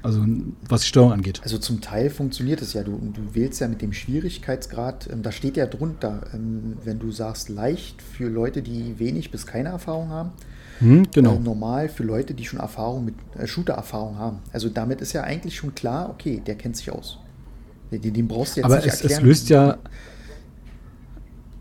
Also 0.02 0.24
was 0.68 0.82
die 0.82 0.88
Steuerung 0.88 1.12
angeht. 1.12 1.40
Also 1.44 1.58
zum 1.58 1.80
Teil 1.80 2.10
funktioniert 2.10 2.60
es 2.60 2.72
ja. 2.72 2.82
Du, 2.82 2.92
du 2.92 3.34
wählst 3.34 3.60
ja 3.60 3.68
mit 3.68 3.82
dem 3.82 3.92
Schwierigkeitsgrad, 3.92 5.08
ähm, 5.12 5.22
da 5.22 5.30
steht 5.30 5.56
ja 5.56 5.66
drunter, 5.66 6.22
ähm, 6.34 6.76
wenn 6.84 6.98
du 6.98 7.12
sagst 7.12 7.48
leicht 7.48 8.02
für 8.02 8.28
Leute, 8.28 8.62
die 8.62 8.98
wenig 8.98 9.30
bis 9.30 9.46
keine 9.46 9.70
Erfahrung 9.70 10.08
haben. 10.08 10.30
Hm, 10.78 11.06
genau. 11.12 11.36
Äh, 11.36 11.38
normal 11.38 11.88
für 11.88 12.02
Leute, 12.02 12.34
die 12.34 12.44
schon 12.44 12.58
Erfahrung 12.58 13.04
mit 13.04 13.14
äh, 13.38 13.46
Shooter-Erfahrung 13.46 14.18
haben. 14.18 14.38
Also 14.52 14.68
damit 14.68 15.00
ist 15.00 15.12
ja 15.12 15.22
eigentlich 15.22 15.56
schon 15.56 15.74
klar, 15.74 16.10
okay, 16.10 16.42
der 16.44 16.56
kennt 16.56 16.76
sich 16.76 16.90
aus. 16.90 17.18
Den, 17.92 18.12
den 18.12 18.26
brauchst 18.26 18.56
du 18.56 18.60
jetzt 18.60 18.64
Aber 18.64 18.76
nicht 18.76 18.86
es, 18.86 19.00
erklären. 19.02 19.22
es 19.22 19.26
löst 19.26 19.48
ja 19.50 19.78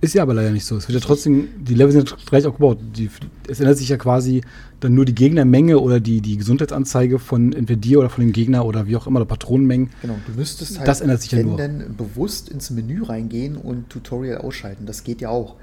ist 0.01 0.15
ja 0.15 0.23
aber 0.23 0.33
leider 0.33 0.49
nicht 0.49 0.65
so. 0.65 0.77
Es 0.77 0.87
wird 0.87 0.99
ja 0.99 1.05
trotzdem, 1.05 1.49
die 1.63 1.75
Level 1.75 1.91
sind 1.91 2.15
gleich 2.25 2.45
auch 2.47 2.53
gebaut. 2.53 2.79
Die, 2.95 3.09
es 3.47 3.59
ändert 3.59 3.77
sich 3.77 3.89
ja 3.89 3.97
quasi 3.97 4.41
dann 4.79 4.95
nur 4.95 5.05
die 5.05 5.13
Gegnermenge 5.13 5.79
oder 5.79 5.99
die, 5.99 6.21
die 6.21 6.37
Gesundheitsanzeige 6.37 7.19
von 7.19 7.53
entweder 7.53 7.79
dir 7.79 7.99
oder 7.99 8.09
von 8.09 8.23
dem 8.23 8.33
Gegner 8.33 8.65
oder 8.65 8.87
wie 8.87 8.97
auch 8.97 9.05
immer, 9.05 9.19
der 9.19 9.27
Patronenmengen. 9.27 9.91
Genau, 10.01 10.15
du 10.25 10.33
müsstest 10.33 10.79
halt, 10.79 10.87
das 10.87 11.01
ändert 11.01 11.21
sich 11.21 11.31
wenn 11.33 11.39
ja 11.39 11.45
nur. 11.45 11.57
denn 11.57 11.95
bewusst 11.95 12.49
ins 12.49 12.71
Menü 12.71 13.03
reingehen 13.03 13.55
und 13.55 13.91
Tutorial 13.91 14.39
ausschalten. 14.39 14.87
Das 14.87 15.03
geht 15.03 15.21
ja 15.21 15.29
auch. 15.29 15.55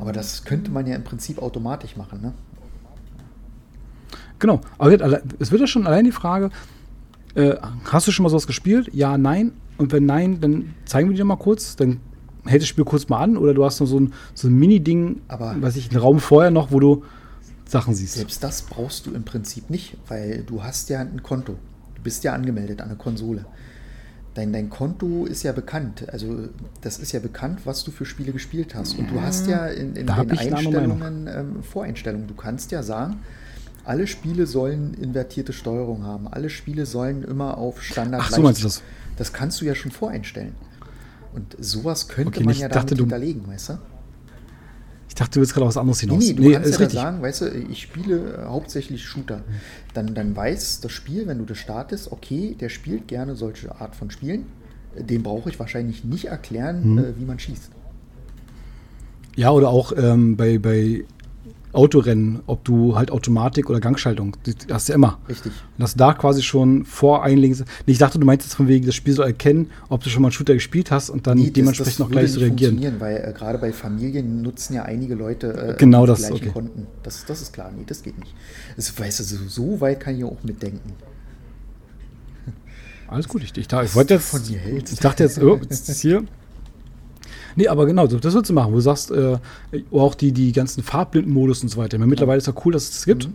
Aber 0.00 0.12
das 0.12 0.44
könnte 0.44 0.72
man 0.72 0.86
ja 0.86 0.96
im 0.96 1.04
Prinzip 1.04 1.40
automatisch 1.40 1.96
machen, 1.96 2.20
ne? 2.20 2.32
Genau, 4.38 4.60
aber 4.76 5.22
es 5.38 5.50
wird 5.50 5.60
ja 5.62 5.66
schon 5.66 5.86
allein 5.86 6.04
die 6.04 6.12
Frage, 6.12 6.50
äh, 7.34 7.54
hast 7.84 8.06
du 8.06 8.12
schon 8.12 8.24
mal 8.24 8.28
sowas 8.28 8.46
gespielt? 8.46 8.90
Ja, 8.92 9.16
nein. 9.16 9.52
Und 9.78 9.92
wenn 9.92 10.04
nein, 10.04 10.40
dann 10.40 10.74
zeigen 10.84 11.08
wir 11.08 11.16
dir 11.16 11.24
mal 11.24 11.36
kurz, 11.36 11.76
dann 11.76 12.00
hält 12.46 12.62
das 12.62 12.68
Spiel 12.68 12.84
kurz 12.84 13.08
mal 13.08 13.22
an 13.22 13.36
oder 13.36 13.54
du 13.54 13.64
hast 13.64 13.80
noch 13.80 13.86
so 13.86 13.98
ein, 13.98 14.12
so 14.34 14.48
ein 14.48 14.54
Mini-Ding, 14.54 15.20
weiß 15.28 15.76
ich, 15.76 15.90
einen 15.90 16.00
Raum 16.00 16.20
vorher 16.20 16.50
noch, 16.50 16.70
wo 16.70 16.80
du 16.80 17.04
Sachen 17.66 17.94
siehst. 17.94 18.14
Selbst 18.14 18.42
das 18.42 18.62
brauchst 18.62 19.06
du 19.06 19.12
im 19.12 19.24
Prinzip 19.24 19.70
nicht, 19.70 19.96
weil 20.08 20.42
du 20.44 20.62
hast 20.62 20.88
ja 20.88 21.00
ein 21.00 21.22
Konto. 21.22 21.54
Du 21.94 22.02
bist 22.02 22.24
ja 22.24 22.32
angemeldet 22.32 22.80
an 22.80 22.88
der 22.88 22.98
Konsole. 22.98 23.44
Dein, 24.34 24.52
dein 24.52 24.68
Konto 24.68 25.24
ist 25.24 25.42
ja 25.42 25.52
bekannt. 25.52 26.06
Also 26.12 26.48
das 26.82 26.98
ist 26.98 27.12
ja 27.12 27.20
bekannt, 27.20 27.60
was 27.64 27.84
du 27.84 27.90
für 27.90 28.04
Spiele 28.04 28.32
gespielt 28.32 28.74
hast. 28.74 28.98
Und 28.98 29.10
du 29.10 29.20
hast 29.20 29.46
ja 29.46 29.66
in, 29.66 29.96
in 29.96 30.06
den 30.06 30.10
Einstellungen 30.10 31.26
ähm, 31.26 31.62
Voreinstellungen. 31.62 32.28
Du 32.28 32.34
kannst 32.34 32.70
ja 32.70 32.82
sagen, 32.82 33.20
alle 33.84 34.06
Spiele 34.06 34.46
sollen 34.46 34.94
invertierte 34.94 35.52
Steuerung 35.52 36.04
haben. 36.04 36.28
Alle 36.28 36.50
Spiele 36.50 36.86
sollen 36.86 37.22
immer 37.22 37.56
auf 37.56 37.82
Standard. 37.82 38.22
Ach, 38.24 38.30
so 38.30 38.42
meinst 38.42 38.60
du 38.60 38.64
das? 38.64 38.82
Das 39.16 39.32
kannst 39.32 39.60
du 39.60 39.64
ja 39.64 39.74
schon 39.74 39.90
voreinstellen. 39.90 40.54
Und 41.36 41.54
sowas 41.58 42.08
könnte 42.08 42.38
okay, 42.38 42.44
man 42.44 42.54
ja 42.54 42.68
damit 42.68 42.90
dachte, 42.90 42.96
hinterlegen, 42.96 43.46
weißt 43.46 43.68
du? 43.68 43.78
Ich 45.08 45.14
dachte, 45.14 45.32
du 45.32 45.40
willst 45.40 45.52
gerade 45.52 45.66
was 45.66 45.76
anderes 45.76 46.00
hinaus. 46.00 46.18
Nee, 46.18 46.28
nee 46.28 46.32
du 46.32 46.42
nee, 46.42 46.52
kannst 46.54 46.70
ja 46.70 46.76
richtig. 46.78 46.98
sagen, 46.98 47.22
weißt 47.22 47.40
du, 47.42 47.46
ich 47.70 47.82
spiele 47.82 48.16
äh, 48.16 48.44
hauptsächlich 48.46 49.04
Shooter. 49.04 49.42
Dann, 49.92 50.14
dann 50.14 50.34
weiß 50.34 50.80
das 50.80 50.92
Spiel, 50.92 51.26
wenn 51.26 51.38
du 51.38 51.44
das 51.44 51.58
startest, 51.58 52.10
okay, 52.10 52.56
der 52.58 52.70
spielt 52.70 53.06
gerne 53.06 53.36
solche 53.36 53.78
Art 53.78 53.94
von 53.94 54.10
Spielen. 54.10 54.46
Dem 54.98 55.22
brauche 55.22 55.50
ich 55.50 55.58
wahrscheinlich 55.58 56.04
nicht 56.04 56.24
erklären, 56.24 56.82
hm. 56.82 56.98
äh, 56.98 57.18
wie 57.18 57.24
man 57.26 57.38
schießt. 57.38 57.70
Ja, 59.36 59.50
oder 59.50 59.68
auch 59.68 59.92
ähm, 59.94 60.38
bei, 60.38 60.56
bei 60.56 61.04
Autorennen, 61.72 62.40
ob 62.46 62.64
du 62.64 62.96
halt 62.96 63.10
Automatik 63.10 63.68
oder 63.68 63.80
Gangschaltung, 63.80 64.36
das 64.44 64.54
hast 64.70 64.88
du 64.88 64.92
ja 64.92 64.94
immer. 64.94 65.18
Richtig. 65.28 65.52
Und 65.52 65.82
das 65.82 65.94
da 65.94 66.14
quasi 66.14 66.42
schon 66.42 66.84
voreinlegen. 66.84 67.64
Nee, 67.86 67.92
ich 67.92 67.98
dachte, 67.98 68.18
du 68.18 68.26
meinst 68.26 68.46
jetzt 68.46 68.54
von 68.54 68.68
wegen, 68.68 68.86
das 68.86 68.94
Spiel 68.94 69.12
soll 69.12 69.26
erkennen, 69.26 69.70
ob 69.88 70.02
du 70.02 70.08
schon 70.08 70.22
mal 70.22 70.28
einen 70.28 70.32
Shooter 70.32 70.54
gespielt 70.54 70.90
hast 70.90 71.10
und 71.10 71.26
dann 71.26 71.38
nee, 71.38 71.50
dementsprechend 71.50 71.98
noch 71.98 72.10
gleich 72.10 72.32
zu 72.32 72.40
reagieren. 72.40 72.80
Weil 72.98 73.16
äh, 73.16 73.32
gerade 73.32 73.58
bei 73.58 73.72
Familien 73.72 74.42
nutzen 74.42 74.74
ja 74.74 74.82
einige 74.82 75.14
Leute 75.14 75.74
äh, 75.74 75.76
genau 75.78 76.06
das, 76.06 76.30
okay. 76.30 76.50
Konten. 76.50 76.86
Das, 77.02 77.24
das 77.26 77.42
ist 77.42 77.52
klar, 77.52 77.70
nee, 77.76 77.84
das 77.86 78.02
geht 78.02 78.18
nicht. 78.18 78.34
Das, 78.76 78.98
weißt 78.98 79.20
du, 79.20 79.24
so 79.48 79.80
weit 79.80 80.00
kann 80.00 80.16
ich 80.16 80.24
auch 80.24 80.42
mitdenken. 80.42 80.92
Alles 83.08 83.28
gut, 83.28 83.42
ich, 83.42 83.56
ich, 83.56 83.70
ich 83.70 83.94
wollte 83.94 84.14
jetzt, 84.14 84.50
ich 84.90 84.98
dachte 84.98 85.22
jetzt, 85.22 85.40
oh, 85.40 85.60
jetzt 85.62 85.88
ist 85.88 86.00
hier 86.00 86.24
Nee, 87.56 87.68
aber 87.68 87.86
genau, 87.86 88.06
das 88.06 88.34
willst 88.34 88.50
du 88.50 88.54
machen, 88.54 88.72
wo 88.72 88.76
du 88.76 88.82
sagst, 88.82 89.10
äh, 89.10 89.38
auch 89.90 90.14
die, 90.14 90.32
die 90.32 90.52
ganzen 90.52 90.82
Farbblindenmodus 90.82 91.62
und 91.62 91.70
so 91.70 91.78
weiter. 91.78 91.98
Meine, 91.98 92.10
mittlerweile 92.10 92.38
ist 92.38 92.46
ja 92.46 92.54
cool, 92.64 92.72
dass 92.72 92.84
es 92.84 92.90
das 92.90 93.04
gibt. 93.06 93.28
Mhm. 93.28 93.34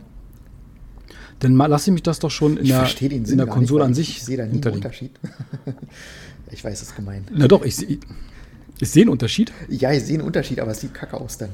Dann 1.40 1.56
lasse 1.56 1.90
ich 1.90 1.94
mich 1.94 2.04
das 2.04 2.20
doch 2.20 2.30
schon 2.30 2.58
in 2.58 2.68
der, 2.68 2.88
in 3.02 3.38
der 3.38 3.48
Konsole 3.48 3.84
an 3.84 3.96
sich. 3.96 4.10
Ich 4.10 4.24
sehe 4.24 4.38
da 4.38 4.46
nie 4.46 4.64
einen 4.64 4.76
Unterschied. 4.76 5.12
ich 6.52 6.64
weiß, 6.64 6.82
es 6.82 6.90
ist 6.90 6.96
gemein. 6.96 7.26
Na 7.34 7.48
doch, 7.48 7.66
ich 7.66 7.76
sehe. 7.76 7.98
Ich 8.80 8.90
sehe 8.90 9.04
einen 9.04 9.10
Unterschied. 9.10 9.52
Ja, 9.68 9.92
ich 9.92 10.04
sehe 10.04 10.20
einen 10.20 10.28
Unterschied, 10.28 10.60
aber 10.60 10.72
es 10.72 10.82
sieht 10.82 10.94
kacke 10.94 11.18
aus 11.20 11.38
dann. 11.40 11.50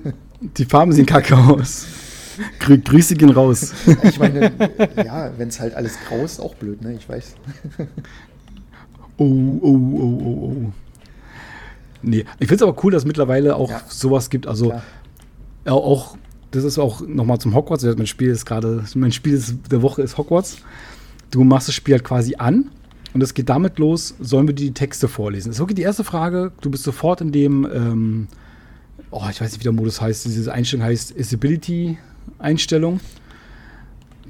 Die 0.40 0.64
Farben 0.64 0.92
sehen 0.92 1.06
kacke 1.06 1.36
aus. 1.36 1.86
Grü 2.58 2.78
Grüße 2.78 3.14
gehen 3.14 3.30
raus. 3.30 3.72
Ich 4.04 4.18
meine, 4.18 4.52
ja, 4.96 5.32
wenn 5.36 5.48
es 5.48 5.58
halt 5.58 5.74
alles 5.74 5.94
grau 6.06 6.24
ist, 6.24 6.40
auch 6.40 6.54
blöd, 6.54 6.82
ne? 6.82 6.94
Ich 6.94 7.08
weiß. 7.08 7.34
Oh, 9.18 9.24
oh, 9.24 9.60
oh, 9.62 10.20
oh, 10.24 10.52
oh. 10.52 10.72
Nee, 12.02 12.24
ich 12.38 12.48
finde 12.48 12.56
es 12.56 12.62
aber 12.62 12.84
cool, 12.84 12.92
dass 12.92 13.02
es 13.02 13.06
mittlerweile 13.06 13.56
auch 13.56 13.70
ja. 13.70 13.80
sowas 13.88 14.30
gibt. 14.30 14.46
Also 14.46 14.72
ja, 15.64 15.72
auch, 15.72 16.16
das 16.50 16.64
ist 16.64 16.78
auch 16.78 17.00
nochmal 17.06 17.38
zum 17.38 17.54
Hogwarts. 17.54 17.84
Mein 17.84 18.06
Spiel 18.06 18.30
ist 18.30 18.46
gerade, 18.46 18.84
mein 18.94 19.12
Spiel 19.12 19.34
ist, 19.34 19.54
der 19.70 19.82
Woche 19.82 20.02
ist 20.02 20.16
Hogwarts. 20.16 20.58
Du 21.30 21.44
machst 21.44 21.68
das 21.68 21.74
Spiel 21.74 21.94
halt 21.94 22.04
quasi 22.04 22.36
an 22.36 22.70
und 23.14 23.22
es 23.22 23.34
geht 23.34 23.48
damit 23.48 23.78
los, 23.78 24.14
sollen 24.20 24.46
wir 24.46 24.54
die 24.54 24.72
Texte 24.72 25.08
vorlesen? 25.08 25.48
Das 25.48 25.56
ist 25.56 25.60
wirklich 25.60 25.76
die 25.76 25.82
erste 25.82 26.04
Frage. 26.04 26.52
Du 26.60 26.70
bist 26.70 26.84
sofort 26.84 27.20
in 27.20 27.32
dem, 27.32 27.68
ähm, 27.72 28.28
oh, 29.10 29.24
ich 29.30 29.40
weiß 29.40 29.52
nicht, 29.52 29.60
wie 29.60 29.64
der 29.64 29.72
Modus 29.72 30.00
heißt. 30.00 30.24
Diese 30.26 30.52
Einstellung 30.52 30.86
heißt 30.86 31.16
Isability-Einstellung. 31.16 33.00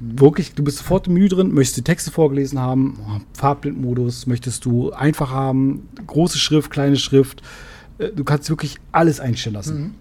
Wirklich, 0.01 0.53
du 0.53 0.63
bist 0.63 0.77
sofort 0.77 1.07
im 1.07 1.13
Menü 1.13 1.27
drin, 1.27 1.53
möchtest 1.53 1.77
die 1.77 1.83
Texte 1.83 2.11
vorgelesen 2.11 2.59
haben, 2.59 2.97
Farbblindmodus, 3.33 4.27
möchtest 4.27 4.65
du 4.65 4.91
einfach 4.91 5.31
haben, 5.31 5.89
große 6.07 6.37
Schrift, 6.37 6.71
kleine 6.71 6.95
Schrift. 6.95 7.41
Äh, 7.97 8.09
du 8.09 8.23
kannst 8.23 8.49
wirklich 8.49 8.77
alles 8.91 9.19
einstellen 9.19 9.55
lassen. 9.55 9.81
Mhm. 9.81 9.93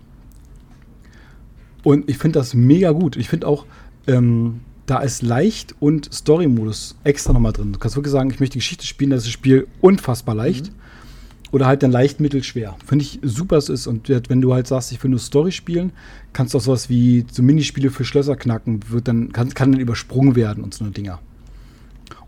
Und 1.83 2.11
ich 2.11 2.19
finde 2.19 2.39
das 2.39 2.55
mega 2.55 2.91
gut. 2.93 3.17
Ich 3.17 3.29
finde 3.29 3.47
auch, 3.47 3.67
ähm, 4.07 4.61
da 4.87 5.01
ist 5.01 5.23
leicht 5.23 5.75
und 5.81 6.13
Story-Modus 6.13 6.97
extra 7.05 7.33
nochmal 7.33 7.53
drin. 7.53 7.73
Du 7.73 7.79
kannst 7.79 7.97
wirklich 7.97 8.13
sagen, 8.13 8.31
ich 8.31 8.41
möchte 8.41 8.55
die 8.55 8.61
Geschichte 8.61 8.87
spielen, 8.87 9.11
das 9.11 9.21
ist 9.21 9.27
das 9.27 9.33
Spiel 9.33 9.67
unfassbar 9.81 10.35
leicht. 10.35 10.69
Mhm. 10.69 10.75
Oder 11.51 11.67
halt 11.67 11.83
dann 11.83 11.91
leicht 11.91 12.21
mittelschwer. 12.21 12.77
Finde 12.85 13.05
ich 13.05 13.21
super, 13.23 13.57
es 13.57 13.69
ist. 13.69 13.87
Und 13.87 14.09
wenn 14.09 14.41
du 14.41 14.53
halt 14.53 14.67
sagst, 14.67 14.93
ich 14.93 15.03
will 15.03 15.11
nur 15.11 15.19
Story 15.19 15.53
spielen, 15.53 15.93
kannst 16.33 16.53
du 16.53 16.59
auch 16.59 16.63
sowas 16.63 16.91
wie 16.91 17.25
so 17.31 17.43
Minispiele 17.43 17.91
für 17.91 18.05
Schlösser 18.05 18.37
knacken, 18.37 18.81
wird 18.91 19.09
dann, 19.09 19.33
kann, 19.33 19.55
kann 19.55 19.73
dann 19.73 19.81
übersprungen 19.81 20.37
werden 20.37 20.63
und 20.63 20.75
so 20.75 20.85
eine 20.85 20.93
Dinger. 20.93 21.21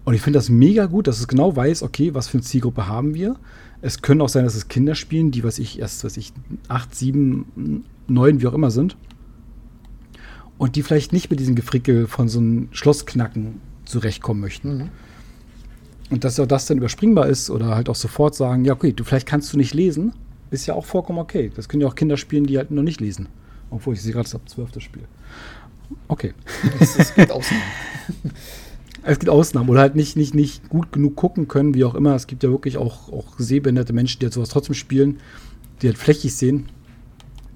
Und 0.05 0.15
ich 0.15 0.23
finde 0.23 0.39
das 0.39 0.49
mega 0.49 0.87
gut, 0.87 1.07
dass 1.07 1.21
es 1.21 1.29
genau 1.29 1.55
weiß, 1.55 1.83
okay, 1.83 2.15
was 2.15 2.29
für 2.29 2.39
eine 2.39 2.43
Zielgruppe 2.43 2.87
haben 2.87 3.15
wir. 3.15 3.37
Es 3.83 4.03
können 4.03 4.23
auch 4.23 4.29
sein, 4.29 4.45
dass 4.45 4.55
es 4.55 4.69
Kinder 4.69 4.95
spielen, 4.95 5.31
die, 5.31 5.45
was 5.45 5.59
ich, 5.59 5.79
erst, 5.79 6.05
was 6.05 6.17
ich, 6.17 6.33
acht, 6.69 6.95
sieben, 6.95 7.85
neun, 8.09 8.41
wie 8.41 8.47
auch 8.47 8.55
immer 8.55 8.71
sind 8.71 8.97
und 10.61 10.77
die 10.77 10.83
vielleicht 10.83 11.15
nicht 11.15 11.31
mit 11.31 11.41
diesem 11.41 11.55
Gefrickel 11.55 12.07
von 12.07 12.29
so 12.29 12.39
einem 12.39 12.69
Schlossknacken 12.73 13.63
zurechtkommen 13.87 14.43
möchten. 14.43 14.77
Mhm. 14.77 14.89
Und 16.11 16.25
dass 16.25 16.41
auch 16.41 16.47
das 16.47 16.67
dann 16.67 16.79
überspringbar 16.79 17.29
ist 17.29 17.51
oder 17.51 17.75
halt 17.77 17.89
auch 17.89 17.95
sofort 17.95 18.35
sagen, 18.35 18.65
ja, 18.65 18.73
okay, 18.73 18.93
du 18.93 19.05
vielleicht 19.05 19.29
kannst 19.29 19.53
du 19.53 19.57
nicht 19.57 19.75
lesen, 19.75 20.13
ist 20.51 20.67
ja 20.67 20.75
auch 20.75 20.85
vollkommen 20.85 21.21
okay. 21.21 21.51
Das 21.55 21.69
können 21.69 21.81
ja 21.81 21.87
auch 21.87 21.95
Kinder 21.95 22.17
spielen, 22.17 22.45
die 22.45 22.59
halt 22.59 22.71
noch 22.71 22.83
nicht 22.83 23.01
lesen. 23.01 23.29
Obwohl 23.71 23.95
ich 23.95 24.03
sehe 24.03 24.13
gerade, 24.13 24.27
es 24.27 24.35
ab 24.35 24.49
12 24.49 24.73
das 24.73 24.83
Spiel. 24.83 25.05
Okay. 26.09 26.35
Es, 26.81 26.97
es 26.97 27.15
gibt 27.15 27.31
Ausnahmen. 27.31 27.63
es 29.05 29.19
gibt 29.21 29.31
Ausnahmen 29.31 29.69
oder 29.69 29.81
halt 29.81 29.95
nicht, 29.95 30.17
nicht, 30.17 30.35
nicht 30.35 30.69
gut 30.69 30.93
genug 30.93 31.15
gucken 31.15 31.47
können, 31.47 31.75
wie 31.75 31.85
auch 31.85 31.95
immer. 31.95 32.17
Es 32.17 32.27
gibt 32.27 32.43
ja 32.43 32.51
wirklich 32.51 32.77
auch, 32.77 33.13
auch 33.13 33.39
sehbehinderte 33.39 33.93
Menschen, 33.93 34.19
die 34.19 34.27
halt 34.27 34.33
sowas 34.33 34.49
trotzdem 34.49 34.75
spielen, 34.75 35.21
die 35.83 35.87
halt 35.87 35.99
flächig 35.99 36.35
sehen. 36.35 36.69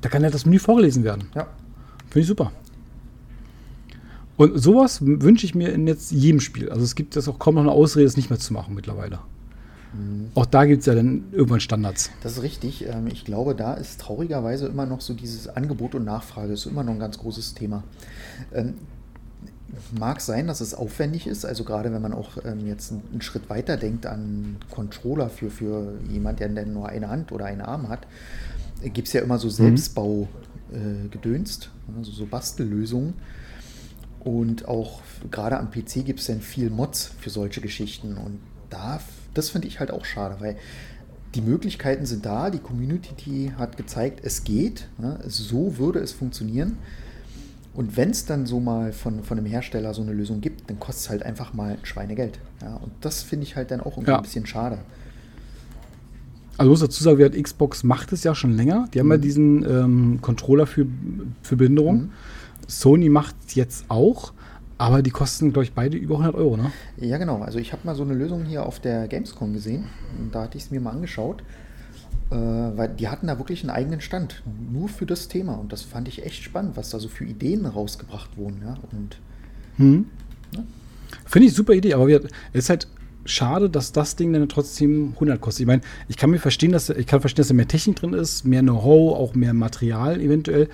Da 0.01 0.09
kann 0.09 0.23
ja 0.23 0.31
das 0.31 0.47
Menü 0.47 0.61
vorgelesen 0.61 1.03
werden. 1.03 1.25
Ja. 1.35 1.49
Finde 2.11 2.21
ich 2.21 2.27
super. 2.27 2.53
Und 4.37 4.59
sowas 4.59 4.99
wünsche 5.01 5.47
ich 5.47 5.55
mir 5.55 5.73
in 5.73 5.87
jetzt 5.87 6.11
jedem 6.11 6.41
Spiel. 6.41 6.71
Also 6.71 6.83
es 6.83 6.95
gibt 6.95 7.15
jetzt 7.15 7.29
auch 7.29 7.39
kaum 7.39 7.55
noch 7.55 7.63
eine 7.63 7.71
Ausrede, 7.71 8.07
es 8.07 8.17
nicht 8.17 8.31
mehr 8.31 8.39
zu 8.39 8.53
machen 8.53 8.75
mittlerweile. 8.75 9.21
Mhm. 9.93 10.31
Auch 10.35 10.47
da 10.47 10.65
gibt 10.65 10.81
es 10.81 10.87
ja 10.87 10.95
dann 10.95 11.25
irgendwann 11.33 11.61
Standards. 11.61 12.11
Das 12.23 12.33
ist 12.33 12.43
richtig. 12.43 12.87
Ähm, 12.87 13.07
ich 13.07 13.25
glaube, 13.25 13.55
da 13.55 13.75
ist 13.75 14.01
traurigerweise 14.01 14.67
immer 14.67 14.87
noch 14.87 15.01
so 15.01 15.15
dieses 15.15 15.49
Angebot 15.49 15.95
und 15.95 16.05
Nachfrage, 16.05 16.53
ist 16.53 16.67
immer 16.67 16.83
noch 16.83 16.93
ein 16.93 16.99
ganz 16.99 17.19
großes 17.19 17.55
Thema. 17.55 17.85
Ähm, 18.53 18.75
mag 19.99 20.21
sein, 20.21 20.47
dass 20.47 20.61
es 20.61 20.75
aufwendig 20.75 21.27
ist, 21.27 21.45
also 21.45 21.65
gerade 21.65 21.93
wenn 21.93 22.03
man 22.03 22.13
auch 22.13 22.39
ähm, 22.45 22.67
jetzt 22.67 22.93
einen 22.93 23.23
Schritt 23.23 23.51
weiter 23.51 23.77
denkt 23.77 24.07
an 24.07 24.57
Controller 24.71 25.29
für, 25.29 25.51
für 25.51 25.95
jemand, 26.09 26.41
der 26.41 26.49
nur 26.67 26.89
eine 26.89 27.09
Hand 27.09 27.33
oder 27.33 27.47
einen 27.47 27.61
Arm 27.61 27.89
hat, 27.89 28.07
gibt 28.83 29.09
es 29.09 29.15
ja 29.15 29.23
immer 29.23 29.39
so 29.39 29.49
mhm. 29.49 29.53
Selbstbau 29.53 30.29
äh, 30.73 31.09
gedönst, 31.09 31.71
also 31.97 32.13
so 32.13 32.27
Bastellösungen 32.27 33.15
und 34.25 34.67
auch 34.67 35.03
gerade 35.31 35.59
am 35.59 35.71
PC 35.71 36.05
gibt 36.05 36.21
es 36.21 36.27
dann 36.27 36.41
viel 36.41 36.71
Mods 36.71 37.13
für 37.21 37.31
solche 37.31 37.61
Geschichten. 37.61 38.17
Und 38.17 38.41
da, 38.71 39.01
das 39.35 39.51
finde 39.51 39.69
ich 39.69 39.81
halt 39.81 39.91
auch 39.91 40.05
schade, 40.05 40.37
weil 40.41 40.57
die 41.35 41.43
Möglichkeiten 41.43 42.07
sind 42.07 42.25
da, 42.25 42.51
die 42.51 42.59
Community 42.59 43.53
hat 43.59 43.77
gezeigt, 43.77 44.21
es 44.23 44.45
geht, 44.45 44.89
ne? 44.99 45.19
so 45.27 45.79
würde 45.79 45.99
es 45.99 46.13
funktionieren. 46.13 46.79
Und 47.75 47.97
wenn 47.97 48.11
es 48.11 48.25
dann 48.25 48.47
so 48.47 48.61
mal 48.61 48.93
von, 48.93 49.25
von 49.25 49.37
einem 49.37 49.47
Hersteller 49.47 49.93
so 49.95 50.03
eine 50.03 50.13
Lösung 50.13 50.41
gibt, 50.41 50.71
dann 50.71 50.79
kostet 50.79 51.05
es 51.05 51.11
halt 51.11 51.23
einfach 51.25 51.53
mal 51.55 51.77
Schweinegeld. 51.83 52.39
Ja? 52.63 52.77
Und 52.77 52.93
das 53.01 53.23
finde 53.23 53.45
ich 53.45 53.57
halt 53.57 53.73
dann 53.73 53.81
auch 53.81 53.97
irgendwie 53.97 54.13
ja. 54.13 54.19
ein 54.19 54.23
bisschen 54.23 54.47
schade. 54.47 54.79
Also 56.57 56.71
muss 56.71 56.81
dazu 56.81 57.03
sagen, 57.03 57.43
Xbox 57.43 57.83
macht 57.83 58.13
es 58.13 58.23
ja 58.23 58.35
schon 58.37 58.57
länger. 58.57 58.89
Die 58.95 59.01
haben 59.01 59.07
mhm. 59.07 59.13
ja 59.13 59.19
diesen 59.19 59.69
ähm, 59.69 60.19
Controller 60.23 60.69
für, 60.69 60.87
für 61.43 61.57
Behinderung. 61.57 61.97
Mhm. 61.97 62.11
Sony 62.69 63.09
macht 63.09 63.37
es 63.47 63.55
jetzt 63.55 63.87
auch, 63.89 64.33
aber 64.79 65.03
die 65.03 65.11
kosten, 65.11 65.53
glaube 65.53 65.65
ich, 65.65 65.73
beide 65.73 65.97
über 65.97 66.15
100 66.15 66.35
Euro, 66.35 66.57
ne? 66.57 66.73
Ja, 66.97 67.19
genau. 67.19 67.43
Also 67.43 67.59
ich 67.59 67.73
habe 67.73 67.83
mal 67.85 67.95
so 67.95 68.03
eine 68.03 68.15
Lösung 68.15 68.45
hier 68.45 68.67
auf 68.67 68.81
der 68.81 69.07
Gamescom 69.07 69.53
gesehen. 69.53 69.87
Und 70.19 70.35
da 70.35 70.43
hatte 70.43 70.59
ich 70.59 70.65
es 70.65 70.71
mir 70.71 70.81
mal 70.81 70.91
angeschaut. 70.91 71.43
Äh, 72.31 72.37
weil 72.37 72.89
die 72.89 73.09
hatten 73.09 73.27
da 73.27 73.39
wirklich 73.39 73.63
einen 73.63 73.71
eigenen 73.71 74.01
Stand, 74.01 74.43
nur 74.73 74.89
für 74.89 75.07
das 75.07 75.29
Thema. 75.29 75.55
Und 75.55 75.73
das 75.73 75.83
fand 75.83 76.09
ich 76.09 76.25
echt 76.25 76.43
spannend, 76.43 76.77
was 76.77 76.91
da 76.91 76.99
so 76.99 77.09
für 77.09 77.25
Ideen 77.25 77.67
rausgebracht 77.67 78.37
wurden. 78.37 78.63
Ja? 78.65 78.77
Und, 78.93 79.19
hm. 79.77 80.07
ja. 80.55 80.65
Finde 81.27 81.49
ich 81.49 81.55
super 81.55 81.75
Idee, 81.75 81.95
aber 81.95 82.09
es 82.09 82.21
ist 82.53 82.71
halt 82.71 82.89
schade, 83.25 83.71
dass 83.71 83.93
das 83.93 84.17
Ding 84.17 84.33
dann 84.33 84.49
trotzdem 84.49 85.13
100 85.15 85.41
kostet. 85.41 85.61
Ich 85.61 85.67
meine, 85.67 85.83
ich 86.09 86.17
kann 86.17 86.31
mir 86.31 86.39
verstehen, 86.39 86.73
dass 86.73 86.91
ich 86.91 87.07
kann 87.07 87.21
verstehen, 87.21 87.43
dass 87.43 87.49
da 87.49 87.55
mehr 87.55 87.69
Technik 87.69 87.97
drin 87.97 88.13
ist, 88.13 88.45
mehr 88.45 88.63
Know-how, 88.63 89.17
auch 89.17 89.35
mehr 89.35 89.55
Material 89.55 90.21
eventuell. 90.21 90.69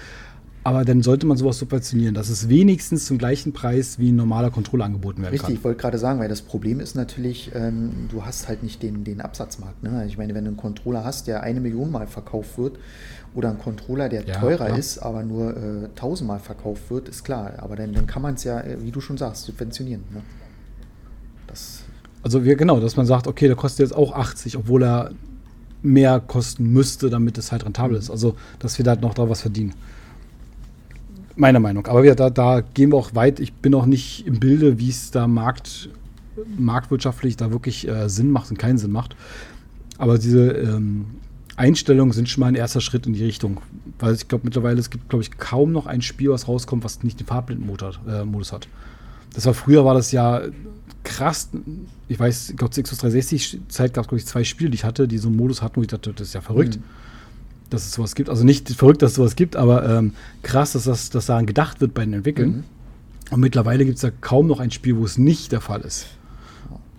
Aber 0.62 0.84
dann 0.84 1.02
sollte 1.02 1.26
man 1.26 1.38
sowas 1.38 1.58
subventionieren, 1.58 2.14
dass 2.14 2.28
es 2.28 2.48
wenigstens 2.48 3.06
zum 3.06 3.16
gleichen 3.16 3.52
Preis 3.52 3.98
wie 3.98 4.12
ein 4.12 4.16
normaler 4.16 4.50
Controller 4.50 4.84
angeboten 4.84 5.22
werden 5.22 5.30
Richtig, 5.30 5.40
kann. 5.40 5.46
Richtig, 5.46 5.60
ich 5.60 5.64
wollte 5.64 5.80
gerade 5.80 5.98
sagen, 5.98 6.20
weil 6.20 6.28
das 6.28 6.42
Problem 6.42 6.80
ist 6.80 6.94
natürlich, 6.94 7.50
ähm, 7.54 8.08
du 8.10 8.24
hast 8.24 8.46
halt 8.46 8.62
nicht 8.62 8.82
den, 8.82 9.04
den 9.04 9.22
Absatzmarkt. 9.22 9.82
Ne? 9.82 10.04
Ich 10.06 10.18
meine, 10.18 10.34
wenn 10.34 10.44
du 10.44 10.50
einen 10.50 10.56
Controller 10.58 11.02
hast, 11.02 11.26
der 11.26 11.42
eine 11.42 11.60
Million 11.60 11.90
Mal 11.90 12.06
verkauft 12.06 12.58
wird, 12.58 12.78
oder 13.34 13.50
einen 13.50 13.58
Controller, 13.58 14.08
der 14.08 14.26
ja, 14.26 14.34
teurer 14.34 14.66
klar. 14.66 14.78
ist, 14.78 14.98
aber 14.98 15.22
nur 15.22 15.56
äh, 15.56 15.88
tausendmal 15.94 16.40
verkauft 16.40 16.90
wird, 16.90 17.08
ist 17.08 17.22
klar. 17.22 17.52
Aber 17.58 17.76
dann, 17.76 17.92
dann 17.92 18.06
kann 18.06 18.22
man 18.22 18.34
es 18.34 18.44
ja, 18.44 18.60
äh, 18.60 18.76
wie 18.82 18.90
du 18.90 19.00
schon 19.00 19.16
sagst, 19.18 19.44
subventionieren. 19.44 20.02
Ne? 20.12 20.22
Das 21.46 21.84
also 22.22 22.44
wir, 22.44 22.56
genau, 22.56 22.80
dass 22.80 22.96
man 22.96 23.06
sagt, 23.06 23.26
okay, 23.26 23.46
der 23.46 23.56
kostet 23.56 23.88
jetzt 23.88 23.96
auch 23.96 24.12
80, 24.12 24.56
obwohl 24.56 24.82
er 24.82 25.10
mehr 25.82 26.20
kosten 26.20 26.70
müsste, 26.70 27.08
damit 27.08 27.38
es 27.38 27.50
halt 27.52 27.64
rentabel 27.64 27.92
mhm. 27.92 27.98
ist. 27.98 28.10
Also, 28.10 28.36
dass 28.58 28.78
wir 28.78 28.84
da 28.84 28.96
noch 28.96 29.14
da 29.14 29.28
was 29.28 29.40
verdienen. 29.40 29.74
Meiner 31.40 31.58
Meinung. 31.58 31.86
Aber 31.86 32.04
ja, 32.04 32.14
da, 32.14 32.28
da 32.28 32.60
gehen 32.60 32.92
wir 32.92 32.98
auch 32.98 33.14
weit. 33.14 33.40
Ich 33.40 33.54
bin 33.54 33.74
auch 33.74 33.86
nicht 33.86 34.26
im 34.26 34.40
Bilde, 34.40 34.78
wie 34.78 34.90
es 34.90 35.10
da 35.10 35.26
Markt, 35.26 35.88
marktwirtschaftlich 36.58 37.38
da 37.38 37.50
wirklich 37.50 37.88
äh, 37.88 38.10
Sinn 38.10 38.30
macht 38.30 38.50
und 38.50 38.58
keinen 38.58 38.76
Sinn 38.76 38.92
macht. 38.92 39.16
Aber 39.96 40.18
diese 40.18 40.50
ähm, 40.50 41.06
Einstellungen 41.56 42.12
sind 42.12 42.28
schon 42.28 42.42
mal 42.42 42.48
ein 42.48 42.56
erster 42.56 42.82
Schritt 42.82 43.06
in 43.06 43.14
die 43.14 43.24
Richtung. 43.24 43.62
Weil 43.98 44.16
ich 44.16 44.28
glaube, 44.28 44.44
mittlerweile 44.44 44.78
es 44.78 44.90
gibt, 44.90 45.08
glaube 45.08 45.22
ich, 45.22 45.38
kaum 45.38 45.72
noch 45.72 45.86
ein 45.86 46.02
Spiel, 46.02 46.28
was 46.28 46.46
rauskommt, 46.46 46.84
was 46.84 47.02
nicht 47.04 47.18
den 47.18 47.26
Farbblindmodus 47.26 48.00
äh, 48.06 48.52
hat. 48.52 48.68
Das 49.32 49.46
war 49.46 49.54
früher 49.54 49.86
war 49.86 49.94
das 49.94 50.12
ja 50.12 50.42
krass. 51.04 51.48
Ich 52.08 52.20
weiß, 52.20 52.50
ich 52.50 52.56
glaube, 52.58 52.74
zur 52.74 52.84
Xbox 52.84 53.00
360 53.00 53.60
Zeit 53.68 53.94
gab 53.94 54.04
es, 54.04 54.08
glaube 54.08 54.18
ich, 54.18 54.26
zwei 54.26 54.44
Spiele, 54.44 54.68
die 54.68 54.74
ich 54.74 54.84
hatte, 54.84 55.08
die 55.08 55.16
so 55.16 55.28
einen 55.28 55.38
Modus 55.38 55.62
hatten, 55.62 55.76
wo 55.76 55.80
ich 55.80 55.88
dachte, 55.88 56.12
das 56.12 56.28
ist 56.28 56.34
ja 56.34 56.42
verrückt. 56.42 56.76
Mhm 56.76 57.09
dass 57.72 57.86
es 57.86 57.92
sowas 57.92 58.14
gibt. 58.14 58.28
Also 58.28 58.44
nicht 58.44 58.68
verrückt, 58.70 59.02
dass 59.02 59.12
es 59.12 59.16
sowas 59.16 59.36
gibt, 59.36 59.56
aber 59.56 59.88
ähm, 59.88 60.14
krass, 60.42 60.72
dass 60.72 60.84
das 60.84 61.10
dass 61.10 61.26
daran 61.26 61.46
gedacht 61.46 61.80
wird 61.80 61.94
bei 61.94 62.04
den 62.04 62.14
Entwicklern. 62.14 62.48
Mhm. 62.48 62.64
Und 63.30 63.40
mittlerweile 63.40 63.84
gibt 63.84 63.96
es 63.96 64.02
ja 64.02 64.10
kaum 64.20 64.46
noch 64.46 64.60
ein 64.60 64.70
Spiel, 64.70 64.96
wo 64.96 65.04
es 65.04 65.16
nicht 65.18 65.52
der 65.52 65.60
Fall 65.60 65.82
ist. 65.82 66.06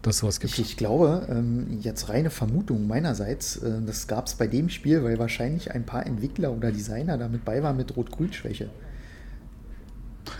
Dass 0.01 0.19
sowas 0.19 0.39
gibt. 0.39 0.53
Ich, 0.53 0.59
ich 0.59 0.77
glaube, 0.77 1.27
ähm, 1.29 1.79
jetzt 1.81 2.09
reine 2.09 2.31
Vermutung 2.31 2.87
meinerseits, 2.87 3.57
äh, 3.57 3.81
das 3.85 4.07
gab 4.07 4.27
es 4.27 4.33
bei 4.33 4.47
dem 4.47 4.69
Spiel, 4.69 5.03
weil 5.03 5.19
wahrscheinlich 5.19 5.71
ein 5.71 5.85
paar 5.85 6.05
Entwickler 6.07 6.51
oder 6.51 6.71
Designer 6.71 7.17
damit 7.17 7.45
bei 7.45 7.61
waren 7.61 7.77
mit 7.77 7.95
Rot-Grün-Schwäche. 7.95 8.69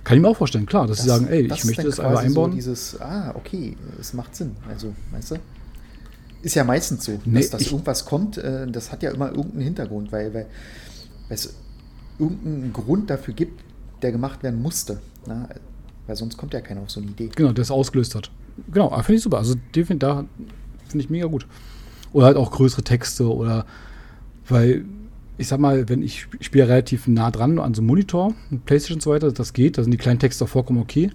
Kann 0.03 0.17
ich 0.17 0.21
mir 0.21 0.29
auch 0.29 0.38
vorstellen, 0.38 0.65
klar, 0.65 0.88
dass 0.88 0.97
das, 0.97 1.05
sie 1.05 1.09
sagen, 1.09 1.27
ey, 1.27 1.41
ich 1.41 1.65
möchte 1.65 1.84
das 1.84 1.99
einmal 1.99 2.25
einbauen. 2.25 2.51
So 2.51 2.55
dieses, 2.55 3.01
ah, 3.01 3.34
okay, 3.36 3.77
es 3.99 4.13
macht 4.13 4.36
Sinn. 4.36 4.55
Also, 4.67 4.93
weißt 5.11 5.32
du? 5.32 5.36
Ist 6.41 6.55
ja 6.55 6.63
meistens 6.63 7.05
so, 7.05 7.19
nee, 7.25 7.39
dass, 7.39 7.51
dass 7.51 7.71
irgendwas 7.71 8.05
kommt, 8.05 8.37
äh, 8.37 8.67
das 8.67 8.91
hat 8.91 9.03
ja 9.03 9.11
immer 9.11 9.29
irgendeinen 9.29 9.63
Hintergrund, 9.63 10.11
weil, 10.11 10.33
weil, 10.33 10.47
weil 11.27 11.35
es 11.35 11.53
irgendeinen 12.17 12.73
Grund 12.73 13.09
dafür 13.09 13.33
gibt, 13.33 13.63
der 14.01 14.11
gemacht 14.11 14.43
werden 14.43 14.61
musste. 14.61 15.01
Ne? 15.27 15.47
Weil 16.07 16.15
sonst 16.15 16.37
kommt 16.37 16.53
ja 16.53 16.61
keiner 16.61 16.81
auf 16.81 16.89
so 16.89 16.99
eine 16.99 17.11
Idee. 17.11 17.29
Genau, 17.35 17.51
der 17.51 17.61
es 17.61 17.71
ausgelöst 17.71 18.15
hat. 18.15 18.31
Genau, 18.71 18.89
finde 19.01 19.13
ich 19.13 19.21
super. 19.21 19.37
Also 19.37 19.55
den 19.75 19.85
find, 19.85 20.03
da 20.03 20.25
finde 20.87 21.03
ich 21.03 21.09
mega 21.09 21.27
gut. 21.27 21.47
Oder 22.13 22.25
halt 22.25 22.37
auch 22.37 22.51
größere 22.51 22.83
Texte 22.83 23.33
oder 23.33 23.65
weil 24.47 24.85
ich 25.37 25.47
sag 25.47 25.59
mal, 25.59 25.89
wenn 25.89 26.03
ich 26.03 26.27
spiele 26.39 26.67
relativ 26.67 27.07
nah 27.07 27.31
dran 27.31 27.57
an 27.57 27.73
so 27.73 27.81
einem 27.81 27.87
Monitor, 27.87 28.33
Playstation 28.65 28.97
und 28.97 29.01
so 29.01 29.09
weiter, 29.11 29.31
das 29.31 29.53
geht, 29.53 29.77
da 29.77 29.83
sind 29.83 29.91
die 29.91 29.97
kleinen 29.97 30.19
Texte 30.19 30.43
auch 30.43 30.49
vollkommen 30.49 30.79
okay. 30.79 31.09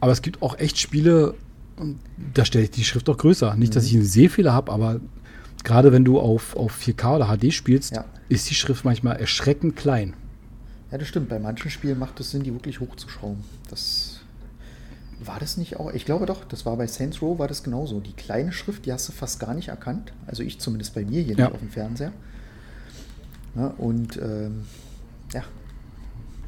Aber 0.00 0.10
es 0.10 0.22
gibt 0.22 0.42
auch 0.42 0.58
echt 0.58 0.78
Spiele, 0.78 1.34
da 2.34 2.44
stelle 2.44 2.64
ich 2.64 2.70
die 2.70 2.84
Schrift 2.84 3.08
auch 3.08 3.18
größer. 3.18 3.54
Nicht, 3.56 3.70
mhm. 3.70 3.74
dass 3.74 3.84
ich 3.84 3.94
einen 3.94 4.04
Sehfehler 4.04 4.52
habe, 4.52 4.72
aber 4.72 5.00
gerade 5.62 5.92
wenn 5.92 6.04
du 6.04 6.20
auf, 6.20 6.56
auf 6.56 6.78
4K 6.78 7.16
oder 7.16 7.36
HD 7.36 7.52
spielst, 7.52 7.94
ja. 7.94 8.04
ist 8.28 8.48
die 8.50 8.54
Schrift 8.54 8.84
manchmal 8.84 9.16
erschreckend 9.16 9.76
klein. 9.76 10.14
Ja, 10.90 10.98
das 10.98 11.08
stimmt. 11.08 11.28
Bei 11.28 11.38
manchen 11.38 11.70
Spielen 11.70 11.98
macht 11.98 12.20
es 12.20 12.30
Sinn, 12.30 12.42
die 12.44 12.52
wirklich 12.52 12.80
hochzuschrauben. 12.80 13.42
Das 13.70 14.20
war 15.20 15.40
das 15.40 15.56
nicht 15.56 15.76
auch? 15.76 15.92
Ich 15.92 16.04
glaube 16.04 16.26
doch, 16.26 16.44
das 16.44 16.66
war 16.66 16.76
bei 16.76 16.86
Saints 16.86 17.22
Row 17.22 17.38
war 17.38 17.48
das 17.48 17.62
genauso. 17.62 18.00
Die 18.00 18.12
kleine 18.12 18.52
Schrift, 18.52 18.86
die 18.86 18.92
hast 18.92 19.08
du 19.08 19.12
fast 19.12 19.40
gar 19.40 19.54
nicht 19.54 19.68
erkannt. 19.68 20.12
Also 20.26 20.42
ich 20.42 20.60
zumindest 20.60 20.94
bei 20.94 21.04
mir 21.04 21.22
hier 21.22 21.34
ja. 21.34 21.46
nicht 21.46 21.54
auf 21.54 21.60
dem 21.60 21.70
Fernseher. 21.70 22.12
Ja, 23.56 23.68
und 23.78 24.16
ähm, 24.16 24.64
ja, 25.32 25.44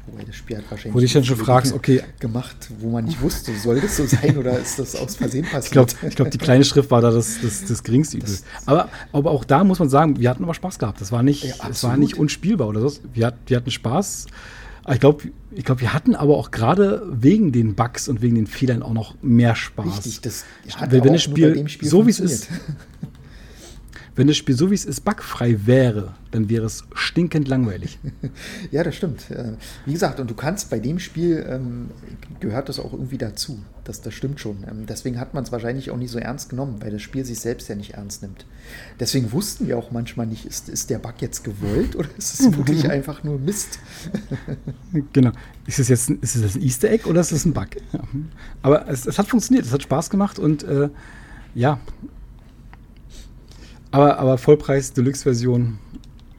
Wobei 0.07 0.23
das 0.23 0.35
Spiel 0.35 0.57
hat 0.57 0.63
wahrscheinlich. 0.69 0.93
Wo 0.93 0.99
du 0.99 1.05
dich 1.05 1.13
dann 1.13 1.25
schon 1.25 1.37
fragst, 1.37 1.73
okay. 1.73 2.01
Gemacht, 2.19 2.55
wo 2.79 2.89
man 2.89 3.05
nicht 3.05 3.21
wusste, 3.21 3.53
soll 3.55 3.81
das 3.81 3.97
so 3.97 4.05
sein 4.05 4.37
oder 4.37 4.57
ist 4.57 4.79
das 4.79 4.95
aus 4.95 5.15
Versehen 5.17 5.43
passiert? 5.51 5.65
Ich 5.65 5.71
glaube, 5.71 6.15
glaub, 6.15 6.31
die 6.31 6.37
kleine 6.37 6.63
Schrift 6.63 6.89
war 6.91 7.01
da 7.01 7.11
das, 7.11 7.41
das, 7.41 7.65
das 7.65 7.83
geringste 7.83 8.17
Übel. 8.17 8.29
Aber, 8.65 8.89
aber 9.11 9.31
auch 9.31 9.43
da 9.43 9.63
muss 9.63 9.79
man 9.79 9.89
sagen, 9.89 10.19
wir 10.19 10.29
hatten 10.29 10.43
aber 10.43 10.53
Spaß 10.53 10.79
gehabt. 10.79 11.01
Das 11.01 11.11
war 11.11 11.23
nicht, 11.23 11.43
ja, 11.43 11.55
das 11.67 11.83
war 11.83 11.97
nicht 11.97 12.17
unspielbar 12.17 12.69
oder 12.69 12.87
so. 12.87 12.99
Wir, 13.13 13.33
wir 13.45 13.57
hatten 13.57 13.71
Spaß. 13.71 14.27
Ich 14.89 14.99
glaube, 15.01 15.23
ich 15.51 15.65
glaub, 15.65 15.81
wir 15.81 15.93
hatten 15.93 16.15
aber 16.15 16.37
auch 16.37 16.51
gerade 16.51 17.05
wegen 17.11 17.51
den 17.51 17.75
Bugs 17.75 18.07
und 18.07 18.21
wegen 18.21 18.35
den 18.35 18.47
Fehlern 18.47 18.81
auch 18.81 18.93
noch 18.93 19.15
mehr 19.21 19.55
Spaß. 19.55 19.97
Richtig, 19.97 20.21
das 20.21 20.45
hat 20.75 20.91
wenn, 20.91 21.03
wenn 21.03 21.13
das 21.13 21.23
Spiel, 21.23 21.67
Spiel 21.67 21.89
so 21.89 22.05
wie 22.05 22.11
es 22.11 22.21
ist, 22.21 22.47
wenn 24.17 24.27
das 24.27 24.35
Spiel 24.35 24.55
so 24.55 24.69
wie 24.69 24.75
es 24.75 24.83
ist 24.83 25.05
bugfrei 25.05 25.65
wäre, 25.65 26.15
dann 26.31 26.49
wäre 26.49 26.65
es 26.65 26.83
stinkend 26.93 27.47
langweilig. 27.47 27.99
ja, 28.71 28.83
das 28.83 28.95
stimmt. 28.95 29.25
Wie 29.85 29.93
gesagt, 29.93 30.19
und 30.19 30.29
du 30.29 30.35
kannst 30.35 30.69
bei 30.69 30.79
dem 30.79 30.99
Spiel, 30.99 31.45
ähm, 31.47 31.91
gehört 32.39 32.67
das 32.67 32.79
auch 32.79 32.91
irgendwie 32.93 33.17
dazu. 33.17 33.59
Das, 33.87 34.01
das 34.01 34.13
stimmt 34.13 34.41
schon. 34.41 34.65
Ähm, 34.69 34.85
deswegen 34.85 35.17
hat 35.17 35.33
man 35.33 35.45
es 35.45 35.51
wahrscheinlich 35.53 35.91
auch 35.91 35.97
nicht 35.97 36.11
so 36.11 36.19
ernst 36.19 36.49
genommen, 36.49 36.81
weil 36.81 36.91
das 36.91 37.01
Spiel 37.01 37.23
sich 37.23 37.39
selbst 37.39 37.69
ja 37.69 37.75
nicht 37.75 37.93
ernst 37.93 38.21
nimmt. 38.21 38.45
Deswegen 38.99 39.31
wussten 39.31 39.67
wir 39.67 39.77
auch 39.77 39.91
manchmal 39.91 40.25
nicht, 40.25 40.45
ist, 40.45 40.67
ist 40.67 40.89
der 40.89 40.99
Bug 40.99 41.13
jetzt 41.19 41.45
gewollt 41.45 41.95
oder 41.95 42.09
ist 42.17 42.39
es 42.39 42.57
wirklich 42.57 42.89
einfach 42.89 43.23
nur 43.23 43.39
Mist? 43.39 43.79
genau. 45.13 45.31
Ist 45.65 45.79
es 45.79 45.87
jetzt 45.87 46.09
ist 46.09 46.35
es 46.35 46.55
ein 46.55 46.61
Easter 46.61 46.89
Egg 46.89 47.07
oder 47.07 47.21
ist 47.21 47.31
es 47.31 47.45
ein 47.45 47.53
Bug? 47.53 47.69
Ja. 47.93 48.01
Aber 48.61 48.89
es, 48.89 49.05
es, 49.05 49.17
hat 49.17 49.27
funktioniert, 49.27 49.65
es 49.65 49.71
hat 49.71 49.83
Spaß 49.83 50.09
gemacht 50.09 50.37
und 50.37 50.63
äh, 50.63 50.89
ja, 51.55 51.79
aber, 53.91 54.19
aber 54.19 54.37
Vollpreis, 54.37 54.93
Deluxe-Version, 54.93 55.79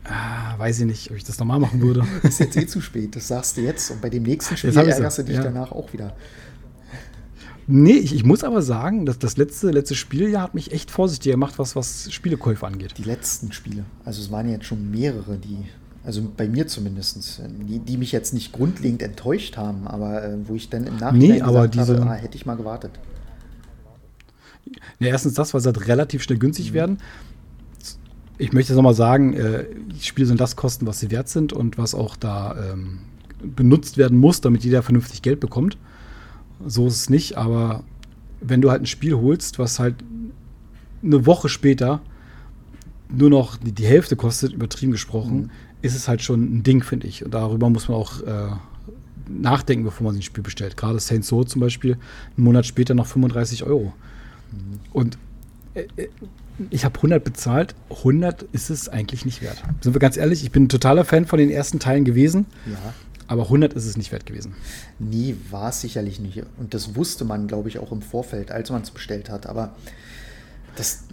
ah, 0.04 0.58
weiß 0.58 0.80
ich 0.80 0.86
nicht, 0.86 1.10
ob 1.10 1.16
ich 1.16 1.24
das 1.24 1.38
nochmal 1.38 1.58
machen 1.58 1.80
würde. 1.80 2.04
Ist 2.22 2.40
jetzt 2.40 2.56
eh 2.56 2.66
zu 2.66 2.80
spät, 2.80 3.16
das 3.16 3.28
sagst 3.28 3.56
du 3.56 3.62
jetzt. 3.62 3.90
Und 3.90 4.00
bei 4.00 4.10
dem 4.10 4.22
nächsten 4.22 4.56
Spiel 4.56 4.76
ärgerst 4.76 5.18
du 5.18 5.24
dich 5.24 5.36
ja. 5.36 5.42
danach 5.42 5.72
auch 5.72 5.92
wieder. 5.92 6.14
Nee, 7.70 7.92
ich, 7.92 8.14
ich, 8.14 8.24
muss 8.24 8.44
aber 8.44 8.62
sagen, 8.62 9.04
dass 9.04 9.18
das 9.18 9.36
letzte, 9.36 9.70
letzte 9.70 9.94
Spieljahr 9.94 10.42
hat 10.42 10.54
mich 10.54 10.72
echt 10.72 10.90
vorsichtiger 10.90 11.34
gemacht, 11.34 11.58
was, 11.58 11.76
was 11.76 12.10
Spielekäufe 12.10 12.66
angeht. 12.66 12.94
Die 12.96 13.04
letzten 13.04 13.52
Spiele. 13.52 13.84
Also 14.06 14.22
es 14.22 14.30
waren 14.30 14.48
jetzt 14.48 14.64
schon 14.64 14.90
mehrere, 14.90 15.36
die, 15.36 15.66
also 16.02 16.26
bei 16.34 16.48
mir 16.48 16.66
zumindest, 16.66 17.42
die, 17.46 17.78
die 17.78 17.98
mich 17.98 18.10
jetzt 18.10 18.32
nicht 18.32 18.52
grundlegend 18.52 19.02
enttäuscht 19.02 19.58
haben, 19.58 19.86
aber 19.86 20.24
äh, 20.24 20.48
wo 20.48 20.54
ich 20.54 20.70
dann 20.70 20.86
im 20.86 20.96
Nachhinein 20.96 21.28
nee, 21.28 21.42
aber 21.42 21.68
diese, 21.68 22.00
habe, 22.00 22.10
ah, 22.10 22.14
hätte 22.14 22.36
ich 22.36 22.46
mal 22.46 22.56
gewartet. 22.56 22.92
Ja, 24.98 25.08
erstens 25.08 25.34
das, 25.34 25.52
weil 25.52 25.60
sie 25.60 25.66
halt 25.66 25.86
relativ 25.88 26.22
schnell 26.22 26.38
günstig 26.38 26.70
mhm. 26.70 26.74
werden 26.74 26.98
ich 28.38 28.52
möchte 28.52 28.72
nochmal 28.74 28.94
sagen, 28.94 29.34
äh, 29.34 29.66
Spiele 30.00 30.26
sollen 30.26 30.38
das 30.38 30.56
kosten, 30.56 30.86
was 30.86 31.00
sie 31.00 31.10
wert 31.10 31.28
sind 31.28 31.52
und 31.52 31.76
was 31.76 31.94
auch 31.94 32.16
da 32.16 32.72
ähm, 32.72 33.00
benutzt 33.42 33.98
werden 33.98 34.18
muss, 34.18 34.40
damit 34.40 34.64
jeder 34.64 34.82
vernünftig 34.82 35.22
Geld 35.22 35.40
bekommt. 35.40 35.76
So 36.64 36.86
ist 36.86 36.96
es 36.96 37.10
nicht, 37.10 37.36
aber 37.36 37.82
wenn 38.40 38.60
du 38.60 38.70
halt 38.70 38.82
ein 38.82 38.86
Spiel 38.86 39.14
holst, 39.14 39.58
was 39.58 39.78
halt 39.78 39.96
eine 41.02 41.26
Woche 41.26 41.48
später 41.48 42.00
nur 43.08 43.30
noch 43.30 43.56
die, 43.56 43.72
die 43.72 43.86
Hälfte 43.86 44.16
kostet, 44.16 44.52
übertrieben 44.52 44.92
gesprochen, 44.92 45.36
mhm. 45.36 45.50
ist 45.82 45.96
es 45.96 46.08
halt 46.08 46.22
schon 46.22 46.58
ein 46.58 46.62
Ding, 46.62 46.82
finde 46.82 47.06
ich. 47.06 47.24
Und 47.24 47.34
darüber 47.34 47.70
muss 47.70 47.88
man 47.88 47.96
auch 47.96 48.20
äh, 48.22 48.50
nachdenken, 49.28 49.84
bevor 49.84 50.04
man 50.04 50.14
sich 50.14 50.22
ein 50.22 50.26
Spiel 50.26 50.44
bestellt. 50.44 50.76
Gerade 50.76 51.00
Saints 51.00 51.32
Row 51.32 51.44
zum 51.46 51.60
Beispiel, 51.60 51.96
einen 52.36 52.44
Monat 52.44 52.66
später 52.66 52.94
noch 52.94 53.06
35 53.06 53.64
Euro. 53.64 53.92
Mhm. 54.52 54.80
Und 54.92 55.18
äh, 55.74 55.86
äh 55.96 56.08
ich 56.70 56.84
habe 56.84 56.96
100 56.96 57.22
bezahlt. 57.22 57.74
100 57.90 58.42
ist 58.52 58.70
es 58.70 58.88
eigentlich 58.88 59.24
nicht 59.24 59.42
wert. 59.42 59.62
Sind 59.80 59.94
wir 59.94 60.00
ganz 60.00 60.16
ehrlich, 60.16 60.42
ich 60.42 60.50
bin 60.50 60.64
ein 60.64 60.68
totaler 60.68 61.04
Fan 61.04 61.26
von 61.26 61.38
den 61.38 61.50
ersten 61.50 61.78
Teilen 61.78 62.04
gewesen. 62.04 62.46
Ja. 62.66 62.94
Aber 63.28 63.44
100 63.44 63.74
ist 63.74 63.84
es 63.84 63.96
nicht 63.96 64.10
wert 64.10 64.24
gewesen. 64.24 64.54
Nie 64.98 65.36
war 65.50 65.68
es 65.68 65.82
sicherlich 65.82 66.18
nicht. 66.18 66.42
Und 66.56 66.72
das 66.72 66.96
wusste 66.96 67.24
man, 67.24 67.46
glaube 67.46 67.68
ich, 67.68 67.78
auch 67.78 67.92
im 67.92 68.00
Vorfeld, 68.00 68.50
als 68.50 68.70
man 68.70 68.82
es 68.82 68.90
bestellt 68.90 69.28
hat. 69.28 69.46
Aber 69.46 69.76
das, 70.76 71.04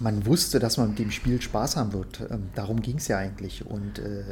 man 0.00 0.24
wusste, 0.24 0.58
dass 0.58 0.78
man 0.78 0.90
mit 0.90 0.98
dem 0.98 1.10
Spiel 1.10 1.40
Spaß 1.40 1.76
haben 1.76 1.92
wird. 1.92 2.22
Ähm, 2.30 2.48
darum 2.54 2.80
ging 2.80 2.96
es 2.96 3.08
ja 3.08 3.18
eigentlich. 3.18 3.66
Und 3.66 3.98
äh, 3.98 4.24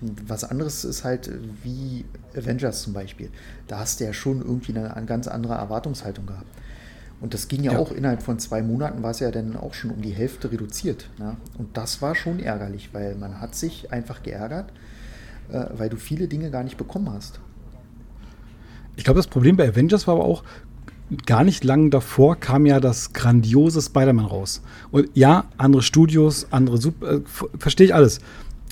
was 0.00 0.44
anderes 0.44 0.84
ist 0.84 1.02
halt 1.02 1.28
wie 1.64 2.04
Avengers 2.36 2.82
zum 2.82 2.92
Beispiel. 2.92 3.30
Da 3.66 3.80
hast 3.80 3.98
du 3.98 4.04
ja 4.04 4.12
schon 4.12 4.40
irgendwie 4.40 4.76
eine, 4.76 4.96
eine 4.96 5.06
ganz 5.06 5.26
andere 5.26 5.54
Erwartungshaltung 5.54 6.26
gehabt. 6.26 6.46
Und 7.20 7.32
das 7.32 7.48
ging 7.48 7.62
ja, 7.62 7.72
ja, 7.72 7.78
auch 7.78 7.92
innerhalb 7.92 8.22
von 8.22 8.38
zwei 8.38 8.62
Monaten, 8.62 9.02
war 9.02 9.10
es 9.10 9.20
ja 9.20 9.30
dann 9.30 9.56
auch 9.56 9.74
schon 9.74 9.90
um 9.90 10.02
die 10.02 10.10
Hälfte 10.10 10.50
reduziert. 10.50 11.08
Ne? 11.18 11.36
Und 11.56 11.76
das 11.76 12.02
war 12.02 12.14
schon 12.14 12.38
ärgerlich, 12.38 12.90
weil 12.92 13.14
man 13.14 13.40
hat 13.40 13.54
sich 13.54 13.92
einfach 13.92 14.22
geärgert, 14.22 14.72
äh, 15.50 15.64
weil 15.76 15.88
du 15.88 15.96
viele 15.96 16.28
Dinge 16.28 16.50
gar 16.50 16.62
nicht 16.62 16.76
bekommen 16.76 17.10
hast. 17.10 17.40
Ich 18.96 19.04
glaube, 19.04 19.18
das 19.18 19.26
Problem 19.26 19.56
bei 19.56 19.68
Avengers 19.68 20.06
war 20.06 20.16
aber 20.16 20.24
auch, 20.24 20.44
gar 21.26 21.44
nicht 21.44 21.64
lang 21.64 21.90
davor 21.90 22.36
kam 22.36 22.66
ja 22.66 22.80
das 22.80 23.12
grandiose 23.12 23.80
Spider-Man 23.82 24.24
raus. 24.24 24.62
Und 24.90 25.08
ja, 25.14 25.44
andere 25.56 25.82
Studios, 25.82 26.46
andere 26.50 26.78
Super, 26.78 27.14
äh, 27.14 27.20
verstehe 27.58 27.86
ich 27.86 27.94
alles. 27.94 28.20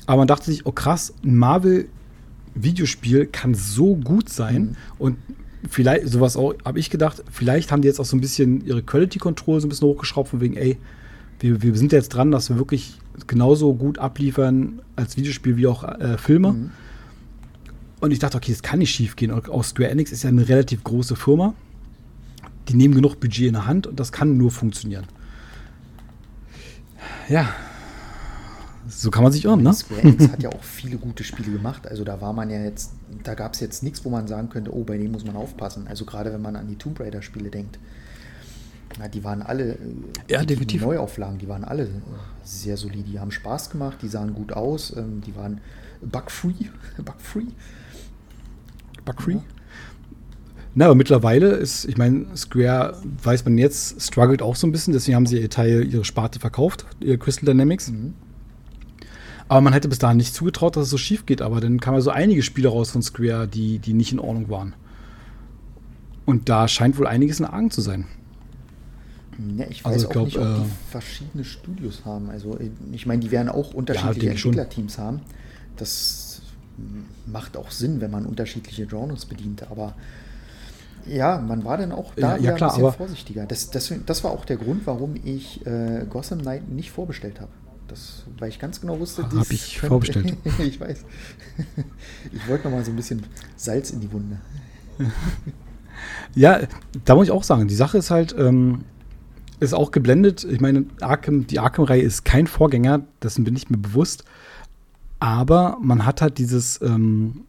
Aber 0.06 0.18
man 0.18 0.28
dachte 0.28 0.46
sich, 0.46 0.66
oh 0.66 0.72
krass, 0.72 1.14
ein 1.24 1.36
Marvel-Videospiel 1.36 3.26
kann 3.26 3.54
so 3.54 3.96
gut 3.96 4.28
sein 4.28 4.62
mhm. 4.62 4.76
und 4.98 5.16
vielleicht, 5.68 6.08
sowas 6.08 6.36
auch, 6.36 6.54
habe 6.64 6.78
ich 6.78 6.90
gedacht, 6.90 7.22
vielleicht 7.30 7.72
haben 7.72 7.82
die 7.82 7.88
jetzt 7.88 8.00
auch 8.00 8.04
so 8.04 8.16
ein 8.16 8.20
bisschen 8.20 8.64
ihre 8.64 8.82
Quality 8.82 9.18
Control 9.18 9.60
so 9.60 9.66
ein 9.66 9.70
bisschen 9.70 9.88
hochgeschraubt, 9.88 10.28
von 10.28 10.40
wegen, 10.40 10.56
ey, 10.56 10.78
wir, 11.40 11.62
wir 11.62 11.74
sind 11.76 11.92
jetzt 11.92 12.10
dran, 12.10 12.30
dass 12.30 12.50
wir 12.50 12.56
wirklich 12.56 12.98
genauso 13.26 13.74
gut 13.74 13.98
abliefern 13.98 14.80
als 14.96 15.16
Videospiel 15.16 15.56
wie 15.56 15.66
auch 15.66 15.84
äh, 15.84 16.18
Filme. 16.18 16.52
Mhm. 16.52 16.70
Und 18.00 18.10
ich 18.10 18.18
dachte, 18.18 18.36
okay, 18.36 18.52
es 18.52 18.62
kann 18.62 18.80
nicht 18.80 18.92
schief 18.92 19.14
gehen. 19.16 19.30
Auch 19.30 19.64
Square 19.64 19.90
Enix 19.90 20.10
ist 20.10 20.24
ja 20.24 20.28
eine 20.28 20.48
relativ 20.48 20.82
große 20.82 21.14
Firma. 21.14 21.54
Die 22.68 22.74
nehmen 22.74 22.94
genug 22.94 23.20
Budget 23.20 23.46
in 23.46 23.52
der 23.52 23.66
Hand 23.66 23.86
und 23.86 23.98
das 24.00 24.12
kann 24.12 24.36
nur 24.36 24.50
funktionieren. 24.50 25.06
Ja, 27.28 27.48
so 28.88 29.10
kann 29.10 29.22
man 29.22 29.32
sich 29.32 29.44
irren, 29.44 29.62
ne? 29.62 29.72
Square 29.72 30.02
Enix 30.02 30.28
hat 30.28 30.42
ja 30.42 30.50
auch 30.50 30.62
viele 30.62 30.96
gute 30.96 31.24
Spiele 31.24 31.52
gemacht. 31.52 31.86
Also 31.86 32.04
da 32.04 32.20
war 32.20 32.32
man 32.32 32.50
ja 32.50 32.62
jetzt, 32.62 32.92
da 33.22 33.34
gab 33.34 33.54
es 33.54 33.60
jetzt 33.60 33.82
nichts, 33.82 34.04
wo 34.04 34.10
man 34.10 34.26
sagen 34.26 34.48
könnte, 34.48 34.74
oh, 34.74 34.84
bei 34.84 34.98
dem 34.98 35.12
muss 35.12 35.24
man 35.24 35.36
aufpassen. 35.36 35.86
Also 35.88 36.04
gerade 36.04 36.32
wenn 36.32 36.42
man 36.42 36.56
an 36.56 36.68
die 36.68 36.76
Tomb 36.76 36.98
Raider-Spiele 37.00 37.50
denkt. 37.50 37.78
Ja, 38.98 39.08
die 39.08 39.24
waren 39.24 39.40
alle, 39.42 39.78
ja, 40.28 40.40
die, 40.40 40.46
definitiv. 40.46 40.80
die 40.80 40.86
Neuauflagen, 40.86 41.38
die 41.38 41.48
waren 41.48 41.64
alle 41.64 41.88
sehr 42.42 42.76
solide. 42.76 43.04
Die 43.10 43.18
haben 43.18 43.30
Spaß 43.30 43.70
gemacht, 43.70 43.98
die 44.02 44.08
sahen 44.08 44.34
gut 44.34 44.52
aus, 44.52 44.94
ähm, 44.96 45.22
die 45.26 45.34
waren 45.34 45.60
bug-free. 46.02 46.68
bug-free. 46.98 47.46
Bug-free? 49.04 49.34
Ja. 49.34 49.42
Na, 50.74 50.86
aber 50.86 50.94
mittlerweile 50.94 51.48
ist, 51.48 51.84
ich 51.84 51.98
meine, 51.98 52.26
Square, 52.34 52.96
weiß 53.22 53.44
man 53.44 53.58
jetzt, 53.58 54.00
struggelt 54.00 54.40
auch 54.40 54.56
so 54.56 54.66
ein 54.66 54.72
bisschen, 54.72 54.94
deswegen 54.94 55.16
haben 55.16 55.26
sie 55.26 55.38
ihr 55.38 55.50
Teil, 55.50 55.84
ihre 55.84 56.04
Sparte 56.04 56.40
verkauft, 56.40 56.86
ihr 57.00 57.18
Crystal 57.18 57.44
Dynamics. 57.44 57.90
Mhm. 57.90 58.14
Aber 59.52 59.60
man 59.60 59.74
hätte 59.74 59.90
bis 59.90 59.98
dahin 59.98 60.16
nicht 60.16 60.34
zugetraut, 60.34 60.76
dass 60.76 60.84
es 60.84 60.88
so 60.88 60.96
schief 60.96 61.26
geht. 61.26 61.42
Aber 61.42 61.60
dann 61.60 61.78
kamen 61.78 62.00
so 62.00 62.08
einige 62.08 62.42
Spiele 62.42 62.70
raus 62.70 62.90
von 62.90 63.02
Square, 63.02 63.46
die, 63.46 63.80
die 63.80 63.92
nicht 63.92 64.10
in 64.10 64.18
Ordnung 64.18 64.48
waren. 64.48 64.74
Und 66.24 66.48
da 66.48 66.68
scheint 66.68 66.96
wohl 66.96 67.06
einiges 67.06 67.38
in 67.38 67.44
Argen 67.44 67.70
zu 67.70 67.82
sein. 67.82 68.06
Ja, 69.58 69.66
ich 69.68 69.84
weiß 69.84 69.92
also, 69.92 70.08
auch 70.08 70.10
glaub, 70.10 70.24
nicht, 70.24 70.38
ob 70.38 70.44
äh, 70.44 70.54
die 70.54 70.90
verschiedene 70.90 71.44
Studios 71.44 72.06
haben. 72.06 72.30
Also 72.30 72.58
ich 72.92 73.04
meine, 73.04 73.20
die 73.20 73.30
werden 73.30 73.50
auch 73.50 73.74
unterschiedliche 73.74 74.24
ja, 74.24 74.32
Entwicklerteams 74.32 74.96
haben. 74.96 75.20
Das 75.76 76.40
macht 77.26 77.58
auch 77.58 77.72
Sinn, 77.72 78.00
wenn 78.00 78.10
man 78.10 78.24
unterschiedliche 78.24 78.86
Genres 78.86 79.26
bedient. 79.26 79.70
Aber 79.70 79.92
ja, 81.04 81.36
man 81.36 81.62
war 81.62 81.76
dann 81.76 81.92
auch 81.92 82.14
da 82.14 82.38
ja, 82.38 82.42
ja, 82.42 82.52
klar, 82.52 82.72
ein 82.72 82.80
bisschen 82.80 82.96
vorsichtiger. 82.96 83.44
Das, 83.44 83.68
das, 83.68 83.92
das 84.06 84.24
war 84.24 84.30
auch 84.30 84.46
der 84.46 84.56
Grund, 84.56 84.86
warum 84.86 85.14
ich 85.22 85.66
äh, 85.66 86.06
Gotham 86.08 86.40
Knight 86.40 86.70
nicht 86.70 86.90
vorbestellt 86.90 87.38
habe. 87.38 87.50
Das, 87.88 88.24
weil 88.38 88.48
ich 88.48 88.58
ganz 88.58 88.80
genau 88.80 88.98
wusste, 88.98 89.22
das 89.22 89.34
habe 89.34 89.52
ich 89.52 89.74
könnte, 89.74 89.88
vorbestellt. 89.88 90.36
ich 90.58 90.80
weiß. 90.80 91.04
Ich 92.32 92.48
wollte 92.48 92.64
noch 92.64 92.76
mal 92.76 92.84
so 92.84 92.90
ein 92.90 92.96
bisschen 92.96 93.22
Salz 93.56 93.90
in 93.90 94.00
die 94.00 94.10
Wunde. 94.12 94.40
ja, 96.34 96.60
da 97.04 97.14
muss 97.14 97.26
ich 97.26 97.30
auch 97.30 97.42
sagen, 97.42 97.68
die 97.68 97.74
Sache 97.74 97.98
ist 97.98 98.10
halt, 98.10 98.34
ähm, 98.38 98.84
ist 99.60 99.74
auch 99.74 99.90
geblendet. 99.90 100.44
Ich 100.44 100.60
meine, 100.60 100.86
Arkham, 101.00 101.46
die 101.46 101.58
Arkham-Reihe 101.58 102.02
ist 102.02 102.24
kein 102.24 102.46
Vorgänger, 102.46 103.02
dessen 103.22 103.44
bin 103.44 103.54
ich 103.56 103.70
mir 103.70 103.78
bewusst. 103.78 104.24
Aber 105.20 105.78
man 105.80 106.04
hat 106.04 106.20
halt 106.20 106.38
dieses, 106.38 106.80
ähm, 106.82 107.44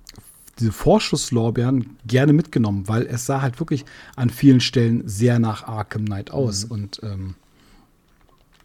diese 0.60 0.72
Vorschusslorbeeren 0.72 1.98
gerne 2.06 2.34
mitgenommen, 2.34 2.88
weil 2.88 3.04
es 3.08 3.26
sah 3.26 3.42
halt 3.42 3.60
wirklich 3.60 3.86
an 4.16 4.30
vielen 4.30 4.60
Stellen 4.60 5.08
sehr 5.08 5.40
nach 5.40 5.68
Arkham 5.68 6.06
Knight 6.06 6.32
aus. 6.32 6.66
Mhm. 6.66 6.72
Und 6.72 7.00
ähm, 7.04 7.36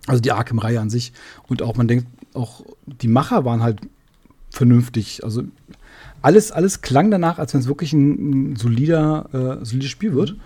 also 0.08 0.20
die 0.20 0.32
Arkham-Reihe 0.32 0.80
an 0.80 0.90
sich. 0.90 1.12
Und 1.46 1.62
auch, 1.62 1.76
man 1.76 1.88
denkt, 1.88 2.06
auch 2.34 2.62
die 2.86 3.08
Macher 3.08 3.44
waren 3.44 3.62
halt 3.62 3.80
vernünftig. 4.50 5.24
Also 5.24 5.42
alles, 6.22 6.52
alles 6.52 6.80
klang 6.82 7.10
danach, 7.10 7.38
als 7.38 7.54
wenn 7.54 7.60
es 7.60 7.68
wirklich 7.68 7.92
ein, 7.92 8.52
ein 8.52 8.56
solider, 8.56 9.60
äh, 9.60 9.64
solides 9.64 9.90
Spiel 9.90 10.14
wird. 10.14 10.36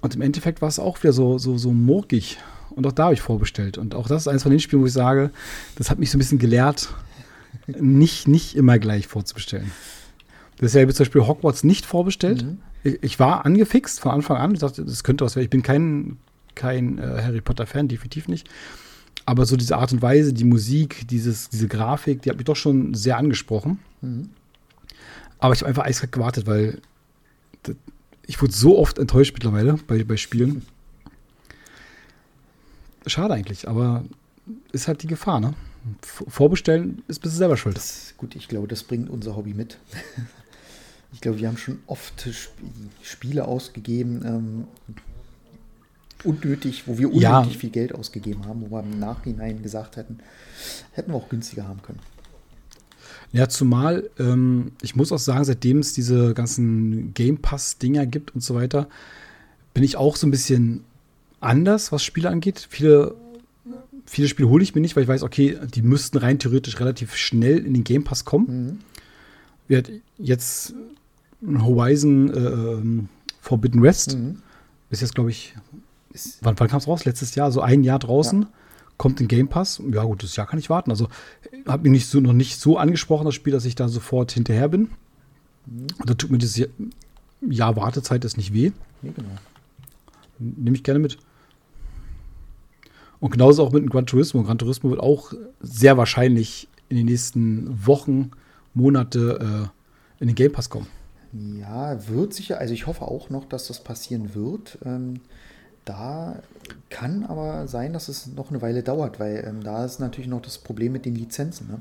Und 0.00 0.14
im 0.14 0.22
Endeffekt 0.22 0.62
war 0.62 0.68
es 0.68 0.78
auch 0.78 1.02
wieder 1.02 1.12
so, 1.12 1.38
so, 1.38 1.58
so 1.58 1.72
murkig. 1.72 2.38
Und 2.70 2.86
auch 2.86 2.92
da 2.92 3.04
habe 3.04 3.14
ich 3.14 3.20
vorbestellt. 3.20 3.78
Und 3.78 3.94
auch 3.94 4.06
das 4.06 4.22
ist 4.22 4.28
eines 4.28 4.42
von 4.42 4.50
den 4.50 4.60
Spielen, 4.60 4.82
wo 4.82 4.86
ich 4.86 4.92
sage, 4.92 5.30
das 5.76 5.90
hat 5.90 5.98
mich 5.98 6.10
so 6.10 6.16
ein 6.16 6.20
bisschen 6.20 6.38
gelehrt, 6.38 6.88
nicht, 7.66 8.28
nicht 8.28 8.56
immer 8.56 8.78
gleich 8.78 9.06
vorzubestellen. 9.06 9.70
Deshalb 10.60 10.82
habe 10.82 10.90
ich 10.90 10.96
zum 10.96 11.04
Beispiel 11.04 11.26
Hogwarts 11.26 11.64
nicht 11.64 11.86
vorbestellt. 11.86 12.44
Mhm. 12.44 12.58
Ich, 12.84 13.02
ich, 13.02 13.18
war 13.18 13.44
angefixt 13.44 14.00
von 14.00 14.12
Anfang 14.12 14.36
an. 14.36 14.54
Ich 14.54 14.60
dachte, 14.60 14.84
das 14.84 15.04
könnte 15.04 15.24
was 15.24 15.36
werden. 15.36 15.44
Ich 15.44 15.50
bin 15.50 15.62
kein, 15.62 16.18
kein 16.54 16.98
äh, 16.98 17.22
Harry 17.22 17.40
Potter-Fan, 17.40 17.88
definitiv 17.88 18.28
nicht. 18.28 18.48
Aber 19.26 19.44
so 19.44 19.56
diese 19.56 19.76
Art 19.76 19.92
und 19.92 20.00
Weise, 20.00 20.32
die 20.32 20.44
Musik, 20.44 21.06
dieses, 21.08 21.50
diese 21.50 21.68
Grafik, 21.68 22.22
die 22.22 22.30
hat 22.30 22.36
mich 22.36 22.46
doch 22.46 22.56
schon 22.56 22.94
sehr 22.94 23.18
angesprochen. 23.18 23.78
Mhm. 24.00 24.30
Aber 25.38 25.54
ich 25.54 25.60
habe 25.60 25.68
einfach 25.68 25.84
eiskalt 25.84 26.12
gewartet, 26.12 26.46
weil 26.46 26.80
ich 28.26 28.40
wurde 28.40 28.52
so 28.52 28.78
oft 28.78 28.98
enttäuscht 28.98 29.32
mittlerweile 29.32 29.74
bei, 29.86 30.04
bei 30.04 30.16
Spielen. 30.16 30.62
Schade 33.06 33.34
eigentlich, 33.34 33.68
aber 33.68 34.04
ist 34.72 34.86
halt 34.86 35.02
die 35.02 35.06
Gefahr, 35.06 35.40
ne? 35.40 35.54
Vorbestellen 36.02 37.02
ist 37.08 37.20
bist 37.20 37.34
du 37.34 37.38
selber 37.38 37.56
schuld. 37.56 37.76
Das, 37.76 38.14
gut, 38.18 38.36
ich 38.36 38.48
glaube, 38.48 38.68
das 38.68 38.82
bringt 38.84 39.08
unser 39.08 39.36
Hobby 39.36 39.54
mit. 39.54 39.78
ich 41.12 41.20
glaube, 41.20 41.38
wir 41.38 41.48
haben 41.48 41.56
schon 41.56 41.78
oft 41.86 42.26
Sp 42.28 42.52
Spiele 43.02 43.46
ausgegeben, 43.46 44.22
ähm, 44.24 44.64
unnötig, 46.24 46.86
wo 46.86 46.98
wir 46.98 47.08
unnötig 47.08 47.22
ja. 47.22 47.44
viel 47.44 47.70
Geld 47.70 47.94
ausgegeben 47.94 48.46
haben, 48.46 48.62
wo 48.62 48.70
wir 48.70 48.82
im 48.82 48.98
Nachhinein 48.98 49.62
gesagt 49.62 49.96
hätten, 49.96 50.18
hätten 50.92 51.12
wir 51.12 51.16
auch 51.16 51.28
günstiger 51.28 51.66
haben 51.66 51.82
können. 51.82 52.00
Ja, 53.32 53.48
zumal, 53.48 54.08
ähm, 54.18 54.72
ich 54.80 54.96
muss 54.96 55.12
auch 55.12 55.18
sagen, 55.18 55.44
seitdem 55.44 55.78
es 55.78 55.92
diese 55.92 56.34
ganzen 56.34 57.12
Game 57.14 57.38
Pass-Dinger 57.38 58.06
gibt 58.06 58.34
und 58.34 58.42
so 58.42 58.54
weiter, 58.54 58.88
bin 59.74 59.84
ich 59.84 59.96
auch 59.96 60.16
so 60.16 60.26
ein 60.26 60.30
bisschen 60.30 60.84
anders, 61.40 61.92
was 61.92 62.02
Spiele 62.02 62.30
angeht. 62.30 62.66
Viele, 62.70 63.14
viele 64.06 64.28
Spiele 64.28 64.48
hole 64.48 64.62
ich 64.62 64.74
mir 64.74 64.80
nicht, 64.80 64.96
weil 64.96 65.02
ich 65.02 65.08
weiß, 65.08 65.22
okay, 65.22 65.58
die 65.74 65.82
müssten 65.82 66.18
rein 66.18 66.38
theoretisch 66.38 66.80
relativ 66.80 67.16
schnell 67.16 67.58
in 67.58 67.74
den 67.74 67.84
Game 67.84 68.04
Pass 68.04 68.24
kommen. 68.24 68.80
Mhm. 69.68 69.82
Jetzt 70.16 70.74
Horizon 71.46 72.32
äh, 72.32 72.38
ähm, 72.38 73.08
Forbidden 73.40 73.82
West 73.82 74.16
mhm. 74.16 74.42
ist 74.90 75.02
jetzt, 75.02 75.14
glaube 75.14 75.30
ich, 75.30 75.54
wann, 76.42 76.58
wann 76.58 76.68
kam 76.68 76.78
es 76.78 76.88
raus? 76.88 77.04
Letztes 77.04 77.34
Jahr, 77.34 77.50
so 77.52 77.60
ein 77.60 77.84
Jahr 77.84 77.98
draußen. 77.98 78.42
Ja 78.42 78.48
kommt 78.98 79.20
in 79.20 79.28
Game 79.28 79.48
Pass. 79.48 79.80
Ja, 79.92 80.02
gut, 80.02 80.22
das 80.22 80.36
Jahr 80.36 80.46
kann 80.46 80.58
ich 80.58 80.68
warten. 80.68 80.90
Also 80.90 81.08
habe 81.66 81.84
mich 81.84 81.92
nicht 81.92 82.06
so, 82.08 82.20
noch 82.20 82.34
nicht 82.34 82.60
so 82.60 82.76
angesprochen, 82.76 83.24
das 83.24 83.34
Spiel, 83.34 83.52
dass 83.52 83.64
ich 83.64 83.76
da 83.76 83.88
sofort 83.88 84.32
hinterher 84.32 84.68
bin. 84.68 84.90
Mhm. 85.66 85.86
Da 86.04 86.14
tut 86.14 86.30
mir 86.30 86.38
das 86.38 86.60
Jahr 87.40 87.76
Wartezeit 87.76 88.24
ist 88.24 88.36
nicht 88.36 88.52
weh. 88.52 88.72
Ja, 89.02 89.12
genau. 89.12 89.30
Nehme 90.38 90.76
ich 90.76 90.82
gerne 90.82 90.98
mit. 90.98 91.16
Und 93.20 93.30
genauso 93.30 93.64
auch 93.64 93.72
mit 93.72 93.82
dem 93.82 93.90
Gran 93.90 94.06
Turismo. 94.06 94.42
Gran 94.42 94.58
Turismo 94.58 94.90
wird 94.90 95.00
auch 95.00 95.32
sehr 95.60 95.96
wahrscheinlich 95.96 96.68
in 96.88 96.96
den 96.96 97.06
nächsten 97.06 97.86
Wochen, 97.86 98.32
Monate 98.74 99.70
äh, 100.20 100.20
in 100.20 100.28
den 100.28 100.34
Game 100.34 100.52
Pass 100.52 100.70
kommen. 100.70 100.86
Ja, 101.32 102.08
wird 102.08 102.34
sicher. 102.34 102.58
Also 102.58 102.74
ich 102.74 102.86
hoffe 102.86 103.02
auch 103.02 103.30
noch, 103.30 103.44
dass 103.44 103.68
das 103.68 103.82
passieren 103.82 104.34
wird. 104.34 104.78
Ähm, 104.84 105.20
da 105.88 106.42
kann 106.90 107.24
aber 107.24 107.66
sein, 107.66 107.92
dass 107.92 108.08
es 108.08 108.26
noch 108.26 108.50
eine 108.50 108.60
Weile 108.60 108.82
dauert, 108.82 109.18
weil 109.18 109.44
ähm, 109.46 109.62
da 109.62 109.84
ist 109.84 110.00
natürlich 110.00 110.28
noch 110.28 110.42
das 110.42 110.58
Problem 110.58 110.92
mit 110.92 111.04
den 111.04 111.14
Lizenzen. 111.14 111.68
Ne? 111.68 111.80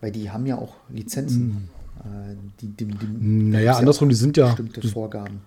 Weil 0.00 0.12
die 0.12 0.30
haben 0.30 0.46
ja 0.46 0.58
auch 0.58 0.74
Lizenzen. 0.88 1.48
Mm. 1.48 1.68
Äh, 2.00 2.36
die, 2.60 2.68
die, 2.68 2.84
die, 2.86 3.06
naja, 3.06 3.76
andersrum, 3.76 4.08
ja 4.08 4.10
die 4.10 4.16
sind 4.16 4.36
ja. 4.36 4.46
Bestimmte 4.46 4.86
Vorgaben, 4.88 5.40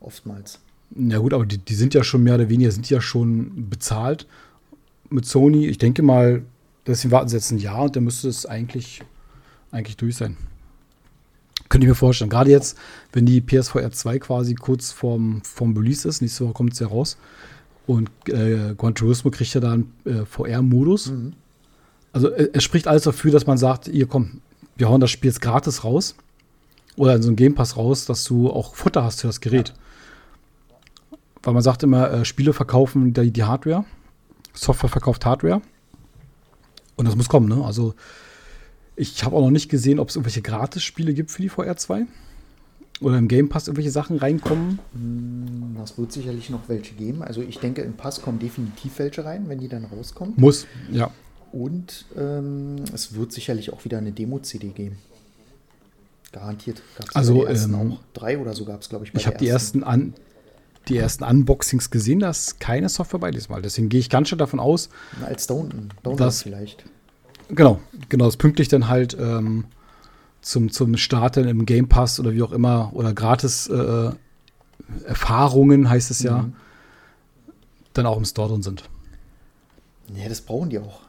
oftmals. 0.00 0.60
Ja, 0.96 1.18
gut, 1.18 1.34
aber 1.34 1.46
die, 1.46 1.58
die 1.58 1.74
sind 1.74 1.94
ja 1.94 2.04
schon 2.04 2.22
mehr 2.22 2.34
oder 2.34 2.48
weniger, 2.48 2.70
sind 2.70 2.88
ja 2.88 3.00
schon 3.00 3.68
bezahlt 3.68 4.26
mit 5.10 5.26
Sony. 5.26 5.66
Ich 5.66 5.78
denke 5.78 6.02
mal, 6.02 6.42
deswegen 6.86 7.12
warten 7.12 7.28
sie 7.28 7.36
jetzt 7.36 7.50
ein 7.50 7.58
Jahr 7.58 7.84
und 7.84 7.96
dann 7.96 8.04
müsste 8.04 8.28
es 8.28 8.46
eigentlich, 8.46 9.02
eigentlich 9.70 9.96
durch 9.96 10.16
sein. 10.16 10.36
Könnte 11.72 11.86
ich 11.86 11.88
mir 11.88 11.94
vorstellen. 11.94 12.28
Gerade 12.28 12.50
jetzt, 12.50 12.76
wenn 13.14 13.24
die 13.24 13.40
PSVR 13.40 13.90
2 13.90 14.18
quasi 14.18 14.54
kurz 14.54 14.92
vorm, 14.92 15.40
vorm 15.42 15.74
Release 15.74 16.06
ist, 16.06 16.20
nächste 16.20 16.44
Woche 16.44 16.52
kommt 16.52 16.74
es 16.74 16.80
ja 16.80 16.86
raus. 16.86 17.16
Und 17.86 18.10
äh, 18.28 18.74
Gran 18.76 18.94
Turismo 18.94 19.30
kriegt 19.30 19.54
ja 19.54 19.60
dann 19.62 19.90
äh, 20.04 20.26
VR-Modus. 20.26 21.12
Mhm. 21.12 21.32
Also 22.12 22.28
äh, 22.28 22.50
es 22.52 22.62
spricht 22.62 22.86
alles 22.86 23.04
dafür, 23.04 23.30
dass 23.30 23.46
man 23.46 23.56
sagt, 23.56 23.88
ihr 23.88 24.06
komm, 24.06 24.42
wir 24.76 24.90
hauen 24.90 25.00
das 25.00 25.10
Spiel 25.10 25.30
jetzt 25.30 25.40
gratis 25.40 25.82
raus. 25.82 26.14
Oder 26.96 27.14
in 27.16 27.22
so 27.22 27.28
einen 27.28 27.36
Game 27.36 27.54
Pass 27.54 27.78
raus, 27.78 28.04
dass 28.04 28.24
du 28.24 28.50
auch 28.50 28.74
Futter 28.74 29.02
hast 29.02 29.22
für 29.22 29.28
das 29.28 29.40
Gerät. 29.40 29.70
Ja. 29.70 31.18
Weil 31.42 31.54
man 31.54 31.62
sagt 31.62 31.84
immer, 31.84 32.10
äh, 32.10 32.24
Spiele 32.26 32.52
verkaufen 32.52 33.14
die, 33.14 33.30
die 33.30 33.44
Hardware. 33.44 33.86
Software 34.52 34.90
verkauft 34.90 35.24
Hardware. 35.24 35.62
Und 36.96 37.08
das 37.08 37.16
muss 37.16 37.30
kommen, 37.30 37.48
ne? 37.48 37.64
Also 37.64 37.94
ich 38.96 39.24
habe 39.24 39.36
auch 39.36 39.40
noch 39.40 39.50
nicht 39.50 39.68
gesehen, 39.68 39.98
ob 39.98 40.08
es 40.08 40.16
irgendwelche 40.16 40.42
Gratis-Spiele 40.42 41.14
gibt 41.14 41.30
für 41.30 41.42
die 41.42 41.48
VR 41.48 41.76
2. 41.76 42.06
Oder 43.00 43.18
im 43.18 43.26
Game 43.26 43.48
Pass 43.48 43.66
irgendwelche 43.66 43.90
Sachen 43.90 44.18
reinkommen. 44.18 44.78
Hm, 44.92 45.76
das 45.76 45.98
wird 45.98 46.12
sicherlich 46.12 46.50
noch 46.50 46.68
welche 46.68 46.94
geben. 46.94 47.22
Also 47.22 47.42
ich 47.42 47.58
denke, 47.58 47.82
im 47.82 47.94
Pass 47.94 48.22
kommen 48.22 48.38
definitiv 48.38 48.98
welche 48.98 49.24
rein, 49.24 49.48
wenn 49.48 49.58
die 49.58 49.68
dann 49.68 49.84
rauskommen. 49.84 50.34
Muss, 50.36 50.66
ja. 50.90 51.10
Und 51.50 52.06
ähm, 52.16 52.76
es 52.94 53.14
wird 53.14 53.32
sicherlich 53.32 53.72
auch 53.72 53.84
wieder 53.84 53.98
eine 53.98 54.12
Demo-CD 54.12 54.68
geben. 54.68 54.98
Garantiert. 56.30 56.80
Gab's 56.96 57.14
also 57.14 57.46
ähm, 57.46 57.74
auch 57.74 58.00
drei 58.14 58.38
oder 58.38 58.54
so 58.54 58.64
gab 58.64 58.80
es, 58.80 58.88
glaube 58.88 59.04
ich. 59.04 59.14
ich 59.14 59.26
habe 59.26 59.36
die 59.36 59.48
ersten 59.48 59.82
an 59.84 60.14
die 60.88 60.96
ersten 60.96 61.24
Unboxings 61.24 61.90
gesehen, 61.90 62.20
da 62.20 62.30
ist 62.30 62.58
keine 62.58 62.88
Software 62.88 63.20
bei 63.20 63.30
diesmal. 63.30 63.62
Deswegen 63.62 63.88
gehe 63.88 64.00
ich 64.00 64.10
ganz 64.10 64.28
schön 64.28 64.38
davon 64.38 64.58
aus, 64.60 64.88
Na, 65.20 65.26
als 65.26 65.46
Download, 65.46 65.88
Download 66.02 66.30
vielleicht. 66.32 66.84
Genau, 67.54 67.80
genau, 68.08 68.24
das 68.24 68.38
pünktlich 68.38 68.68
dann 68.68 68.88
halt 68.88 69.14
ähm, 69.18 69.66
zum, 70.40 70.70
zum 70.70 70.96
Starten 70.96 71.46
im 71.46 71.66
Game 71.66 71.86
Pass 71.86 72.18
oder 72.18 72.32
wie 72.32 72.42
auch 72.42 72.52
immer 72.52 72.90
oder 72.94 73.12
gratis 73.12 73.68
äh, 73.68 74.10
Erfahrungen 75.06 75.88
heißt 75.88 76.10
es 76.10 76.22
ja, 76.22 76.42
mhm. 76.42 76.54
dann 77.92 78.06
auch 78.06 78.16
im 78.16 78.24
Store 78.24 78.48
drin 78.48 78.62
sind. 78.62 78.88
Ja, 80.14 80.28
das 80.28 80.40
brauchen 80.40 80.70
die 80.70 80.78
auch, 80.78 81.00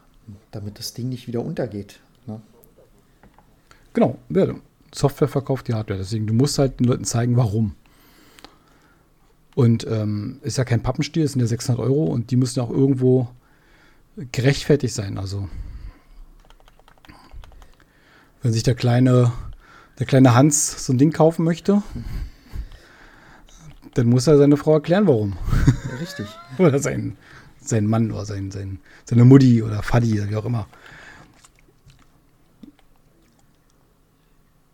damit 0.51 0.79
das 0.79 0.93
Ding 0.93 1.09
nicht 1.09 1.27
wieder 1.27 1.43
untergeht. 1.43 2.01
Ne? 2.27 2.41
Genau, 3.93 4.17
ja, 4.29 4.53
Software 4.93 5.29
verkauft 5.29 5.69
die 5.69 5.73
Hardware, 5.73 5.99
deswegen 5.99 6.27
du 6.27 6.33
musst 6.33 6.59
halt 6.59 6.79
den 6.79 6.87
Leuten 6.87 7.05
zeigen, 7.05 7.37
warum. 7.37 7.75
Und 9.55 9.87
ähm, 9.87 10.39
ist 10.41 10.57
ja 10.57 10.65
kein 10.65 10.83
Pappenstiel, 10.83 11.23
es 11.23 11.33
sind 11.33 11.41
ja 11.41 11.47
600 11.47 11.81
Euro 11.81 12.05
und 12.05 12.31
die 12.31 12.35
müssen 12.35 12.59
ja 12.59 12.65
auch 12.65 12.71
irgendwo 12.71 13.29
gerechtfertigt 14.31 14.93
sein. 14.93 15.17
Also 15.17 15.47
wenn 18.43 18.53
sich 18.53 18.63
der 18.63 18.75
kleine, 18.75 19.31
der 19.97 20.05
kleine 20.05 20.35
Hans 20.35 20.85
so 20.85 20.93
ein 20.93 20.97
Ding 20.97 21.11
kaufen 21.11 21.43
möchte, 21.43 21.81
dann 23.95 24.07
muss 24.07 24.27
er 24.27 24.37
seine 24.37 24.57
Frau 24.57 24.73
erklären, 24.73 25.07
warum. 25.07 25.37
Ja, 25.89 25.95
richtig. 25.97 26.27
oder 26.57 26.77
sein, 26.79 27.17
sein 27.61 27.87
Mann 27.87 28.11
oder 28.11 28.25
sein, 28.25 28.51
sein, 28.51 28.79
seine 29.05 29.25
Mutti 29.25 29.63
oder 29.63 29.81
Faddy 29.81 30.19
oder 30.19 30.29
wie 30.29 30.35
auch 30.35 30.45
immer. 30.45 30.67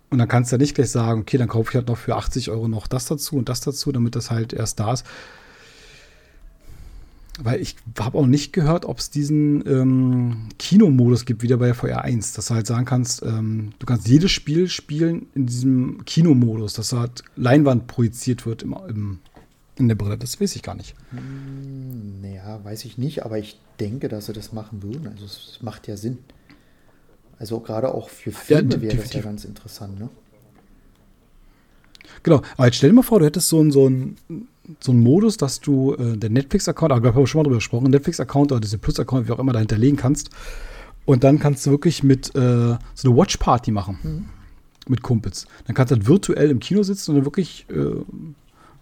Und 0.10 0.18
dann 0.18 0.28
kannst 0.28 0.52
du 0.52 0.56
ja 0.56 0.60
nicht 0.60 0.74
gleich 0.74 0.90
sagen, 0.90 1.22
okay, 1.22 1.38
dann 1.38 1.48
kaufe 1.48 1.70
ich 1.70 1.76
halt 1.76 1.88
noch 1.88 1.98
für 1.98 2.16
80 2.16 2.50
Euro 2.50 2.68
noch 2.68 2.88
das 2.88 3.06
dazu 3.06 3.36
und 3.36 3.48
das 3.48 3.62
dazu, 3.62 3.92
damit 3.92 4.16
das 4.16 4.32
halt 4.32 4.54
erst 4.54 4.80
da 4.80 4.94
ist. 4.94 5.06
Weil 7.42 7.62
ich 7.62 7.78
habe 7.98 8.18
auch 8.18 8.26
nicht 8.26 8.52
gehört, 8.52 8.86
ob 8.86 9.00
es 9.00 9.10
diesen 9.10 9.66
ähm, 9.66 10.50
Kinomodus 10.58 11.26
gibt, 11.26 11.42
wieder 11.42 11.58
bei 11.58 11.74
VR 11.74 12.04
1, 12.04 12.34
dass 12.34 12.48
du 12.48 12.56
halt 12.56 12.68
sagen 12.68 12.86
kannst, 12.86 13.24
ähm, 13.24 13.72
du 13.80 13.86
kannst 13.86 14.08
jedes 14.08 14.32
Spiel 14.32 14.68
spielen 14.68 15.28
in 15.36 15.46
diesem 15.46 16.04
Kinomodus, 16.06 16.74
dass 16.74 16.92
halt 16.92 17.24
Leinwand 17.38 17.88
projiziert 17.88 18.46
wird 18.46 18.64
im, 18.64 18.76
im, 18.90 19.20
in 19.78 19.88
der 19.88 19.96
Brille. 19.96 20.18
Das 20.18 20.42
weiß 20.42 20.56
ich 20.56 20.64
gar 20.64 20.76
nicht. 20.76 20.96
Hm, 21.12 22.22
naja, 22.22 22.60
weiß 22.64 22.84
ich 22.84 22.98
nicht, 22.98 23.24
aber 23.26 23.40
ich 23.40 23.58
denke, 23.80 24.10
dass 24.10 24.26
sie 24.26 24.34
das 24.34 24.52
machen 24.52 24.84
würden. 24.84 25.08
Also 25.08 25.26
es 25.26 25.60
macht 25.62 25.88
ja 25.88 25.96
Sinn. 25.96 26.18
Also 27.40 27.62
gerade 27.62 27.94
auch 27.94 28.10
für 28.10 28.32
Filme 28.32 28.76
ja, 28.76 28.82
wäre 28.82 28.98
das 28.98 29.14
ja 29.14 29.22
ganz 29.22 29.46
interessant, 29.46 29.98
ne? 29.98 30.10
Genau, 32.24 32.42
aber 32.58 32.66
jetzt 32.66 32.76
stell 32.76 32.90
dir 32.90 32.96
mal 32.96 33.04
vor, 33.04 33.20
du 33.20 33.26
hättest 33.26 33.48
so 33.48 33.62
ein, 33.62 33.72
so 33.72 33.88
ein 33.88 34.18
so 34.80 34.92
einen 34.92 35.02
Modus, 35.02 35.38
dass 35.38 35.60
du 35.60 35.94
äh, 35.96 36.18
den 36.18 36.34
Netflix-Account, 36.34 36.92
aber 36.92 37.10
ich 37.10 37.16
habe 37.16 37.28
schon 37.28 37.40
mal 37.40 37.44
drüber 37.44 37.58
gesprochen, 37.58 37.90
Netflix-Account 37.92 38.52
oder 38.52 38.62
diese 38.62 38.78
Plus-Account, 38.78 39.28
wie 39.28 39.32
auch 39.32 39.40
immer, 39.40 39.54
da 39.54 39.60
hinterlegen 39.60 39.98
kannst. 39.98 40.30
Und 41.06 41.24
dann 41.24 41.40
kannst 41.40 41.66
du 41.66 41.72
wirklich 41.72 42.04
mit 42.04 42.36
äh, 42.36 42.78
so 42.94 43.10
eine 43.10 43.18
Watch-Party 43.18 43.72
machen. 43.72 43.98
Mhm. 44.04 44.26
Mit 44.88 45.04
Kumpels. 45.04 45.46
Dann 45.66 45.76
kannst 45.76 45.92
du 45.92 45.96
halt 45.96 46.08
virtuell 46.08 46.50
im 46.50 46.60
Kino 46.60 46.84
sitzen 46.84 47.12
und 47.12 47.18
dann 47.18 47.26
wirklich 47.26 47.66
äh, 47.70 48.04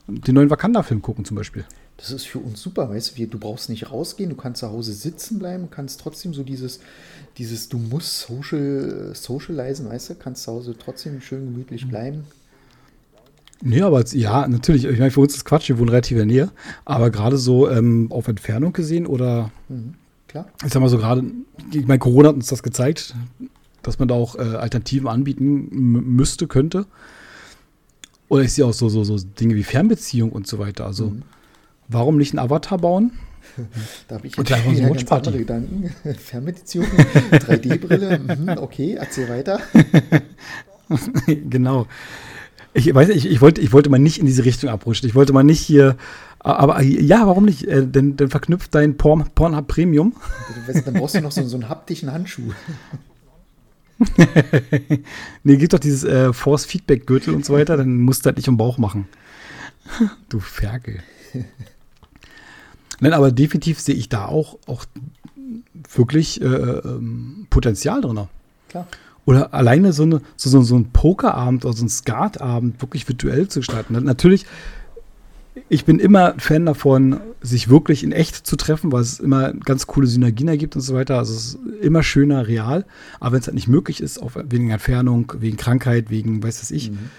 den 0.08 0.36
neuen 0.36 0.50
Wakanda-Film 0.50 1.02
gucken, 1.02 1.26
zum 1.26 1.36
Beispiel. 1.36 1.66
Das 1.98 2.12
ist 2.12 2.28
für 2.28 2.40
uns 2.40 2.62
super, 2.62 2.90
weißt 2.90 3.18
du, 3.18 3.28
du 3.28 3.40
brauchst 3.40 3.70
nicht 3.70 3.92
rausgehen, 3.92 4.30
du 4.30 4.36
kannst 4.36 4.60
zu 4.60 4.70
Hause 4.70 4.94
sitzen 4.94 5.40
bleiben, 5.40 5.70
kannst 5.72 6.00
trotzdem 6.00 6.34
so 6.34 6.44
dieses, 6.44 6.80
dieses, 7.38 7.70
du 7.70 7.78
musst 7.78 8.20
social, 8.20 9.12
socialisen, 9.16 9.90
weißt 9.90 10.12
du, 10.12 10.16
kannst 10.16 10.44
zu 10.44 10.52
Hause 10.52 10.76
trotzdem 10.78 11.20
schön 11.22 11.46
gemütlich 11.46 11.86
mhm. 11.86 11.90
bleiben. 11.90 12.24
Nee, 13.62 13.82
aber 13.82 14.06
ja, 14.08 14.48
natürlich, 14.48 14.86
ich 14.86 15.00
meine, 15.00 15.12
für 15.12 15.22
uns 15.22 15.36
ist 15.36 15.46
Quatsch, 15.46 15.70
wir 15.70 15.80
wohnen 15.80 15.90
relativ 15.90 16.12
in 16.12 16.18
der 16.18 16.26
Nähe, 16.26 16.52
aber 16.86 17.10
gerade 17.10 17.38
so 17.38 17.70
ähm, 17.70 18.12
auf 18.12 18.28
Entfernung 18.28 18.74
gesehen 18.74 19.08
oder, 19.08 19.52
mhm, 19.68 19.96
klar. 20.28 20.48
ich 20.66 20.72
sag 20.72 20.80
mal 20.80 20.90
so 20.90 20.98
gerade, 20.98 21.24
ich 21.72 21.88
meine, 21.88 22.00
Corona 22.00 22.30
hat 22.30 22.36
uns 22.36 22.48
das 22.48 22.62
gezeigt, 22.62 23.16
dass 23.82 24.00
man 24.00 24.08
da 24.08 24.16
auch 24.16 24.36
äh, 24.36 24.42
Alternativen 24.42 25.08
anbieten 25.08 25.70
müsste, 25.72 26.48
könnte. 26.48 26.86
Oder 28.30 28.44
ich 28.44 28.54
sehe 28.54 28.66
auch 28.66 28.74
so, 28.74 28.90
so, 28.90 29.04
so 29.04 29.18
Dinge 29.18 29.56
wie 29.56 29.64
Fernbeziehung 29.64 30.32
und 30.32 30.48
so 30.48 30.60
weiter, 30.60 30.86
also 30.86 31.12
mhm. 31.12 31.24
Warum 31.88 32.18
nicht 32.18 32.34
einen 32.34 32.40
Avatar 32.40 32.78
bauen? 32.78 33.12
Da 34.08 34.16
habe 34.16 34.28
ich 34.28 34.36
jetzt 34.36 34.50
wieder 34.50 34.90
ganz 34.94 35.12
andere 35.12 35.38
Gedanken. 35.40 35.90
Fernmeditation, 36.18 36.86
3D-Brille, 37.32 38.20
mhm, 38.20 38.50
okay, 38.58 38.94
erzähl 39.00 39.30
weiter. 39.30 39.60
genau. 41.50 41.88
Ich 42.78 42.94
weiß 42.94 43.10
ich, 43.10 43.26
ich, 43.26 43.42
wollte, 43.42 43.60
ich 43.60 43.74
wollte 43.74 43.90
mal 43.90 43.98
nicht 43.98 44.20
in 44.20 44.28
diese 44.28 44.46
Richtung 44.46 44.70
abrutschen. 44.70 45.10
Ich 45.10 45.16
wollte 45.16 45.34
mal 45.34 45.44
nicht 45.44 45.62
hier. 45.62 45.98
Aber 46.38 46.80
ja, 46.84 47.26
warum 47.26 47.46
nicht? 47.46 47.68
Äh, 47.68 47.88
denn, 47.88 48.18
denn 48.18 48.30
verknüpft 48.30 48.76
dein 48.76 48.98
Porn, 48.98 49.28
Pornhub 49.34 49.68
Premium. 49.68 50.16
Dann 50.86 50.94
brauchst 50.94 51.16
du 51.16 51.22
noch 51.22 51.32
so, 51.32 51.44
so 51.48 51.58
einen 51.58 51.70
haptischen 51.70 52.12
Handschuh. 52.12 52.54
nee, 55.44 55.58
gibt 55.58 55.74
doch 55.74 55.80
dieses 55.80 56.04
äh, 56.04 56.32
Force-Feedback-Gürtel 56.32 57.34
und 57.34 57.44
so 57.44 57.54
weiter, 57.54 57.78
dann 57.78 57.98
musst 57.98 58.24
du 58.24 58.28
halt 58.28 58.38
nicht 58.38 58.48
im 58.48 58.58
Bauch 58.58 58.78
machen. 58.78 59.08
Du 60.30 60.40
Ferkel. 60.40 61.02
Nein, 63.00 63.14
aber 63.14 63.32
definitiv 63.32 63.80
sehe 63.80 63.96
ich 63.96 64.08
da 64.08 64.28
auch, 64.28 64.60
auch 64.68 64.86
wirklich 65.96 66.42
äh, 66.42 66.46
ähm, 66.46 67.48
Potenzial 67.50 68.02
drin. 68.02 68.28
Klar. 68.70 68.88
Oder 69.28 69.54
alleine 69.54 69.92
so, 69.92 70.04
eine, 70.04 70.22
so, 70.38 70.62
so, 70.62 70.76
ein 70.78 70.92
Pokerabend 70.92 71.66
oder 71.66 71.76
so 71.76 71.84
ein 71.84 71.90
Skatabend 71.90 72.82
wirklich 72.82 73.10
virtuell 73.10 73.50
zu 73.50 73.60
gestalten. 73.60 74.02
Natürlich, 74.06 74.46
ich 75.68 75.84
bin 75.84 76.00
immer 76.00 76.36
Fan 76.38 76.66
davon, 76.66 77.20
sich 77.42 77.68
wirklich 77.68 78.06
in 78.06 78.14
echt 78.14 78.48
zu 78.48 78.56
treffen, 78.56 78.94
weil 78.94 79.02
es 79.02 79.20
immer 79.20 79.52
ganz 79.52 79.86
coole 79.86 80.08
Synergien 80.08 80.48
ergibt 80.48 80.78
und 80.78 80.82
so 80.82 80.96
weiter. 80.96 81.18
Also 81.18 81.34
es 81.34 81.46
ist 81.46 81.60
immer 81.82 82.04
schöner 82.04 82.48
real. 82.48 82.86
Aber 83.20 83.34
wenn 83.34 83.42
es 83.42 83.48
halt 83.48 83.56
nicht 83.56 83.68
möglich 83.68 84.00
ist, 84.00 84.18
auf, 84.18 84.38
wegen 84.42 84.70
Entfernung, 84.70 85.34
wegen 85.40 85.58
Krankheit, 85.58 86.10
wegen 86.10 86.42
weiß 86.42 86.62
was 86.62 86.72
ich, 86.72 86.92
mhm. 86.92 87.10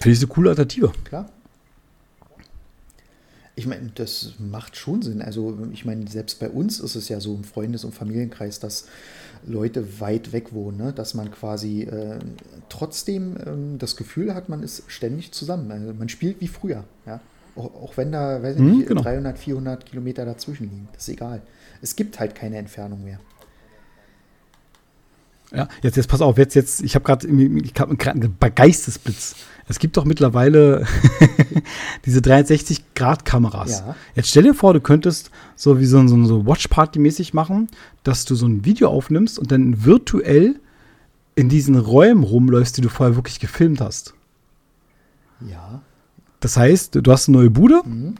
finde 0.00 0.10
ich 0.10 0.18
es 0.18 0.24
eine 0.24 0.32
coole 0.32 0.50
Alternative. 0.50 0.90
Klar. 1.04 1.30
Ich 3.54 3.68
meine, 3.68 3.92
das 3.94 4.32
macht 4.40 4.76
schon 4.76 5.02
Sinn. 5.02 5.22
Also 5.22 5.56
ich 5.70 5.84
meine, 5.84 6.08
selbst 6.08 6.40
bei 6.40 6.50
uns 6.50 6.80
ist 6.80 6.96
es 6.96 7.08
ja 7.08 7.20
so 7.20 7.36
im 7.36 7.44
Freundes- 7.44 7.84
und 7.84 7.94
Familienkreis, 7.94 8.58
dass 8.58 8.86
Leute 9.46 10.00
weit 10.00 10.32
weg 10.32 10.52
wohnen, 10.52 10.78
ne? 10.78 10.92
dass 10.92 11.14
man 11.14 11.30
quasi 11.30 11.82
äh, 11.82 12.18
trotzdem 12.68 13.36
ähm, 13.46 13.78
das 13.78 13.96
Gefühl 13.96 14.34
hat, 14.34 14.48
man 14.48 14.62
ist 14.62 14.84
ständig 14.88 15.32
zusammen. 15.32 15.70
Also 15.70 15.94
man 15.94 16.08
spielt 16.08 16.40
wie 16.40 16.48
früher. 16.48 16.84
Ja? 17.06 17.20
Auch, 17.56 17.74
auch 17.82 17.96
wenn 17.96 18.12
da, 18.12 18.42
weiß 18.42 18.56
ich 18.56 18.62
mhm, 18.62 18.78
nicht, 18.78 18.88
genau. 18.88 19.02
300, 19.02 19.38
400 19.38 19.86
Kilometer 19.86 20.24
dazwischen 20.24 20.64
liegen. 20.64 20.88
Das 20.92 21.04
ist 21.04 21.14
egal. 21.14 21.42
Es 21.82 21.96
gibt 21.96 22.20
halt 22.20 22.34
keine 22.34 22.56
Entfernung 22.58 23.04
mehr. 23.04 23.20
Ja, 25.52 25.68
jetzt, 25.82 25.96
jetzt 25.96 26.08
pass 26.08 26.20
auf, 26.20 26.38
jetzt, 26.38 26.54
jetzt, 26.54 26.80
ich 26.82 26.94
habe 26.94 27.04
gerade 27.04 27.26
einen 27.26 28.36
Geistesblitz. 28.54 29.34
Es 29.70 29.78
gibt 29.78 29.96
doch 29.96 30.04
mittlerweile 30.04 30.84
diese 32.04 32.18
360-Grad-Kameras. 32.18 33.84
Ja. 33.86 33.94
Jetzt 34.16 34.30
stell 34.30 34.42
dir 34.42 34.52
vor, 34.52 34.74
du 34.74 34.80
könntest 34.80 35.30
so 35.54 35.78
wie 35.78 35.84
so, 35.84 36.04
so, 36.08 36.24
so 36.24 36.44
Watch-Party-mäßig 36.44 37.34
machen, 37.34 37.68
dass 38.02 38.24
du 38.24 38.34
so 38.34 38.48
ein 38.48 38.64
Video 38.64 38.88
aufnimmst 38.88 39.38
und 39.38 39.52
dann 39.52 39.84
virtuell 39.84 40.58
in 41.36 41.48
diesen 41.48 41.76
Räumen 41.76 42.24
rumläufst, 42.24 42.78
die 42.78 42.80
du 42.80 42.88
vorher 42.88 43.14
wirklich 43.14 43.38
gefilmt 43.38 43.80
hast. 43.80 44.14
Ja. 45.48 45.82
Das 46.40 46.56
heißt, 46.56 46.96
du 47.00 47.12
hast 47.12 47.28
eine 47.28 47.38
neue 47.38 47.50
Bude 47.50 47.80
mhm. 47.84 48.16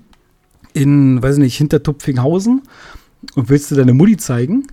in, 0.72 1.20
weiß 1.20 1.38
nicht, 1.38 1.56
hinter 1.56 1.82
Tupfinghausen 1.82 2.62
und 3.34 3.48
willst 3.48 3.72
du 3.72 3.74
deine 3.74 3.92
Mutti 3.92 4.16
zeigen 4.18 4.68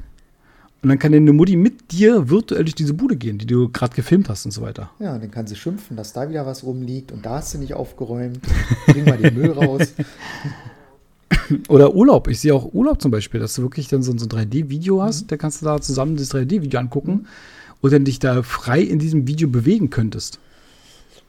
und 0.84 0.90
dann 0.90 1.00
kann 1.00 1.12
deine 1.12 1.34
Mutti 1.34 1.56
mit 1.56 1.92
dir 1.92 2.30
virtuell 2.30 2.64
durch 2.64 2.76
diese 2.76 2.94
Bude 2.94 3.16
gehen, 3.16 3.40
die 3.40 3.48
du 3.48 3.70
gerade 3.70 3.96
gefilmt 3.96 4.30
hast 4.30 4.46
und 4.46 4.52
so 4.52 4.62
weiter. 4.62 4.92
Ja, 5.00 5.18
dann 5.18 5.32
kann 5.32 5.48
sie 5.48 5.56
schimpfen, 5.56 5.98
dass 5.98 6.14
da 6.14 6.30
wieder 6.30 6.46
was 6.46 6.64
rumliegt 6.64 7.12
und 7.12 7.26
da 7.26 7.38
hast 7.38 7.54
du 7.54 7.58
nicht 7.58 7.74
aufgeräumt. 7.74 8.40
Bring 8.86 9.06
mal 9.06 9.18
den 9.18 9.34
Müll 9.34 9.52
raus. 9.52 9.94
Oder 11.70 11.96
Urlaub. 11.96 12.28
Ich 12.28 12.40
sehe 12.40 12.54
auch 12.54 12.74
Urlaub 12.74 13.02
zum 13.02 13.10
Beispiel, 13.10 13.40
dass 13.40 13.56
du 13.56 13.64
wirklich 13.64 13.88
dann 13.88 14.04
so, 14.04 14.16
so 14.18 14.26
ein 14.26 14.30
3D-Video 14.30 15.02
hast, 15.02 15.24
mhm. 15.24 15.28
da 15.28 15.38
kannst 15.38 15.62
du 15.62 15.66
da 15.66 15.82
zusammen 15.82 16.16
das 16.16 16.32
3D-Video 16.32 16.80
angucken 16.80 17.12
mhm. 17.12 17.28
und 17.82 17.94
dann 17.94 18.06
dich 18.06 18.20
da 18.20 18.44
frei 18.44 18.82
in 18.82 19.00
diesem 19.00 19.28
Video 19.28 19.50
bewegen 19.50 19.90
könntest. 19.90 20.40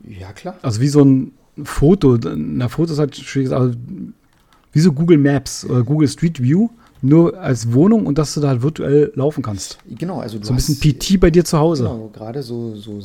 Ja, 0.07 0.33
klar. 0.33 0.59
Also 0.63 0.81
wie 0.81 0.89
so 0.89 1.05
ein 1.05 1.33
Foto. 1.65 2.19
Na, 2.37 2.69
Foto 2.69 2.93
ist 2.93 2.99
halt 2.99 3.17
schwierig, 3.17 3.51
also 3.53 3.75
wie 4.73 4.81
so 4.81 4.93
Google 4.93 5.19
Maps 5.19 5.65
oder 5.65 5.83
Google 5.83 6.09
Street 6.09 6.43
View 6.43 6.69
nur 7.01 7.39
als 7.39 7.73
Wohnung 7.73 8.07
und 8.07 8.19
dass 8.19 8.35
du 8.35 8.41
da 8.41 8.49
halt 8.49 8.63
virtuell 8.63 9.13
laufen 9.15 9.43
kannst. 9.43 9.79
Genau, 9.89 10.21
also 10.21 10.39
so 10.43 10.53
ein 10.53 10.57
bisschen 10.57 10.79
PT 10.79 11.21
bei 11.21 11.31
dir 11.31 11.45
zu 11.45 11.59
Hause. 11.59 11.85
Genau, 11.85 12.11
gerade 12.13 12.43
so, 12.43 12.75
so 12.75 13.01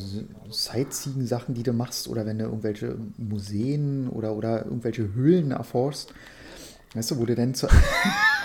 Sightseeing-Sachen, 0.50 1.54
die 1.54 1.62
du 1.62 1.72
machst 1.72 2.08
oder 2.08 2.26
wenn 2.26 2.38
du 2.38 2.44
irgendwelche 2.44 2.96
Museen 3.16 4.08
oder, 4.08 4.34
oder 4.34 4.64
irgendwelche 4.64 5.14
Höhlen 5.14 5.52
erforschst, 5.52 6.12
weißt 6.94 7.10
du, 7.10 7.18
wo 7.18 7.26
du 7.26 7.34
denn 7.34 7.54
zu 7.54 7.68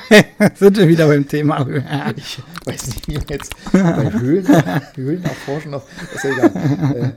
Sind 0.56 0.78
wir 0.78 0.88
wieder 0.88 1.08
beim 1.08 1.28
Thema. 1.28 1.66
ich 2.16 2.41
weiß 2.66 2.88
nicht, 2.88 3.08
wie 3.08 3.20
jetzt 3.30 3.56
bei 3.72 4.12
Höhlen, 4.12 4.47
Höhlen 4.95 5.24
erforschen 5.24 5.72
noch, 5.72 5.84
ist 6.14 6.24
ja 6.24 6.32
egal. 6.32 7.14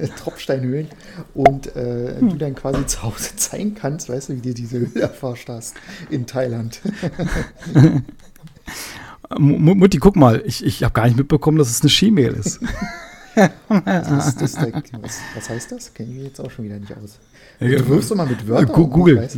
Äh, 0.00 0.08
Tropfsteinhöhlen 0.16 0.88
und 1.34 1.74
äh, 1.74 2.14
du 2.20 2.36
dann 2.36 2.54
quasi 2.54 2.86
zu 2.86 3.02
Hause 3.02 3.34
zeigen 3.36 3.74
kannst, 3.74 4.08
weißt 4.08 4.28
du, 4.28 4.36
wie 4.36 4.40
du 4.40 4.54
diese 4.54 4.78
Höhle 4.78 5.00
erforscht 5.00 5.48
hast 5.48 5.74
in 6.10 6.26
Thailand. 6.26 6.80
Mutti, 9.38 9.98
guck 9.98 10.16
mal, 10.16 10.42
ich, 10.44 10.64
ich 10.64 10.84
habe 10.84 10.92
gar 10.92 11.06
nicht 11.06 11.16
mitbekommen, 11.16 11.58
dass 11.58 11.70
es 11.70 11.80
eine 11.80 11.90
Skimail 11.90 12.32
ist. 12.34 12.60
das, 13.84 14.34
das, 14.36 14.56
was, 15.00 15.20
was, 15.34 15.48
heißt 15.48 15.72
das? 15.72 15.94
Kenne 15.94 16.14
ich 16.14 16.24
jetzt 16.24 16.40
auch 16.40 16.50
schon 16.50 16.64
wieder 16.64 16.78
nicht 16.78 16.92
aus. 16.96 17.18
Du 17.60 17.88
wirfst 17.88 18.10
doch 18.10 18.16
mal 18.16 18.26
mit 18.26 18.46
Wörtern. 18.46 18.72
Google. 18.72 19.28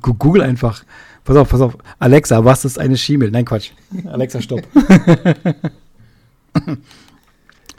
Google 0.00 0.42
einfach. 0.42 0.84
Pass 1.24 1.36
auf, 1.36 1.48
pass 1.48 1.60
auf. 1.60 1.78
Alexa, 1.98 2.44
was 2.44 2.64
ist 2.64 2.78
eine 2.78 2.96
Schimmel? 2.96 3.30
Nein, 3.30 3.44
Quatsch. 3.44 3.70
Alexa, 4.06 4.40
stopp. 4.40 4.62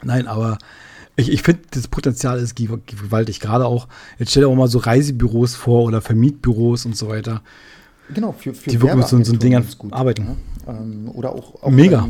Nein, 0.02 0.26
aber 0.26 0.58
ich, 1.16 1.30
ich 1.30 1.42
finde, 1.42 1.62
das 1.70 1.88
Potenzial 1.88 2.38
ist 2.38 2.54
gewaltig. 2.56 3.40
Gerade 3.40 3.66
auch, 3.66 3.88
jetzt 4.18 4.30
stell 4.30 4.42
dir 4.42 4.48
auch 4.48 4.54
mal 4.54 4.68
so 4.68 4.78
Reisebüros 4.78 5.54
vor 5.54 5.84
oder 5.84 6.00
Vermietbüros 6.00 6.86
und 6.86 6.96
so 6.96 7.08
weiter. 7.08 7.42
Genau, 8.12 8.32
für, 8.32 8.54
für 8.54 8.70
die 8.70 8.80
wirklich 8.80 8.96
mit 8.96 9.08
so, 9.08 9.22
so 9.22 9.36
Dingern 9.36 9.66
arbeiten. 9.90 10.36
Ja? 10.66 10.72
Ähm, 10.72 11.10
oder 11.14 11.32
auch, 11.32 11.62
auch 11.62 11.70
Mega. 11.70 12.08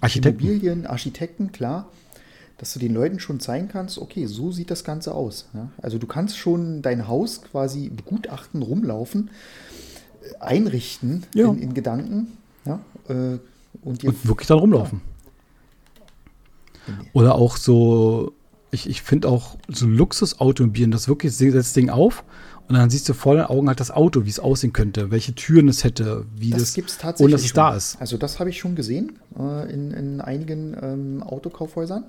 Architekten. 0.00 0.44
Immobilien, 0.44 0.86
Architekten, 0.86 1.52
klar. 1.52 1.88
Dass 2.58 2.72
du 2.72 2.78
den 2.78 2.94
Leuten 2.94 3.20
schon 3.20 3.38
zeigen 3.38 3.68
kannst, 3.68 3.98
okay, 3.98 4.26
so 4.26 4.50
sieht 4.50 4.70
das 4.70 4.82
Ganze 4.82 5.14
aus. 5.14 5.46
Ja? 5.52 5.68
Also 5.82 5.98
du 5.98 6.06
kannst 6.06 6.38
schon 6.38 6.80
dein 6.80 7.06
Haus 7.06 7.42
quasi 7.42 7.90
begutachten, 7.90 8.62
rumlaufen 8.62 9.30
einrichten 10.40 11.24
ja. 11.34 11.48
in, 11.48 11.58
in, 11.58 11.74
Gedanken. 11.74 12.38
Ja, 12.64 12.80
äh, 13.08 13.38
und, 13.82 14.04
und, 14.04 14.26
wirklich 14.26 14.48
dann 14.48 14.58
rumlaufen. 14.58 15.00
Oder 17.12 17.34
auch 17.34 17.56
so, 17.56 18.32
ich, 18.70 18.88
ich 18.88 19.02
finde 19.02 19.28
auch 19.28 19.56
so 19.68 19.86
Luxusautomobilen, 19.86 20.90
das 20.90 21.08
wirklich 21.08 21.34
setzt 21.34 21.56
das 21.56 21.72
Ding 21.72 21.90
auf 21.90 22.24
und 22.68 22.74
dann 22.74 22.90
siehst 22.90 23.08
du 23.08 23.14
vor 23.14 23.34
den 23.36 23.44
Augen 23.44 23.68
halt 23.68 23.80
das 23.80 23.90
Auto, 23.90 24.24
wie 24.24 24.30
es 24.30 24.40
aussehen 24.40 24.72
könnte, 24.72 25.10
welche 25.10 25.34
Türen 25.34 25.68
es 25.68 25.84
hätte, 25.84 26.26
wie 26.36 26.50
das. 26.50 26.60
Das 26.60 26.74
gibt 26.74 26.90
es 26.90 26.98
tatsächlich. 26.98 27.24
Und 27.24 27.32
dass 27.32 27.44
es 27.44 27.52
da 27.52 27.76
ist. 27.76 28.00
Also, 28.00 28.16
das 28.16 28.40
habe 28.40 28.50
ich 28.50 28.58
schon 28.58 28.74
gesehen 28.74 29.18
äh, 29.38 29.72
in, 29.72 29.92
in 29.92 30.20
einigen 30.20 30.76
ähm, 30.80 31.22
Autokaufhäusern. 31.22 32.04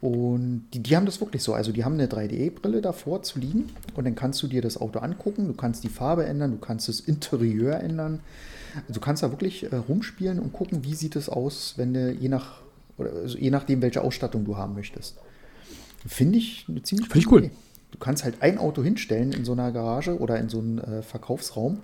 Und 0.00 0.66
die, 0.72 0.82
die 0.82 0.96
haben 0.96 1.04
das 1.04 1.20
wirklich 1.20 1.42
so. 1.42 1.52
Also 1.52 1.72
die 1.72 1.84
haben 1.84 1.94
eine 1.94 2.06
3D-Brille 2.06 2.80
davor 2.80 3.22
zu 3.22 3.38
liegen 3.38 3.68
und 3.94 4.04
dann 4.04 4.14
kannst 4.14 4.42
du 4.42 4.46
dir 4.46 4.62
das 4.62 4.80
Auto 4.80 4.98
angucken, 5.00 5.46
du 5.46 5.54
kannst 5.54 5.84
die 5.84 5.90
Farbe 5.90 6.24
ändern, 6.24 6.52
du 6.52 6.58
kannst 6.58 6.88
das 6.88 7.00
Interieur 7.00 7.80
ändern. 7.80 8.20
Also 8.88 8.94
du 8.94 9.00
kannst 9.00 9.22
da 9.22 9.30
wirklich 9.30 9.70
äh, 9.70 9.76
rumspielen 9.76 10.38
und 10.38 10.52
gucken, 10.52 10.84
wie 10.84 10.94
sieht 10.94 11.16
es 11.16 11.28
aus, 11.28 11.74
wenn 11.76 11.92
du 11.92 12.12
je 12.12 12.28
nach 12.28 12.62
oder 12.96 13.12
also 13.12 13.36
je 13.36 13.50
nachdem, 13.50 13.82
welche 13.82 14.02
Ausstattung 14.02 14.44
du 14.44 14.56
haben 14.56 14.74
möchtest. 14.74 15.16
Finde 16.06 16.38
ich 16.38 16.66
eine 16.68 16.82
ziemlich 16.82 17.08
Finde 17.08 17.18
ich 17.18 17.32
cool. 17.32 17.44
Idee. 17.44 17.50
Du 17.90 17.98
kannst 17.98 18.24
halt 18.24 18.40
ein 18.40 18.58
Auto 18.58 18.82
hinstellen 18.82 19.32
in 19.32 19.44
so 19.44 19.52
einer 19.52 19.72
Garage 19.72 20.18
oder 20.18 20.38
in 20.38 20.48
so 20.48 20.60
einem 20.60 20.78
äh, 20.78 21.02
Verkaufsraum 21.02 21.80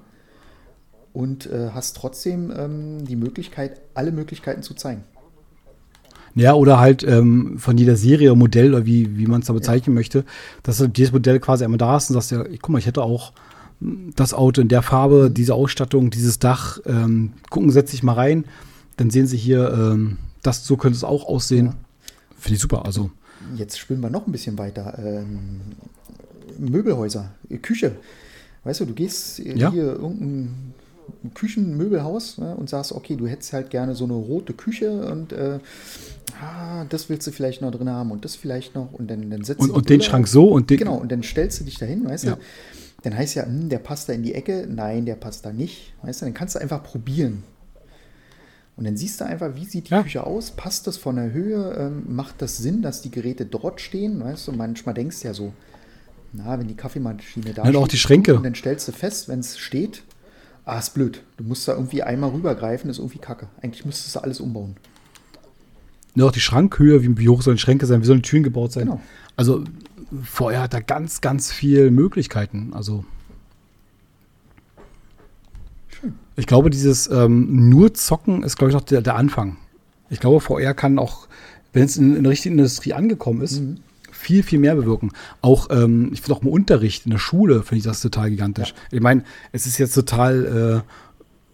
und 1.13 1.47
äh, 1.47 1.71
hast 1.73 1.97
trotzdem 1.97 2.53
ähm, 2.57 3.05
die 3.05 3.17
Möglichkeit, 3.17 3.81
alle 3.95 4.13
Möglichkeiten 4.13 4.63
zu 4.63 4.75
zeigen. 4.75 5.05
Ja, 6.37 6.53
oder 6.53 6.79
halt 6.79 7.03
ähm, 7.03 7.59
von 7.59 7.79
jeder 7.79 7.97
Serie 7.97 8.31
oder 8.31 8.39
Modell 8.39 8.75
oder 8.75 8.85
wie, 8.85 9.17
wie 9.17 9.27
man 9.27 9.41
es 9.41 9.47
da 9.47 9.55
bezeichnen 9.55 9.95
ja. 9.95 9.99
möchte, 9.99 10.25
dass 10.63 10.77
du 10.77 10.87
dieses 10.87 11.13
Modell 11.13 11.41
quasi 11.41 11.65
einmal 11.65 11.79
da 11.79 11.93
hast 11.93 12.11
und 12.11 12.15
sagst, 12.15 12.31
ja, 12.31 12.45
guck 12.61 12.69
mal, 12.69 12.79
ich 12.79 12.87
hätte 12.87 13.03
auch 13.03 13.33
das 13.81 14.35
Auto 14.35 14.61
in 14.61 14.69
der 14.69 14.83
Farbe, 14.83 15.31
diese 15.31 15.55
Ausstattung, 15.55 16.11
dieses 16.11 16.39
Dach, 16.39 16.79
ähm, 16.85 17.33
gucken, 17.49 17.71
setze 17.71 17.95
ich 17.95 18.03
mal 18.03 18.13
rein, 18.13 18.45
dann 18.99 19.11
sehen 19.11 19.27
sie 19.27 19.39
hier, 19.39 19.73
ähm, 19.73 20.19
das, 20.43 20.67
so 20.67 20.77
könnte 20.77 20.97
es 20.97 21.05
auch 21.05 21.27
aussehen. 21.27 21.67
Ja. 21.67 21.75
Finde 22.39 22.57
ich 22.57 22.63
super. 22.63 22.85
Also. 22.85 23.11
Jetzt 23.57 23.79
spielen 23.79 24.01
wir 24.01 24.11
noch 24.11 24.27
ein 24.27 24.33
bisschen 24.33 24.59
weiter. 24.59 24.99
Ähm, 24.99 25.61
Möbelhäuser, 26.59 27.31
Küche. 27.63 27.97
Weißt 28.65 28.81
du, 28.81 28.85
du 28.85 28.95
gehst 28.95 29.39
ja. 29.39 29.71
hier 29.71 29.85
irgendein 29.85 30.75
Küchenmöbelhaus 31.35 32.39
ne, 32.39 32.57
und 32.57 32.69
sagst, 32.69 32.93
okay, 32.93 33.17
du 33.17 33.27
hättest 33.27 33.53
halt 33.53 33.71
gerne 33.71 33.95
so 33.95 34.05
eine 34.05 34.15
rote 34.15 34.53
Küche 34.53 35.07
und 35.07 35.33
äh, 35.33 35.59
ah, 36.41 36.85
das 36.89 37.09
willst 37.09 37.27
du 37.27 37.31
vielleicht 37.31 37.63
noch 37.63 37.71
drin 37.71 37.91
haben 37.91 38.11
und 38.11 38.25
das 38.25 38.37
vielleicht 38.37 38.75
noch 38.75 38.93
und 38.93 39.11
dann, 39.11 39.31
dann 39.31 39.45
setzt 39.45 39.61
und, 39.61 39.71
und 39.71 39.89
den 39.89 40.01
Schrank 40.03 40.29
so 40.29 40.49
und 40.49 40.71
den 40.71 40.79
genau 40.79 40.97
und 40.97 41.11
dann 41.11 41.23
stellst 41.23 41.61
du 41.61 41.65
dich 41.65 41.79
dahin, 41.79 42.05
weißt 42.05 42.25
ja. 42.25 42.35
du, 42.35 42.41
dann 43.03 43.17
heißt 43.17 43.35
ja, 43.37 43.45
hm, 43.45 43.69
der 43.69 43.79
passt 43.79 44.09
da 44.09 44.13
in 44.13 44.23
die 44.23 44.35
Ecke, 44.35 44.67
nein, 44.69 45.07
der 45.07 45.15
passt 45.15 45.45
da 45.45 45.53
nicht, 45.53 45.95
weißt 46.03 46.23
du, 46.23 46.27
dann 46.27 46.35
kannst 46.35 46.55
du 46.55 46.61
einfach 46.61 46.83
probieren. 46.83 47.43
Und 48.77 48.85
dann 48.85 48.97
siehst 48.99 49.21
du 49.21 49.25
einfach, 49.25 49.55
wie 49.55 49.65
sieht 49.65 49.89
die 49.89 49.93
ja. 49.93 50.03
Küche 50.03 50.27
aus, 50.27 50.51
passt 50.51 50.87
das 50.87 50.99
von 50.99 51.17
der 51.17 51.33
Höhe, 51.33 51.75
ähm, 51.79 52.15
macht 52.15 52.43
das 52.43 52.59
Sinn, 52.59 52.83
dass 52.83 53.01
die 53.01 53.11
Geräte 53.11 53.47
dort 53.47 53.81
stehen, 53.81 54.23
weißt 54.23 54.49
du, 54.49 54.53
manchmal 54.53 54.95
denkst 54.95 55.21
du 55.21 55.29
ja 55.29 55.35
so, 55.35 55.53
na, 56.33 56.59
wenn 56.59 56.69
die 56.69 56.75
Kaffeemaschine 56.75 57.55
da 57.55 57.63
ja, 57.63 57.69
steht, 57.69 57.77
auch 57.77 57.89
die 57.89 57.97
Schränke. 57.97 58.35
Und 58.35 58.43
dann 58.43 58.55
stellst 58.55 58.87
du 58.89 58.93
fest, 58.93 59.29
wenn 59.29 59.41
es 59.41 59.57
steht, 59.57 60.03
ah, 60.67 60.79
ist 60.79 60.93
blöd. 60.93 61.23
Du 61.39 61.45
musst 61.45 61.67
da 61.67 61.73
irgendwie 61.73 62.03
einmal 62.03 62.31
rübergreifen, 62.31 62.91
ist 62.91 62.99
irgendwie 62.99 63.19
kacke. 63.19 63.49
Eigentlich 63.63 63.87
müsstest 63.87 64.17
du 64.17 64.21
alles 64.21 64.41
umbauen. 64.41 64.77
Ja, 66.15 66.27
auch 66.27 66.33
die 66.33 66.41
Schrankhöhe, 66.41 67.03
wie, 67.03 67.19
wie 67.19 67.29
hoch 67.29 67.43
sollen 67.43 67.59
Schränke 67.59 67.87
sein, 67.87 68.03
wie 68.03 68.07
sollen 68.07 68.23
Türen 68.23 68.43
gebaut 68.43 68.73
sein. 68.73 68.87
Genau. 68.87 69.01
Also 69.37 69.65
vorher 70.25 70.63
hat 70.63 70.75
er 70.75 70.83
ganz, 70.83 71.21
ganz 71.21 71.53
viele 71.53 71.91
Möglichkeiten. 71.91 72.73
Also 72.75 73.05
Schön. 75.89 76.15
ich 76.37 76.47
glaube, 76.47 76.71
dieses 76.71 77.09
ähm, 77.11 77.69
nur 77.69 77.95
zocken 77.95 78.43
ist, 78.43 78.57
glaube 78.57 78.71
ich, 78.71 78.75
noch 78.75 78.85
der, 78.85 79.03
der, 79.03 79.15
Anfang. 79.15 79.59
Ich 80.11 80.21
glaube, 80.21 80.41
VR 80.41 80.75
kann 80.75 80.99
auch, 80.99 81.29
wenn 81.73 81.85
es 81.85 81.97
in, 81.97 82.17
in 82.17 82.23
der 82.25 82.33
richtigen 82.33 82.59
Industrie 82.59 82.93
angekommen 82.93 83.43
ist, 83.43 83.61
mhm 83.61 83.79
viel, 84.27 84.43
viel 84.43 84.59
mehr 84.59 84.75
bewirken. 84.75 85.13
Auch, 85.41 85.69
ähm, 85.71 86.11
ich 86.13 86.21
finde 86.21 86.37
auch 86.37 86.43
im 86.43 86.49
Unterricht, 86.49 87.05
in 87.05 87.13
der 87.13 87.19
Schule, 87.19 87.63
finde 87.63 87.77
ich 87.77 87.85
das 87.85 88.01
total 88.01 88.31
gigantisch. 88.31 88.71
Ja. 88.71 88.97
Ich 88.97 89.01
meine, 89.01 89.23
es 89.53 89.67
ist 89.67 89.79
jetzt 89.79 89.95
total 89.95 90.83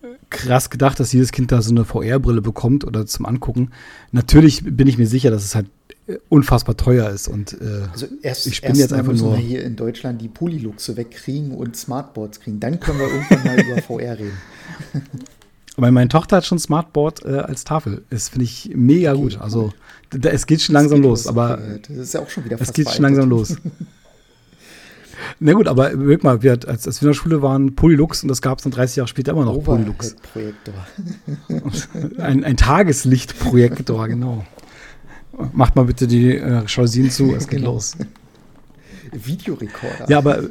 äh, 0.02 0.08
krass 0.30 0.70
gedacht, 0.70 0.98
dass 0.98 1.12
jedes 1.12 1.32
Kind 1.32 1.52
da 1.52 1.60
so 1.60 1.70
eine 1.70 1.84
VR-Brille 1.84 2.40
bekommt 2.40 2.86
oder 2.86 3.04
zum 3.04 3.26
Angucken. 3.26 3.72
Natürlich 4.10 4.64
bin 4.64 4.88
ich 4.88 4.96
mir 4.96 5.06
sicher, 5.06 5.30
dass 5.30 5.44
es 5.44 5.54
halt 5.54 5.66
äh, 6.06 6.16
unfassbar 6.30 6.78
teuer 6.78 7.10
ist 7.10 7.28
und 7.28 7.60
äh, 7.60 7.88
also 7.92 8.06
erst, 8.22 8.46
ich 8.46 8.62
bin 8.62 8.74
jetzt 8.74 8.94
einfach 8.94 9.12
nur 9.12 9.32
wir 9.32 9.36
hier 9.36 9.62
in 9.64 9.76
Deutschland 9.76 10.22
die 10.22 10.28
Polyluxe 10.28 10.96
wegkriegen 10.96 11.52
und 11.52 11.76
Smartboards 11.76 12.40
kriegen. 12.40 12.58
Dann 12.58 12.80
können 12.80 13.00
wir 13.00 13.08
irgendwann 13.08 13.44
mal 13.44 13.60
über 13.60 13.82
VR 13.86 14.18
reden. 14.18 14.38
Aber 15.76 15.90
meine 15.90 16.08
Tochter 16.08 16.36
hat 16.36 16.46
schon 16.46 16.58
Smartboard 16.58 17.24
äh, 17.24 17.38
als 17.38 17.64
Tafel. 17.64 18.02
Das 18.10 18.28
finde 18.28 18.44
ich 18.44 18.70
mega 18.74 19.14
gut. 19.14 19.40
Also 19.40 19.72
da, 20.10 20.28
es 20.28 20.46
geht 20.46 20.60
schon 20.60 20.74
langsam 20.74 21.00
geht 21.00 21.08
los, 21.08 21.24
los, 21.24 21.28
aber 21.28 21.58
das 21.88 21.96
ist 21.96 22.14
ja 22.14 22.20
auch 22.20 22.28
schon 22.28 22.44
wieder 22.44 22.60
Es 22.60 22.72
geht 22.72 22.90
schon 22.90 23.02
langsam 23.02 23.28
los. 23.30 23.56
Na 25.40 25.52
gut, 25.52 25.68
aber 25.68 25.92
wirklich 25.98 26.22
mal, 26.22 26.42
wir, 26.42 26.58
als, 26.66 26.86
als 26.86 27.00
wir 27.00 27.06
in 27.06 27.12
der 27.12 27.14
Schule 27.14 27.42
waren, 27.42 27.74
Polylux 27.74 28.22
und 28.22 28.28
das 28.28 28.42
gab 28.42 28.58
es 28.58 28.64
dann 28.64 28.72
30 28.72 28.96
Jahre 28.96 29.08
später 29.08 29.32
immer 29.32 29.44
noch 29.44 29.58
Polylux. 29.62 30.16
Projektor. 30.32 30.74
ein, 32.18 32.44
ein 32.44 32.56
Tageslichtprojektor, 32.56 34.08
genau. 34.08 34.44
Macht 35.52 35.76
mal 35.76 35.84
bitte 35.84 36.06
die 36.06 36.36
äh, 36.36 36.64
Jalousien 36.66 37.10
zu, 37.10 37.34
es 37.34 37.48
geht 37.48 37.60
genau. 37.60 37.72
los. 37.72 37.96
Videorekorder. 39.12 40.08
Ja, 40.08 40.18
aber 40.18 40.42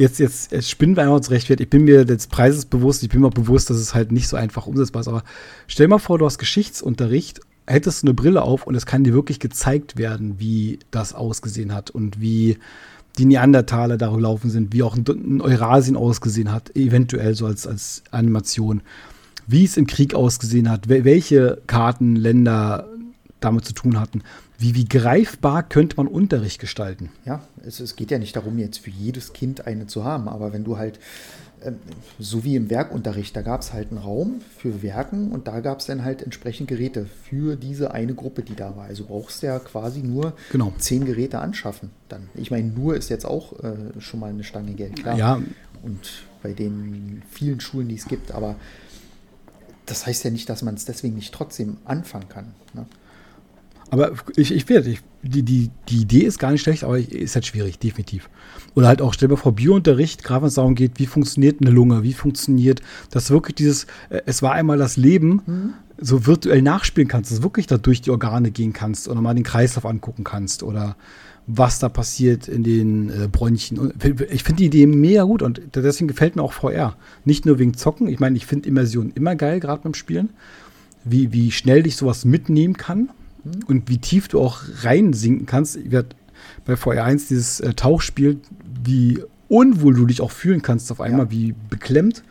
jetzt, 0.00 0.18
jetzt, 0.18 0.68
spinnen 0.68 0.96
wir 0.96 1.02
einmal 1.02 1.22
zurecht. 1.22 1.50
Ich 1.50 1.70
bin 1.70 1.84
mir 1.84 2.04
des 2.04 2.26
Preises 2.26 2.64
bewusst, 2.64 3.02
ich 3.02 3.10
bin 3.10 3.20
mir 3.20 3.30
bewusst, 3.30 3.68
dass 3.70 3.76
es 3.76 3.94
halt 3.94 4.12
nicht 4.12 4.28
so 4.28 4.36
einfach 4.36 4.66
umsetzbar 4.66 5.00
ist. 5.00 5.08
Aber 5.08 5.22
stell 5.66 5.88
mal 5.88 5.98
vor, 5.98 6.18
du 6.18 6.24
hast 6.24 6.38
Geschichtsunterricht, 6.38 7.40
hättest 7.66 8.02
du 8.02 8.06
eine 8.06 8.14
Brille 8.14 8.42
auf 8.42 8.66
und 8.66 8.74
es 8.74 8.86
kann 8.86 9.04
dir 9.04 9.12
wirklich 9.12 9.40
gezeigt 9.40 9.98
werden, 9.98 10.36
wie 10.38 10.78
das 10.90 11.14
ausgesehen 11.14 11.74
hat 11.74 11.90
und 11.90 12.20
wie 12.20 12.56
die 13.18 13.26
Neandertaler 13.26 13.98
da 13.98 14.08
gelaufen 14.08 14.50
sind, 14.50 14.72
wie 14.72 14.82
auch 14.82 14.96
ein 14.96 15.40
Eurasien 15.42 15.96
ausgesehen 15.96 16.50
hat, 16.50 16.74
eventuell 16.74 17.34
so 17.34 17.46
als, 17.46 17.66
als 17.66 18.02
Animation, 18.10 18.80
wie 19.46 19.64
es 19.64 19.76
im 19.76 19.86
Krieg 19.86 20.14
ausgesehen 20.14 20.70
hat, 20.70 20.88
welche 20.88 21.60
Karten, 21.66 22.16
Länder 22.16 22.88
damit 23.40 23.64
zu 23.66 23.74
tun 23.74 24.00
hatten. 24.00 24.22
Wie, 24.60 24.74
wie 24.74 24.84
greifbar 24.84 25.62
könnte 25.62 25.96
man 25.96 26.06
Unterricht 26.06 26.60
gestalten? 26.60 27.08
Ja, 27.24 27.40
es, 27.64 27.80
es 27.80 27.96
geht 27.96 28.10
ja 28.10 28.18
nicht 28.18 28.36
darum, 28.36 28.58
jetzt 28.58 28.76
für 28.76 28.90
jedes 28.90 29.32
Kind 29.32 29.66
eine 29.66 29.86
zu 29.86 30.04
haben, 30.04 30.28
aber 30.28 30.52
wenn 30.52 30.64
du 30.64 30.76
halt, 30.76 30.98
äh, 31.62 31.72
so 32.18 32.44
wie 32.44 32.56
im 32.56 32.68
Werkunterricht, 32.68 33.34
da 33.34 33.40
gab 33.40 33.62
es 33.62 33.72
halt 33.72 33.88
einen 33.88 33.96
Raum 33.96 34.42
für 34.58 34.82
Werken 34.82 35.32
und 35.32 35.48
da 35.48 35.60
gab 35.60 35.78
es 35.78 35.86
dann 35.86 36.04
halt 36.04 36.22
entsprechend 36.22 36.68
Geräte 36.68 37.06
für 37.06 37.56
diese 37.56 37.92
eine 37.92 38.12
Gruppe, 38.14 38.42
die 38.42 38.54
da 38.54 38.76
war. 38.76 38.84
Also 38.84 39.06
brauchst 39.06 39.42
du 39.42 39.46
ja 39.46 39.58
quasi 39.60 40.02
nur 40.02 40.34
genau. 40.52 40.74
zehn 40.76 41.06
Geräte 41.06 41.38
anschaffen. 41.38 41.88
Dann, 42.10 42.28
ich 42.34 42.50
meine, 42.50 42.68
nur 42.68 42.96
ist 42.96 43.08
jetzt 43.08 43.24
auch 43.24 43.58
äh, 43.64 43.98
schon 43.98 44.20
mal 44.20 44.28
eine 44.28 44.44
Stange 44.44 44.74
Geld, 44.74 44.96
klar. 44.96 45.16
Ja. 45.16 45.40
Und 45.82 46.24
bei 46.42 46.52
den 46.52 47.22
vielen 47.30 47.60
Schulen, 47.60 47.88
die 47.88 47.94
es 47.94 48.04
gibt, 48.04 48.32
aber 48.32 48.56
das 49.86 50.06
heißt 50.06 50.22
ja 50.24 50.30
nicht, 50.30 50.50
dass 50.50 50.60
man 50.60 50.74
es 50.74 50.84
deswegen 50.84 51.14
nicht 51.14 51.32
trotzdem 51.32 51.78
anfangen 51.86 52.28
kann. 52.28 52.52
Ne? 52.74 52.84
Aber 53.90 54.12
ich, 54.36 54.54
ich 54.54 54.68
werde, 54.68 54.94
die, 55.22 55.42
die, 55.42 55.70
die 55.88 56.02
Idee 56.02 56.20
ist 56.20 56.38
gar 56.38 56.52
nicht 56.52 56.62
schlecht, 56.62 56.84
aber 56.84 56.98
ist 56.98 57.34
halt 57.34 57.44
schwierig, 57.44 57.78
definitiv. 57.78 58.30
Oder 58.74 58.86
halt 58.86 59.02
auch, 59.02 59.12
stell 59.12 59.28
dir 59.28 59.36
vor, 59.36 59.52
Biounterricht, 59.52 60.22
gerade 60.22 60.42
wenn 60.42 60.48
es 60.48 60.54
darum 60.54 60.76
geht, 60.76 60.92
wie 60.96 61.06
funktioniert 61.06 61.60
eine 61.60 61.70
Lunge, 61.70 62.04
wie 62.04 62.12
funktioniert 62.12 62.80
das 63.10 63.30
wirklich 63.30 63.56
dieses, 63.56 63.84
äh, 64.08 64.22
es 64.26 64.42
war 64.42 64.52
einmal 64.52 64.78
das 64.78 64.96
Leben, 64.96 65.42
mhm. 65.44 65.74
so 65.98 66.26
virtuell 66.26 66.62
nachspielen 66.62 67.08
kannst, 67.08 67.30
dass 67.30 67.38
du 67.38 67.44
wirklich 67.44 67.66
da 67.66 67.78
durch 67.78 68.00
die 68.00 68.10
Organe 68.10 68.52
gehen 68.52 68.72
kannst 68.72 69.08
oder 69.08 69.20
mal 69.20 69.34
den 69.34 69.44
Kreislauf 69.44 69.84
angucken 69.84 70.22
kannst 70.22 70.62
oder 70.62 70.96
was 71.48 71.80
da 71.80 71.88
passiert 71.88 72.46
in 72.46 72.62
den 72.62 73.10
äh, 73.10 73.26
Bronchien. 73.26 73.80
Und 73.80 73.94
ich 74.30 74.44
finde 74.44 74.58
die 74.58 74.66
Idee 74.66 74.86
mega 74.86 75.24
gut 75.24 75.42
und 75.42 75.60
deswegen 75.74 76.06
gefällt 76.06 76.36
mir 76.36 76.42
auch 76.42 76.52
VR. 76.52 76.96
Nicht 77.24 77.44
nur 77.44 77.58
wegen 77.58 77.74
Zocken, 77.74 78.06
ich 78.06 78.20
meine, 78.20 78.36
ich 78.36 78.46
finde 78.46 78.68
Immersion 78.68 79.10
immer 79.16 79.34
geil, 79.34 79.58
gerade 79.58 79.82
beim 79.82 79.94
Spielen, 79.94 80.28
wie, 81.02 81.32
wie 81.32 81.50
schnell 81.50 81.82
dich 81.82 81.96
sowas 81.96 82.24
mitnehmen 82.24 82.76
kann 82.76 83.10
und 83.66 83.88
wie 83.88 83.98
tief 83.98 84.28
du 84.28 84.40
auch 84.40 84.62
reinsinken 84.82 85.46
kannst. 85.46 85.76
Ich 85.76 85.90
werde 85.90 86.10
bei 86.64 86.74
VR1 86.74 87.28
dieses 87.28 87.60
äh, 87.60 87.74
Tauchspiel, 87.74 88.40
wie 88.84 89.22
unwohl 89.48 89.94
du 89.94 90.06
dich 90.06 90.20
auch 90.20 90.30
fühlen 90.30 90.62
kannst 90.62 90.90
auf 90.92 91.00
einmal, 91.00 91.26
ja. 91.26 91.30
wie 91.30 91.54
beklemmt. 91.68 92.22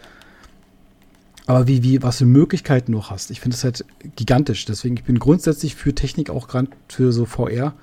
Aber 1.46 1.68
wie, 1.68 1.82
wie, 1.82 2.04
was 2.04 2.20
für 2.20 2.26
Möglichkeiten 2.26 2.92
du 2.92 3.04
hast. 3.04 3.32
Ich 3.32 3.40
finde 3.40 3.56
es 3.56 3.64
halt 3.64 3.84
gigantisch. 4.16 4.66
Deswegen, 4.66 4.96
ich 4.98 5.04
bin 5.04 5.18
grundsätzlich 5.18 5.76
für 5.76 5.96
Technik 5.96 6.30
auch 6.30 6.48
gerade 6.48 6.68
für 6.88 7.12
so 7.12 7.26
VR, 7.26 7.74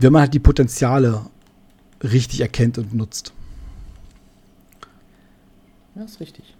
wenn 0.00 0.12
man 0.12 0.22
halt 0.22 0.34
die 0.34 0.40
Potenziale 0.40 1.26
richtig 2.02 2.40
erkennt 2.40 2.78
und 2.78 2.92
nutzt. 2.92 3.32
Ja, 5.94 6.02
ist 6.02 6.20
richtig. 6.20 6.56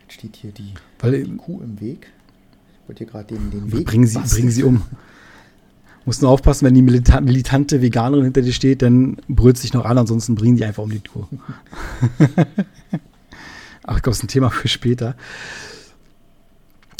Jetzt 0.00 0.14
steht 0.14 0.36
hier 0.36 0.52
die, 0.52 0.72
Weil, 1.00 1.22
die 1.22 1.36
Kuh 1.36 1.60
im 1.60 1.80
Weg 1.80 2.10
wollte 2.90 3.04
hier 3.04 3.12
gerade 3.12 3.34
den, 3.34 3.50
den 3.52 3.72
Weg. 3.72 3.86
Bringen 3.86 4.06
Sie, 4.06 4.18
bringen 4.18 4.50
Sie 4.50 4.64
um. 4.64 4.82
Muss 6.04 6.20
nur 6.20 6.30
aufpassen, 6.30 6.66
wenn 6.66 6.74
die 6.74 6.82
milita 6.82 7.20
militante 7.20 7.82
Veganerin 7.82 8.24
hinter 8.24 8.42
dir 8.42 8.52
steht, 8.52 8.82
dann 8.82 9.18
brüllt 9.28 9.58
sich 9.58 9.72
noch 9.72 9.84
an, 9.84 9.96
ansonsten 9.96 10.34
bringen 10.34 10.56
die 10.56 10.64
einfach 10.64 10.82
um 10.82 10.90
die 10.90 10.98
Tour. 10.98 11.28
Ach, 13.84 13.96
ich 13.96 14.02
glaube, 14.02 14.10
das 14.10 14.16
ist 14.16 14.24
ein 14.24 14.28
Thema 14.28 14.50
für 14.50 14.66
später. 14.66 15.14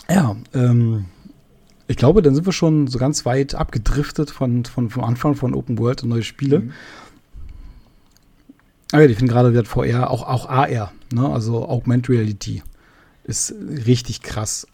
Ja, 0.09 0.37
ähm, 0.55 1.07
ich 1.89 1.97
glaube, 1.97 2.23
dann 2.23 2.37
sind 2.37 2.47
wir 2.47 2.53
schon 2.53 2.87
so 2.87 2.99
ganz 2.99 3.27
weit 3.27 3.57
abgedriftet 3.57 4.31
von, 4.31 4.65
von, 4.65 4.91
vom 4.91 5.03
Anfang 5.03 5.35
von 5.35 5.55
Open 5.55 5.77
World 5.79 6.05
und 6.05 6.11
neue 6.11 6.23
Spiele. 6.23 6.61
Mhm. 6.61 6.73
Aber 8.93 9.03
ja, 9.03 9.09
ich 9.09 9.17
finde 9.17 9.33
gerade, 9.33 9.55
wird 9.55 9.67
VR, 9.67 10.11
auch, 10.11 10.23
auch 10.23 10.49
AR, 10.49 10.93
ne? 11.13 11.29
also 11.29 11.69
Augmented 11.69 12.11
Reality, 12.11 12.63
ist 13.25 13.55
richtig 13.87 14.23
krass 14.23 14.69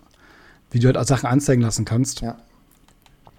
wie 0.71 0.79
du 0.79 0.93
halt 0.93 1.07
Sachen 1.07 1.27
anzeigen 1.27 1.63
lassen 1.63 1.85
kannst. 1.85 2.21
Ja. 2.21 2.39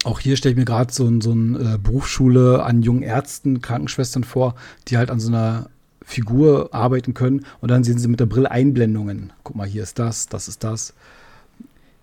Auch 0.04 0.20
hier 0.20 0.36
stelle 0.36 0.52
ich 0.52 0.58
mir 0.58 0.64
gerade 0.64 0.92
so, 0.92 1.20
so 1.20 1.32
eine 1.32 1.74
äh, 1.74 1.78
Berufsschule 1.78 2.62
an 2.62 2.82
jungen 2.82 3.02
Ärzten, 3.02 3.60
Krankenschwestern 3.60 4.24
vor, 4.24 4.54
die 4.86 4.96
halt 4.96 5.10
an 5.10 5.20
so 5.20 5.28
einer 5.28 5.70
Figur 6.02 6.70
arbeiten 6.72 7.14
können 7.14 7.44
und 7.60 7.70
dann 7.70 7.84
sehen 7.84 7.98
sie 7.98 8.08
mit 8.08 8.20
der 8.20 8.26
Brille 8.26 8.50
Einblendungen. 8.50 9.32
Guck 9.42 9.56
mal, 9.56 9.66
hier 9.66 9.82
ist 9.82 9.98
das, 9.98 10.26
das 10.26 10.48
ist 10.48 10.64
das. 10.64 10.94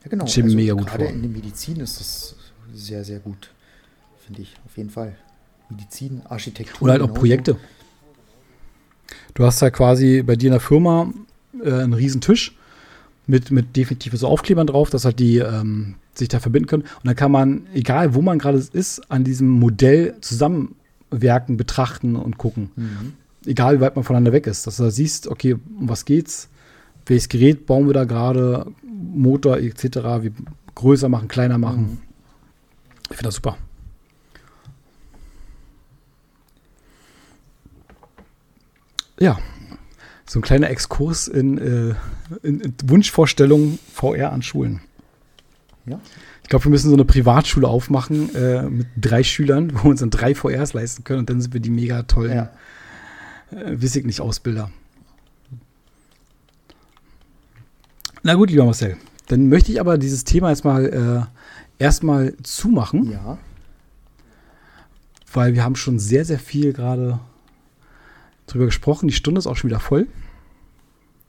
Ja, 0.04 0.10
genau. 0.10 0.26
Also 0.26 0.44
mega 0.44 0.74
gut 0.74 0.88
gerade 0.88 1.06
vor. 1.06 1.14
in 1.14 1.22
der 1.22 1.32
Medizin 1.32 1.80
ist 1.80 2.00
das 2.00 2.36
sehr, 2.74 3.04
sehr 3.04 3.20
gut, 3.20 3.50
finde 4.26 4.44
ich, 4.44 4.54
auf 4.66 4.78
jeden 4.78 4.90
Fall. 4.92 5.16
Medizin, 5.70 6.22
Architektur. 6.30 6.84
Oder 6.84 6.94
halt 6.94 7.02
auch 7.02 7.14
Projekte. 7.14 7.58
Du 9.34 9.44
hast 9.46 9.62
ja 9.62 9.70
quasi 9.72 10.22
bei 10.22 10.36
dir 10.36 10.48
in 10.48 10.54
der 10.54 10.60
Firma 10.60 11.12
äh, 11.64 11.72
einen 11.72 11.94
riesen 11.94 12.22
Tisch 12.22 12.56
mit, 13.28 13.52
mit 13.52 13.76
definitiv 13.76 14.14
so 14.14 14.28
Aufklebern 14.28 14.68
drauf, 14.68 14.90
dass 14.90 15.06
halt 15.06 15.20
die 15.20 15.38
ähm, 15.38 15.96
sich 16.14 16.28
da 16.30 16.40
verbinden 16.40 16.68
können. 16.68 16.84
Und 16.84 17.06
dann 17.06 17.16
kann 17.16 17.32
man, 17.32 17.68
egal 17.74 18.14
wo 18.14 18.22
man 18.22 18.40
gerade 18.40 18.64
ist, 18.72 19.12
an 19.12 19.24
diesem 19.24 19.50
Modell 19.50 20.16
zusammenwerken, 20.22 21.58
betrachten 21.58 22.16
und 22.16 22.38
gucken. 22.38 22.72
Mhm. 22.76 23.14
Egal 23.46 23.78
wie 23.78 23.82
weit 23.82 23.96
man 23.96 24.04
voneinander 24.04 24.34
weg 24.34 24.48
ist. 24.48 24.66
Dass 24.66 24.78
du 24.78 24.84
da 24.84 24.92
siehst, 24.92 25.28
okay, 25.28 25.54
um 25.54 25.90
was 25.90 26.06
geht's? 26.06 26.50
Welches 27.06 27.30
Gerät 27.30 27.66
bauen 27.66 27.88
wir 27.88 27.94
da 27.94 28.06
gerade? 28.06 28.68
Motor 28.84 29.58
etc. 29.58 29.84
Wie 30.22 30.32
größer 30.74 31.10
machen, 31.10 31.28
kleiner 31.28 31.58
machen. 31.58 31.82
Mhm. 31.82 31.98
Ich 33.10 33.18
finde 33.18 33.26
das 33.26 33.36
super. 33.36 33.58
Ja, 39.20 39.38
so 40.26 40.40
ein 40.40 40.42
kleiner 40.42 40.70
Exkurs 40.70 41.28
in, 41.28 41.58
äh, 41.58 41.96
in, 42.44 42.60
in 42.60 42.74
Wunschvorstellungen 42.86 43.80
VR 43.94 44.32
an 44.32 44.42
Schulen. 44.42 44.82
Ja. 45.86 46.00
Ich 46.44 46.50
glaube, 46.50 46.66
wir 46.66 46.72
müssen 46.72 46.90
so 46.90 46.96
eine 46.96 47.06
Privatschule 47.06 47.68
aufmachen 47.68 48.34
äh, 48.36 48.64
mit 48.64 48.88
drei 48.98 49.24
Schülern, 49.24 49.74
wo 49.74 49.84
wir 49.84 49.90
uns 49.92 50.00
dann 50.00 50.10
drei 50.10 50.36
VRs 50.36 50.74
leisten 50.74 51.04
können 51.04 51.20
und 51.20 51.30
dann 51.30 51.42
sind 51.42 51.54
wir 51.54 51.62
die 51.62 51.70
mega 51.70 52.04
tollen, 52.04 52.36
ja. 52.36 52.52
äh, 53.52 53.82
weiß 53.82 53.96
ich 53.96 54.06
nicht, 54.06 54.22
Ausbilder. 54.22 54.72
Na 58.24 58.34
gut, 58.34 58.50
lieber 58.50 58.66
Marcel, 58.66 58.98
dann 59.28 59.50
möchte 59.50 59.72
ich 59.72 59.80
aber 59.80 60.00
dieses 60.00 60.24
Thema 60.24 60.50
jetzt 60.50 60.66
mal 60.66 61.30
äh, 61.80 61.84
erstmal 61.84 62.36
zumachen. 62.42 63.12
Ja. 63.12 63.38
Weil 65.32 65.54
wir 65.54 65.64
haben 65.64 65.76
schon 65.76 66.00
sehr, 66.00 66.26
sehr 66.26 66.40
viel 66.40 66.74
gerade 66.74 67.20
drüber 68.48 68.66
gesprochen. 68.66 69.08
Die 69.08 69.14
Stunde 69.14 69.40
ist 69.40 69.48
auch 69.48 69.56
schon 69.56 69.70
wieder 69.70 69.80
voll. 69.80 70.08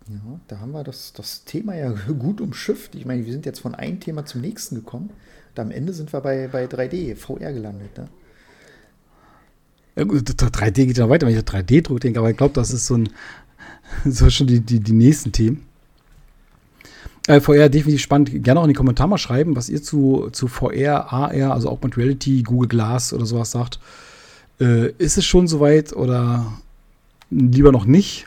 Ja, 0.09 0.41
da 0.49 0.61
haben 0.61 0.73
wir 0.73 0.85
das, 0.85 1.13
das 1.13 1.45
Thema 1.45 1.75
ja 1.75 1.91
gut 2.19 2.41
umschifft. 2.41 2.95
Ich 2.95 3.07
meine, 3.07 3.25
wir 3.25 3.33
sind 3.33 3.47
jetzt 3.47 3.61
von 3.61 3.75
einem 3.75 4.01
Thema 4.01 4.25
zum 4.25 4.41
nächsten 4.41 4.77
gekommen. 4.77 5.11
Und 5.51 5.61
am 5.61 5.71
Ende 5.71 5.93
sind 5.93 6.13
wir 6.13 6.21
bei, 6.21 6.49
bei 6.49 6.67
3D, 6.67 7.17
VR 7.17 7.53
gelandet. 7.53 7.97
Ne? 7.97 8.09
Ja, 9.97 10.05
3D 10.05 10.87
geht 10.87 10.99
ja 10.99 11.09
weiter, 11.09 11.27
wenn 11.27 11.37
ich 11.37 11.43
3D-Druck 11.43 12.01
denke, 12.01 12.19
aber 12.19 12.31
ich 12.31 12.37
glaube, 12.37 12.55
das 12.55 12.71
ist 12.71 12.87
so 12.87 12.97
ein 12.97 13.09
so 14.05 14.31
schon 14.31 14.47
die, 14.47 14.61
die, 14.61 14.81
die 14.81 14.93
nächsten 14.93 15.33
Themen. 15.33 15.67
Äh, 17.27 17.41
VR 17.41 17.69
definitiv 17.69 18.03
spannend. 18.03 18.31
Gerne 18.45 18.61
auch 18.61 18.65
in 18.65 18.69
die 18.69 18.75
Kommentare 18.75 19.09
mal 19.09 19.19
schreiben, 19.19 19.57
was 19.57 19.69
ihr 19.69 19.83
zu, 19.83 20.29
zu 20.31 20.47
VR, 20.47 21.13
AR, 21.13 21.53
also 21.53 21.69
Augmented 21.69 21.99
Reality, 21.99 22.43
Google 22.43 22.69
Glass 22.69 23.13
oder 23.13 23.27
sowas 23.27 23.51
sagt. 23.51 23.81
Äh, 24.61 24.93
ist 24.99 25.19
es 25.19 25.25
schon 25.25 25.49
soweit 25.49 25.93
oder 25.93 26.61
lieber 27.31 27.73
noch 27.73 27.85
nicht? 27.85 28.27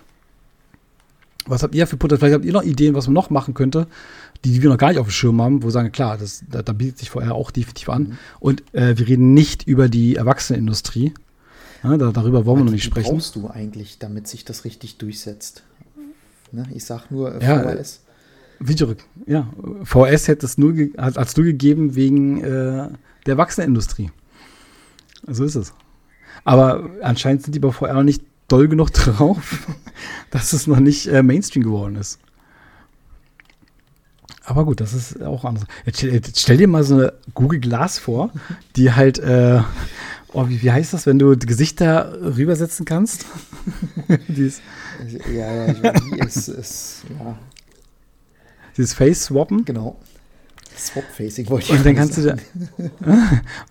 Was 1.46 1.64
habt 1.64 1.74
ihr 1.74 1.88
für 1.88 1.98
Potenzial? 1.98 2.30
Vielleicht 2.30 2.36
habt 2.36 2.46
ihr 2.46 2.54
noch 2.54 2.64
Ideen, 2.64 2.94
was 2.94 3.08
man 3.08 3.14
noch 3.14 3.30
machen 3.30 3.54
könnte, 3.54 3.88
die, 4.46 4.62
wir 4.62 4.70
noch 4.70 4.78
gar 4.78 4.90
nicht 4.90 5.00
auf 5.00 5.08
dem 5.08 5.12
Schirm 5.12 5.42
haben, 5.42 5.64
wo 5.64 5.68
wir 5.68 5.72
sagen, 5.72 5.92
klar, 5.92 6.18
das, 6.18 6.44
da, 6.50 6.62
da 6.62 6.74
bietet 6.74 7.00
sich 7.00 7.10
vorher 7.10 7.34
auch 7.34 7.52
definitiv 7.52 7.90
an. 7.90 8.04
Mhm. 8.04 8.18
Und 8.40 8.76
äh, 8.76 8.98
wir 8.98 9.08
reden 9.08 9.34
nicht 9.34 9.68
über 9.68 9.90
die 9.90 10.16
Erwachsenenindustrie. 10.16 11.14
Ja, 11.84 11.98
da, 11.98 12.12
darüber 12.12 12.46
wollen 12.46 12.60
wir 12.60 12.66
noch 12.66 12.72
nicht 12.72 12.84
sprechen. 12.84 13.18
Was 13.18 13.32
brauchst 13.32 13.36
du 13.36 13.50
eigentlich, 13.50 14.00
damit 14.00 14.28
sich 14.28 14.46
das 14.46 14.66
richtig 14.66 14.98
durchsetzt? 14.98 15.64
Ne? 16.52 16.68
Ich 16.74 16.86
sag 16.86 17.10
nur 17.10 17.42
äh, 17.42 17.46
ja, 17.46 17.64
VHS. 17.64 18.02
Video, 18.60 18.94
ja, 19.26 19.50
VS 19.84 20.28
hätte 20.28 20.46
es 20.46 20.58
nur, 20.58 20.74
hat 20.98 21.18
es 21.18 21.38
nur 21.38 21.46
gegeben 21.46 21.96
wegen 21.96 22.42
äh, 22.44 22.90
der 23.26 23.34
Erwachsenenindustrie. 23.34 24.12
So 25.28 25.46
ist 25.46 25.56
es. 25.56 25.74
Aber 26.44 26.90
anscheinend 27.02 27.44
sind 27.44 27.56
die 27.56 27.60
bei 27.60 27.72
VR 27.72 27.94
noch 27.94 28.04
nicht 28.04 28.24
doll 28.52 28.68
genug 28.68 28.92
drauf, 28.94 29.68
dass 30.32 30.54
es 30.54 30.68
noch 30.68 30.80
nicht 30.80 31.08
äh, 31.08 31.24
Mainstream 31.24 31.64
geworden 31.64 31.96
ist. 31.96 32.20
Aber 34.50 34.66
gut, 34.66 34.82
das 34.82 34.94
ist 34.94 35.22
auch 35.22 35.46
anders. 35.46 35.66
Jetzt, 35.86 36.02
jetzt, 36.02 36.40
stell 36.40 36.58
dir 36.58 36.68
mal 36.68 36.84
so 36.84 36.96
eine 36.96 37.14
Google 37.36 37.60
Glass 37.60 38.00
vor, 38.00 38.32
die 38.76 38.92
halt, 38.92 39.20
äh, 39.20 39.62
oh, 40.34 40.50
wie, 40.50 40.64
wie, 40.64 40.72
heißt 40.72 40.92
das, 40.92 41.06
wenn 41.06 41.20
du 41.20 41.38
Gesichter 41.38 42.18
rübersetzen 42.22 42.86
kannst? 42.86 43.26
Ja, 45.34 45.54
ja, 45.54 45.68
ich 45.72 45.82
weiß, 45.82 46.02
wie 46.12 46.20
es 46.20 46.48
ist, 46.50 47.04
ja. 47.18 47.38
Dieses 48.76 48.94
Face-Swappen. 48.94 49.64
Genau. 49.64 49.98
Swap-Facing 50.80 51.50
wollte 51.50 51.66
ich 51.66 51.78
und 51.78 51.86
dann 51.86 51.96
kannst 51.96 52.16
sagen. 52.16 52.42
du 52.78 52.90
da, 53.00 53.12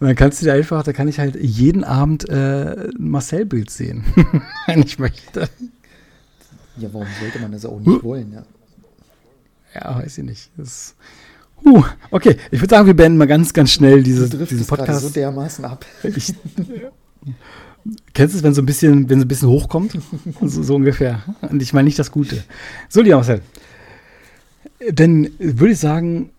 Und 0.01 0.07
dann 0.07 0.15
kannst 0.15 0.41
du 0.41 0.47
dir 0.47 0.53
einfach, 0.53 0.83
da 0.83 0.93
kann 0.93 1.09
ich 1.09 1.19
halt 1.19 1.37
jeden 1.41 1.85
Abend 1.85 2.29
äh, 2.29 2.89
ein 2.89 3.11
Marcel-Bild 3.11 3.71
sehen, 3.71 4.05
wenn 4.67 4.83
ich 4.83 4.99
möchte. 4.99 5.49
Ja, 6.77 6.89
warum 6.93 7.09
sollte 7.21 7.39
man 7.41 7.53
das 7.53 7.65
auch 7.65 7.79
nicht 7.79 7.89
uh. 7.89 8.03
wollen, 8.03 8.33
ja? 8.33 8.43
Ja, 9.75 9.97
weiß 9.99 10.19
ich 10.19 10.25
nicht. 10.25 10.51
Das, 10.57 10.95
uh, 11.65 11.83
okay, 12.11 12.37
ich 12.51 12.61
würde 12.61 12.75
sagen, 12.75 12.87
wir 12.87 12.95
beenden 12.95 13.19
mal 13.19 13.27
ganz, 13.27 13.53
ganz 13.53 13.73
schnell 13.73 14.03
diese, 14.03 14.29
diesen 14.29 14.67
Podcast. 14.67 15.03
so 15.03 15.09
dermaßen 15.11 15.65
ab. 15.65 15.85
Ich, 16.03 16.35
Kennst 18.13 18.35
du 18.35 18.39
es, 18.39 18.45
wenn 18.45 18.55
so 18.55 18.63
ein 18.63 18.67
bisschen, 18.67 19.09
wenn 19.09 19.21
so 19.21 19.25
ein 19.25 19.29
bisschen 19.29 19.49
hochkommt? 19.49 19.99
so, 20.43 20.63
so 20.63 20.75
ungefähr. 20.75 21.23
Und 21.43 21.63
ich 21.63 21.73
meine 21.73 21.87
nicht 21.87 21.99
das 21.99 22.11
Gute. 22.11 22.43
So, 22.89 23.01
lieber 23.01 23.17
Marcel. 23.17 23.41
Dann 24.93 25.31
würde 25.39 25.73
ich 25.73 25.79
sagen, 25.79 26.31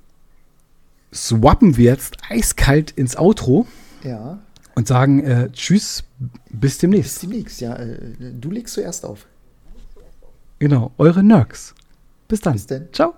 swappen 1.14 1.78
wir 1.78 1.86
jetzt 1.86 2.18
eiskalt 2.30 2.92
ins 2.92 3.18
Outro. 3.18 3.68
Ja. 4.04 4.40
Und 4.76 4.88
sagen 4.88 5.20
äh, 5.24 5.52
Tschüss, 5.52 6.04
bis 6.50 6.78
demnächst. 6.78 7.22
Bis 7.22 7.30
demnächst, 7.30 7.62
ja. 7.62 7.76
Äh, 7.76 7.98
du 8.40 8.52
legst 8.52 8.74
zuerst 8.74 9.06
auf. 9.06 9.26
Genau, 10.60 10.92
eure 10.98 11.24
Nerks. 11.24 11.74
Bis 12.28 12.42
dann. 12.42 12.54
Bis 12.54 12.68
dann. 12.68 12.88
Ciao. 12.94 13.14